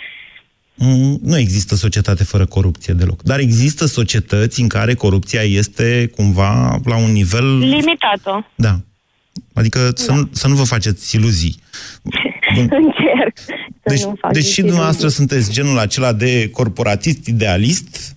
Mm, 0.76 1.18
Nu 1.30 1.38
există 1.38 1.74
societate 1.76 2.24
fără 2.24 2.46
corupție 2.46 2.94
deloc. 2.94 3.20
Dar 3.32 3.40
există 3.40 3.84
societăți 3.86 4.62
în 4.62 4.68
care 4.68 4.94
corupția 4.94 5.42
este 5.62 5.88
cumva 6.16 6.52
la 6.92 6.98
un 7.06 7.12
nivel... 7.12 7.48
Limitată. 7.58 8.34
Da. 8.56 8.74
Adică 9.54 9.80
să, 9.94 10.12
nu, 10.12 10.30
să 10.32 10.48
nu 10.48 10.56
vă 10.56 10.64
faceți 10.64 11.16
iluzii. 11.16 11.56
Încerc 12.60 13.38
să 13.38 13.54
Deci, 13.84 14.04
nu 14.04 14.16
fac 14.20 14.32
deci 14.32 14.44
și 14.44 14.48
iluzii. 14.50 14.64
dumneavoastră 14.64 15.08
sunteți 15.08 15.52
genul 15.52 15.78
acela 15.78 16.14
de 16.14 16.50
corporatist, 16.50 17.26
idealist, 17.26 18.16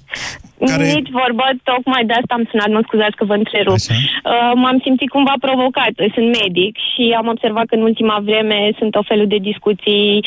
care... 0.71 0.85
Nici 0.99 1.11
vorbă, 1.21 1.45
tocmai 1.71 2.05
de 2.09 2.15
asta 2.21 2.35
am 2.35 2.47
sunat, 2.51 2.71
mă 2.77 2.83
scuzați 2.89 3.17
că 3.19 3.25
vă 3.25 3.37
întrerup. 3.43 3.81
Uh, 3.85 4.53
m-am 4.63 4.79
simțit 4.85 5.11
cumva 5.17 5.37
provocat. 5.47 5.93
Sunt 6.17 6.29
medic 6.43 6.75
și 6.91 7.05
am 7.21 7.27
observat 7.35 7.67
că 7.67 7.75
în 7.75 7.85
ultima 7.91 8.19
vreme 8.29 8.59
sunt 8.79 8.95
o 8.95 9.03
felul 9.11 9.29
de 9.35 9.41
discuții 9.51 10.25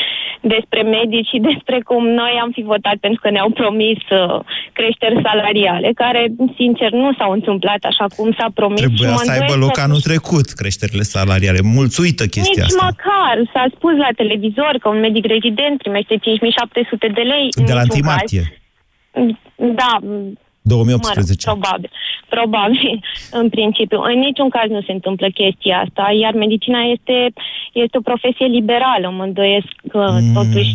despre 0.54 0.82
medici 0.98 1.28
și 1.32 1.38
despre 1.50 1.78
cum 1.90 2.04
noi 2.22 2.34
am 2.44 2.52
fi 2.58 2.62
votat 2.74 2.98
pentru 3.06 3.20
că 3.24 3.30
ne-au 3.30 3.50
promis 3.50 4.02
uh, 4.10 4.40
creșteri 4.78 5.22
salariale, 5.28 5.90
care, 6.04 6.22
sincer, 6.60 6.92
nu 6.92 7.10
s-au 7.18 7.32
întâmplat 7.32 7.82
așa 7.92 8.06
cum 8.16 8.28
s-a 8.40 8.50
promis. 8.54 8.80
Trebuia 8.80 9.16
să 9.16 9.32
aibă 9.32 9.56
loc 9.64 9.72
că... 9.72 9.82
anul 9.82 10.02
trecut 10.10 10.48
creșterile 10.62 11.06
salariale. 11.16 11.60
Mulțuită 11.80 12.24
chestia 12.36 12.64
Nici 12.66 12.72
asta. 12.72 12.86
măcar. 12.90 13.36
S-a 13.54 13.66
spus 13.76 13.94
la 14.06 14.10
televizor 14.16 14.74
că 14.82 14.88
un 14.90 15.00
medic 15.00 15.26
rezident 15.26 15.78
primește 15.78 16.16
5700 16.16 17.08
de 17.08 17.22
lei. 17.22 17.48
De 17.66 17.74
la 17.74 17.82
1 17.90 18.00
martie. 18.04 18.57
Da, 19.56 20.00
2018. 20.62 21.50
Mă 21.50 21.54
rog, 21.54 21.62
probabil. 21.62 21.92
Probabil, 22.30 23.04
în 23.42 23.50
principiu. 23.50 24.00
În 24.02 24.20
niciun 24.20 24.50
caz 24.50 24.70
nu 24.70 24.82
se 24.82 24.92
întâmplă 24.92 25.28
chestia 25.30 25.78
asta, 25.86 26.04
iar 26.22 26.34
medicina 26.34 26.80
este, 26.96 27.34
este 27.74 27.98
o 27.98 28.02
profesie 28.02 28.46
liberală, 28.46 29.10
mă 29.18 29.24
îndoiesc 29.24 29.72
că 29.92 30.18
mm, 30.22 30.34
totuși... 30.34 30.74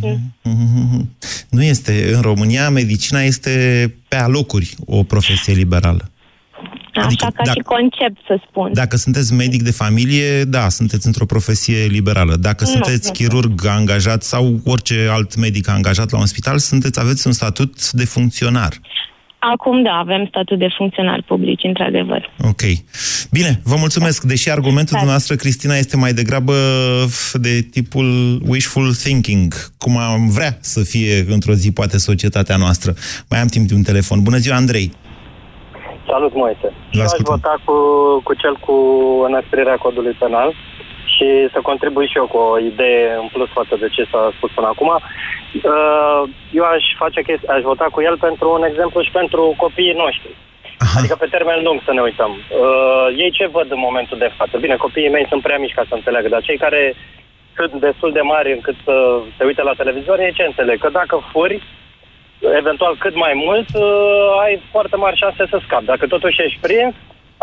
Nu 1.50 1.62
este. 1.62 1.92
În 2.14 2.20
România, 2.20 2.70
medicina 2.70 3.20
este 3.20 3.52
pe 4.08 4.16
alocuri 4.16 4.74
o 4.86 5.02
profesie 5.02 5.52
liberală. 5.52 6.11
Așa 6.94 7.06
adică, 7.06 7.24
ca 7.24 7.42
dacă, 7.44 7.58
și 7.58 7.64
concept, 7.64 8.18
să 8.26 8.40
spun. 8.48 8.70
Dacă 8.72 8.96
sunteți 8.96 9.32
medic 9.32 9.62
de 9.62 9.70
familie, 9.70 10.44
da, 10.44 10.68
sunteți 10.68 11.06
într-o 11.06 11.24
profesie 11.24 11.84
liberală. 11.86 12.36
Dacă 12.36 12.64
nu, 12.64 12.70
sunteți 12.70 13.06
nu, 13.06 13.12
chirurg 13.12 13.66
angajat 13.66 14.22
sau 14.22 14.60
orice 14.64 15.08
alt 15.10 15.36
medic 15.36 15.68
angajat 15.68 16.10
la 16.10 16.18
un 16.18 16.26
spital, 16.26 16.58
sunteți, 16.58 17.00
aveți 17.00 17.26
un 17.26 17.32
statut 17.32 17.90
de 17.90 18.04
funcționar. 18.04 18.72
Acum, 19.38 19.82
da, 19.82 19.90
avem 19.90 20.26
statut 20.28 20.58
de 20.58 20.68
funcționar 20.76 21.22
public, 21.26 21.58
într-adevăr. 21.62 22.30
Ok. 22.38 22.60
Bine, 23.30 23.60
vă 23.64 23.76
mulțumesc. 23.78 24.22
Deși 24.22 24.50
argumentul 24.50 24.92
da. 24.92 24.98
dumneavoastră, 24.98 25.34
Cristina, 25.34 25.74
este 25.74 25.96
mai 25.96 26.12
degrabă 26.12 26.54
de 27.32 27.60
tipul 27.70 28.40
wishful 28.46 28.94
thinking, 28.94 29.54
cum 29.78 29.96
am 29.96 30.28
vrea 30.28 30.58
să 30.60 30.82
fie 30.82 31.24
într-o 31.28 31.52
zi, 31.52 31.72
poate, 31.72 31.98
societatea 31.98 32.56
noastră. 32.56 32.94
Mai 33.28 33.40
am 33.40 33.46
timp 33.46 33.68
de 33.68 33.74
un 33.74 33.82
telefon. 33.82 34.22
Bună 34.22 34.36
ziua, 34.36 34.56
Andrei! 34.56 34.92
Salut, 36.06 36.34
Moise. 36.34 36.72
Eu 36.90 37.02
aș 37.02 37.20
vota 37.32 37.54
cu, 37.64 37.76
cu 38.24 38.34
cel 38.34 38.56
cu 38.66 38.76
înăsprirea 39.28 39.76
codului 39.76 40.16
penal 40.18 40.54
și 41.14 41.48
să 41.52 41.58
contribui 41.62 42.06
și 42.06 42.16
eu 42.16 42.26
cu 42.26 42.36
o 42.36 42.58
idee 42.58 43.04
în 43.22 43.28
plus 43.32 43.48
față 43.48 43.74
de 43.82 43.88
ce 43.88 44.02
s-a 44.10 44.32
spus 44.36 44.50
până 44.54 44.66
acum. 44.66 44.90
Uh, 44.90 46.22
eu 46.58 46.64
aș 46.64 46.84
face 47.02 47.22
chestia, 47.22 47.54
aș 47.54 47.62
vota 47.62 47.86
cu 47.90 48.00
el 48.08 48.16
pentru 48.18 48.46
un 48.58 48.64
exemplu 48.70 49.02
și 49.02 49.10
pentru 49.10 49.54
copiii 49.56 50.00
noștri. 50.04 50.32
Aha. 50.78 50.98
Adică 50.98 51.16
pe 51.18 51.32
termen 51.34 51.58
lung 51.62 51.78
să 51.84 51.92
ne 51.92 52.00
uităm. 52.00 52.32
Uh, 52.32 53.06
ei 53.16 53.30
ce 53.38 53.46
văd 53.56 53.68
în 53.70 53.78
momentul 53.86 54.18
de 54.18 54.30
față? 54.36 54.54
Bine, 54.58 54.76
copiii 54.76 55.14
mei 55.16 55.26
sunt 55.28 55.42
prea 55.42 55.58
mici 55.58 55.78
ca 55.78 55.84
să 55.88 55.94
înțeleagă, 55.94 56.28
dar 56.28 56.42
cei 56.42 56.58
care 56.64 56.94
sunt 57.56 57.80
destul 57.80 58.12
de 58.12 58.20
mari 58.20 58.52
încât 58.52 58.76
să 58.84 58.94
se 59.36 59.44
uite 59.44 59.62
la 59.62 59.78
televizor, 59.80 60.18
ei 60.18 60.32
ce 60.32 60.42
înțeleg? 60.42 60.78
Că 60.80 60.88
dacă 60.92 61.28
furi, 61.32 61.62
eventual 62.60 62.96
cât 62.98 63.14
mai 63.24 63.32
mult, 63.34 63.68
uh, 63.74 64.42
ai 64.44 64.62
foarte 64.70 64.96
mari 64.96 65.16
șanse 65.16 65.44
să 65.50 65.58
scapi. 65.64 65.90
Dacă 65.92 66.06
totuși 66.06 66.42
ești 66.42 66.58
prins, 66.60 66.94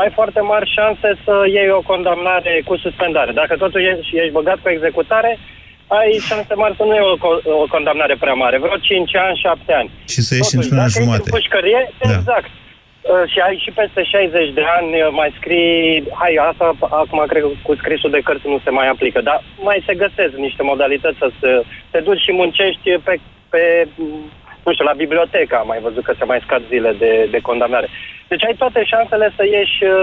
ai 0.02 0.12
foarte 0.18 0.42
mari 0.52 0.74
șanse 0.76 1.10
să 1.26 1.34
iei 1.56 1.72
o 1.80 1.82
condamnare 1.92 2.62
cu 2.66 2.76
suspendare. 2.78 3.32
Dacă 3.32 3.54
totuși 3.56 3.86
ești, 3.86 4.18
ești 4.18 4.38
băgat 4.40 4.60
cu 4.62 4.70
executare, 4.70 5.32
ai 5.88 6.10
șanse 6.28 6.54
mari 6.54 6.76
să 6.76 6.84
nu 6.84 6.94
iei 6.94 7.10
o, 7.12 7.16
o 7.64 7.66
condamnare 7.76 8.16
prea 8.20 8.34
mare, 8.34 8.58
vreo 8.58 8.78
5 8.78 9.16
ani, 9.16 9.42
7 9.44 9.74
ani. 9.74 9.90
Și 10.14 10.22
să 10.22 10.36
ieși 10.36 10.56
într-una 10.56 10.88
jumate. 10.88 11.30
Pușcărie, 11.30 11.82
da. 12.00 12.14
exact. 12.14 12.50
Uh, 13.12 13.26
și 13.32 13.40
ai 13.48 13.62
și 13.64 13.72
peste 13.72 14.02
60 14.04 14.54
de 14.60 14.66
ani 14.78 14.92
uh, 15.02 15.08
mai 15.20 15.30
scrii, 15.38 16.04
hai, 16.22 16.34
asta 16.50 16.66
acum 17.04 17.24
cred 17.28 17.42
că 17.42 17.50
cu 17.68 17.76
scrisul 17.76 18.12
de 18.16 18.22
cărți 18.28 18.48
nu 18.48 18.60
se 18.64 18.70
mai 18.70 18.88
aplică, 18.90 19.22
dar 19.22 19.44
mai 19.70 19.84
se 19.88 19.94
găsesc 20.04 20.34
niște 20.48 20.64
modalități 20.64 21.18
să 21.18 21.64
te 21.92 22.00
duci 22.00 22.26
și 22.26 22.32
muncești 22.32 22.90
pe, 23.06 23.14
pe 23.50 23.88
nu 24.66 24.74
știu, 24.74 24.86
la 24.86 25.02
bibliotecă 25.04 25.56
am 25.58 25.68
mai 25.68 25.80
văzut 25.80 26.04
că 26.04 26.14
se 26.18 26.26
mai 26.26 26.44
scad 26.46 26.62
zile 26.68 26.92
de, 27.04 27.28
de 27.32 27.40
condamnare. 27.40 27.88
Deci 28.28 28.46
ai 28.46 28.56
toate 28.58 28.84
șansele 28.84 29.34
să 29.36 29.44
ieși 29.46 29.84
uh, 29.84 29.94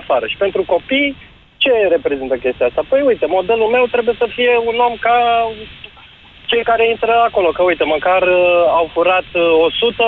afară. 0.00 0.26
Și 0.26 0.36
pentru 0.36 0.62
copii, 0.62 1.16
ce 1.56 1.72
reprezintă 1.88 2.34
chestia 2.36 2.66
asta? 2.66 2.82
Păi 2.88 3.00
uite, 3.00 3.26
modelul 3.26 3.68
meu 3.76 3.84
trebuie 3.90 4.14
să 4.18 4.26
fie 4.36 4.52
un 4.70 4.76
om 4.88 4.94
ca 5.00 5.16
cei 6.46 6.62
care 6.62 6.88
intră 6.88 7.12
acolo, 7.28 7.48
că 7.50 7.62
uite, 7.62 7.84
măcar 7.84 8.22
uh, 8.22 8.64
au 8.78 8.90
furat 8.92 9.28
uh, 9.34 9.64
100, 9.66 10.02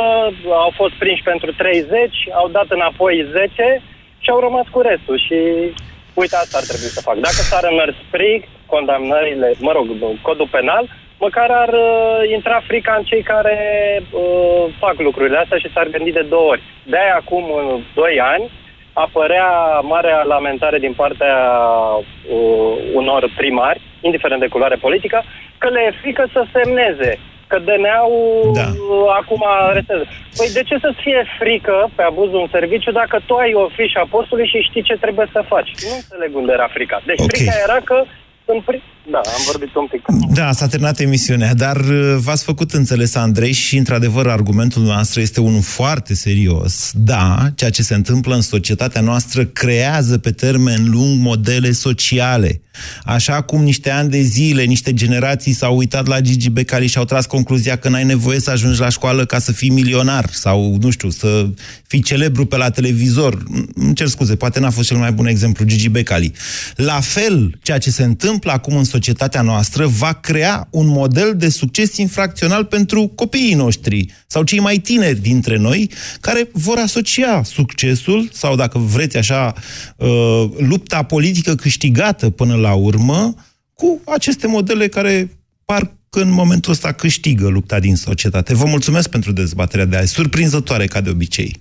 au 0.64 0.72
fost 0.74 0.94
prinși 0.94 1.22
pentru 1.22 1.52
30, 1.52 2.28
au 2.32 2.48
dat 2.48 2.66
înapoi 2.68 3.26
10 3.30 3.82
și 4.18 4.30
au 4.30 4.40
rămas 4.40 4.66
cu 4.70 4.80
restul. 4.80 5.18
Și 5.26 5.38
uite, 6.14 6.36
asta 6.36 6.59
ar 6.59 6.66
trebui 6.70 6.94
să 6.96 7.00
fac. 7.00 7.14
Dacă 7.14 7.40
s-ar 7.50 7.64
înăspri 7.72 8.48
condamnările, 8.66 9.48
mă 9.59 9.72
rog, 9.72 9.86
codul 10.22 10.48
penal, 10.50 10.84
măcar 11.18 11.50
ar 11.50 11.68
uh, 11.68 12.30
intra 12.32 12.62
frica 12.66 12.94
în 12.98 13.04
cei 13.04 13.22
care 13.22 13.56
uh, 14.12 14.64
fac 14.78 14.96
lucrurile 14.98 15.38
astea 15.38 15.58
și 15.58 15.72
s-ar 15.72 15.86
gândi 15.88 16.12
de 16.12 16.26
două 16.28 16.48
ori. 16.50 16.62
De-aia 16.82 17.14
acum 17.14 17.42
uh, 17.42 17.80
doi 17.94 18.20
ani 18.20 18.50
apărea 18.92 19.48
marea 19.94 20.22
lamentare 20.22 20.78
din 20.78 20.92
partea 20.92 21.36
uh, 22.34 22.72
unor 22.94 23.32
primari, 23.36 23.80
indiferent 24.00 24.40
de 24.40 24.52
culoare 24.54 24.76
politică, 24.76 25.22
că 25.58 25.68
le 25.68 25.80
e 25.86 26.00
frică 26.00 26.24
să 26.32 26.44
semneze 26.52 27.18
că 27.46 27.58
DNA-ul 27.58 28.50
da. 28.54 28.60
Uh, 28.60 29.08
acum 29.20 29.42
arestează. 29.46 30.04
Păi 30.36 30.48
de 30.52 30.62
ce 30.68 30.76
să-ți 30.84 31.00
fie 31.06 31.22
frică 31.38 31.90
pe 31.96 32.02
abuzul 32.02 32.40
în 32.40 32.50
serviciu 32.56 32.90
dacă 32.90 33.16
tu 33.26 33.34
ai 33.34 33.52
o 33.54 33.68
fișă 33.76 33.98
a 34.02 34.06
postului 34.10 34.46
și 34.52 34.66
știi 34.68 34.88
ce 34.88 34.96
trebuie 35.04 35.28
să 35.32 35.50
faci? 35.52 35.70
Nu 35.84 35.94
înțeleg 36.00 36.36
unde 36.36 36.52
era 36.52 36.68
frica. 36.76 37.00
Deci 37.10 37.20
okay. 37.20 37.30
frica 37.32 37.54
era 37.66 37.78
că 37.84 37.98
în 38.55 38.61
pri- 38.66 38.96
da, 39.11 39.18
am 39.18 39.42
vorbit 39.46 39.74
un 39.74 39.86
pic. 39.90 40.32
Da, 40.34 40.53
s-a 40.53 40.66
terminat 40.66 41.01
emisiunea, 41.01 41.55
dar 41.55 41.76
uh, 41.76 42.16
v-ați 42.16 42.44
făcut 42.44 42.72
înțeles, 42.72 43.14
Andrei, 43.14 43.53
și 43.53 43.76
într-adevăr 43.76 44.26
argumentul 44.26 44.82
nostru 44.82 45.20
este 45.20 45.40
unul 45.40 45.62
foarte 45.62 46.14
serios. 46.14 46.90
Da, 46.94 47.46
ceea 47.55 47.70
ce 47.70 47.82
se 47.82 47.94
întâmplă 47.94 48.34
în 48.34 48.40
societatea 48.40 49.01
noastră 49.01 49.44
creează 49.44 50.18
pe 50.18 50.30
termen 50.30 50.90
lung 50.90 51.20
modele 51.20 51.72
sociale. 51.72 52.61
Așa 53.05 53.40
cum 53.40 53.62
niște 53.62 53.90
ani 53.90 54.11
de 54.11 54.20
zile, 54.20 54.64
niște 54.64 54.94
generații 54.94 55.53
s-au 55.53 55.76
uitat 55.76 56.07
la 56.07 56.20
Gigi 56.20 56.51
Becali 56.51 56.86
și 56.86 56.99
au 56.99 57.05
tras 57.05 57.26
concluzia 57.26 57.76
că 57.76 57.88
n-ai 57.88 58.05
nevoie 58.05 58.40
să 58.40 58.51
ajungi 58.51 58.80
la 58.80 58.88
școală 58.88 59.24
ca 59.24 59.38
să 59.38 59.53
fii 59.53 59.70
milionar 59.70 60.28
sau, 60.30 60.76
nu 60.80 60.90
știu, 60.90 61.11
să 61.11 61.46
fii 61.86 62.03
celebru 62.03 62.46
pe 62.46 62.57
la 62.57 62.70
televizor. 62.70 63.42
Îmi 63.74 63.94
cer 63.94 64.07
scuze, 64.07 64.36
poate 64.36 64.61
n-a 64.61 64.70
fost 64.70 64.88
cel 64.88 64.96
mai 64.96 65.12
bun 65.12 65.26
exemplu 65.26 65.64
Gigi 65.64 65.88
Becali. 65.88 66.32
La 66.74 67.01
fel, 67.01 67.59
ceea 67.62 67.78
ce 67.78 67.90
se 67.90 68.03
întâmplă 68.03 68.38
acum 68.47 68.76
în 68.76 68.84
societatea 68.84 69.43
noastră 69.43 69.86
va 69.86 70.12
crea 70.12 70.68
un 70.70 70.86
model 70.86 71.36
de 71.36 71.49
succes 71.49 71.97
infracțional 71.97 72.64
pentru 72.64 73.07
copiii 73.07 73.55
noștri 73.55 74.07
sau 74.26 74.43
cei 74.43 74.61
mai 74.61 74.78
tineri 74.78 75.20
dintre 75.20 75.57
noi 75.57 75.91
care 76.20 76.49
vor 76.53 76.78
asocia 76.78 77.43
succesul 77.43 78.28
sau, 78.32 78.57
dacă 78.57 78.78
vreți 78.78 79.16
așa, 79.16 79.55
uh, 79.97 80.45
lupta 80.59 81.03
politică 81.03 81.55
câștigată 81.55 82.30
până 82.30 82.55
la 82.55 82.74
urmă 82.74 83.34
cu 83.74 84.01
aceste 84.05 84.47
modele 84.47 84.89
care 84.89 85.30
par 85.64 85.93
că 86.11 86.20
în 86.20 86.30
momentul 86.30 86.72
ăsta 86.72 86.93
câștigă 86.93 87.49
lupta 87.49 87.78
din 87.78 87.97
societate. 87.97 88.55
Vă 88.55 88.64
mulțumesc 88.64 89.09
pentru 89.09 89.32
dezbaterea 89.32 89.84
de 89.84 89.97
azi, 89.97 90.12
surprinzătoare 90.12 90.86
ca 90.86 91.01
de 91.01 91.11
obicei. 91.11 91.61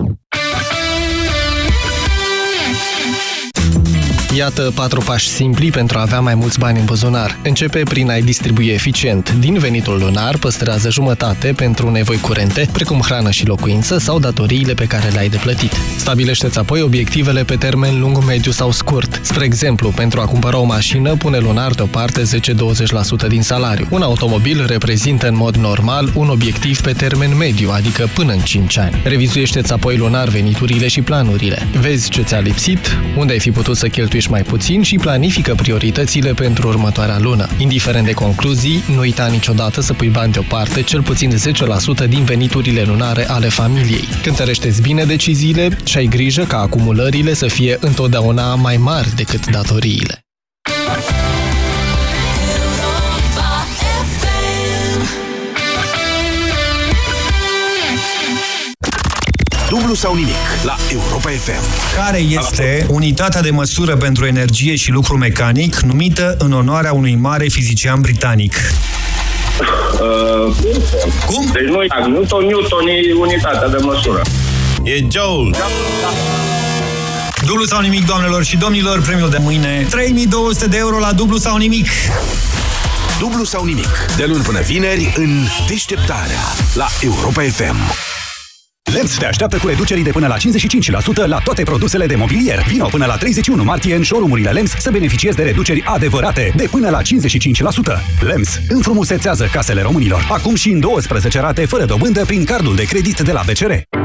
Iată 4.37 4.71
patru 4.75 5.01
pași 5.01 5.27
simpli 5.27 5.69
pentru 5.69 5.97
a 5.97 6.01
avea 6.01 6.19
mai 6.19 6.35
mulți 6.35 6.59
bani 6.59 6.79
în 6.79 6.85
buzunar. 6.85 7.37
Începe 7.43 7.83
prin 7.83 8.09
a-i 8.09 8.21
distribui 8.21 8.67
eficient. 8.67 9.33
Din 9.39 9.57
venitul 9.57 9.99
lunar 9.99 10.37
păstrează 10.37 10.89
jumătate 10.89 11.53
pentru 11.55 11.89
nevoi 11.89 12.17
curente, 12.17 12.69
precum 12.71 12.99
hrană 12.99 13.31
și 13.31 13.45
locuință 13.45 13.97
sau 13.97 14.19
datoriile 14.19 14.73
pe 14.73 14.85
care 14.85 15.09
le-ai 15.09 15.29
de 15.29 15.37
plătit. 15.37 15.71
Stabilește-ți 15.97 16.59
apoi 16.59 16.81
obiectivele 16.81 17.43
pe 17.43 17.55
termen 17.55 17.99
lung, 17.99 18.23
mediu 18.25 18.51
sau 18.51 18.71
scurt. 18.71 19.19
Spre 19.23 19.45
exemplu, 19.45 19.89
pentru 19.89 20.21
a 20.21 20.25
cumpăra 20.25 20.57
o 20.57 20.63
mașină, 20.63 21.15
pune 21.15 21.37
lunar 21.37 21.71
deoparte 21.71 22.21
10-20% 23.25 23.27
din 23.27 23.41
salariu. 23.41 23.87
Un 23.89 24.01
automobil 24.01 24.65
reprezintă 24.65 25.27
în 25.27 25.35
mod 25.35 25.55
normal 25.55 26.11
un 26.15 26.29
obiectiv 26.29 26.81
pe 26.81 26.91
termen 26.91 27.37
mediu, 27.37 27.69
adică 27.71 28.09
până 28.13 28.31
în 28.31 28.39
5 28.39 28.77
ani. 28.77 29.01
Revizuiește-ți 29.03 29.73
apoi 29.73 29.97
lunar 29.97 30.27
veniturile 30.27 30.87
și 30.87 31.01
planurile. 31.01 31.67
Vezi 31.79 32.09
ce 32.09 32.21
ți-a 32.21 32.39
lipsit, 32.39 32.97
unde 33.17 33.33
ai 33.33 33.39
fi 33.39 33.51
putut 33.51 33.77
să 33.77 33.87
cheltui 33.87 34.19
cheltuiești 34.21 34.31
mai 34.31 34.59
puțin 34.59 34.81
și 34.81 34.97
planifică 34.97 35.55
prioritățile 35.55 36.33
pentru 36.33 36.67
următoarea 36.67 37.19
lună. 37.19 37.47
Indiferent 37.57 38.05
de 38.05 38.11
concluzii, 38.11 38.83
nu 38.93 38.99
uita 38.99 39.27
niciodată 39.27 39.81
să 39.81 39.93
pui 39.93 40.09
bani 40.09 40.31
deoparte, 40.31 40.81
cel 40.81 41.01
puțin 41.01 41.31
10% 42.05 42.07
din 42.09 42.23
veniturile 42.23 42.83
lunare 42.83 43.29
ale 43.29 43.49
familiei. 43.49 44.07
Cântărește-ți 44.23 44.81
bine 44.81 45.03
deciziile 45.03 45.77
și 45.83 45.97
ai 45.97 46.05
grijă 46.05 46.43
ca 46.43 46.57
acumulările 46.57 47.33
să 47.33 47.47
fie 47.47 47.77
întotdeauna 47.79 48.55
mai 48.55 48.77
mari 48.77 49.15
decât 49.15 49.49
datoriile. 49.51 50.30
Dublu 59.71 59.93
sau 59.93 60.15
nimic 60.15 60.35
la 60.63 60.75
Europa 60.91 61.29
FM. 61.29 61.63
Care 61.95 62.17
este 62.17 62.85
unitatea 62.89 63.41
de 63.41 63.49
măsură 63.49 63.95
pentru 63.95 64.25
energie 64.25 64.75
și 64.75 64.91
lucru 64.91 65.17
mecanic 65.17 65.79
numită 65.79 66.35
în 66.39 66.51
onoarea 66.51 66.93
unui 66.93 67.15
mare 67.15 67.47
fizician 67.47 68.01
britanic? 68.01 68.55
Uh, 69.93 70.55
Cum? 71.25 71.49
Deci 71.53 71.63
nu 71.63 71.81
e 71.81 71.87
Newton, 72.07 72.45
Newton 72.45 72.87
e 72.87 73.13
unitatea 73.13 73.67
de 73.67 73.77
măsură. 73.77 74.21
E 74.83 75.07
Joule. 75.11 75.57
Dublu 77.45 77.65
sau 77.65 77.81
nimic, 77.81 78.05
doamnelor 78.05 78.43
și 78.43 78.57
domnilor, 78.57 79.01
premiul 79.01 79.29
de 79.29 79.37
mâine 79.39 79.85
3200 79.89 80.67
de 80.67 80.77
euro 80.77 80.99
la 80.99 81.11
dublu 81.13 81.37
sau 81.37 81.57
nimic. 81.57 81.87
Dublu 83.19 83.43
sau 83.43 83.65
nimic. 83.65 84.05
De 84.17 84.25
luni 84.25 84.43
până 84.43 84.59
vineri 84.59 85.13
în 85.17 85.43
deșteptarea 85.67 86.41
la 86.73 86.87
Europa 87.01 87.41
FM. 87.41 87.75
LEMS 88.93 89.17
te 89.17 89.25
așteaptă 89.25 89.57
cu 89.57 89.67
reduceri 89.67 90.01
de 90.01 90.09
până 90.09 90.27
la 90.27 90.35
55% 90.37 91.25
la 91.25 91.37
toate 91.43 91.63
produsele 91.63 92.05
de 92.05 92.15
mobilier. 92.15 92.63
Vino 92.67 92.85
până 92.85 93.05
la 93.05 93.17
31 93.17 93.63
martie 93.63 93.95
în 93.95 94.03
showroom-urile 94.03 94.49
LEMS 94.49 94.71
să 94.77 94.91
beneficiezi 94.91 95.35
de 95.35 95.43
reduceri 95.43 95.83
adevărate 95.85 96.53
de 96.55 96.67
până 96.71 96.89
la 96.89 97.01
55%. 97.01 97.03
LEMS 98.21 98.59
înfrumusețează 98.69 99.49
casele 99.51 99.81
românilor. 99.81 100.27
Acum 100.31 100.55
și 100.55 100.69
în 100.69 100.79
12 100.79 101.39
rate 101.39 101.65
fără 101.65 101.85
dobândă 101.85 102.25
prin 102.25 102.43
cardul 102.45 102.75
de 102.75 102.83
credit 102.83 103.19
de 103.19 103.31
la 103.31 103.41
BCR. 103.45 104.00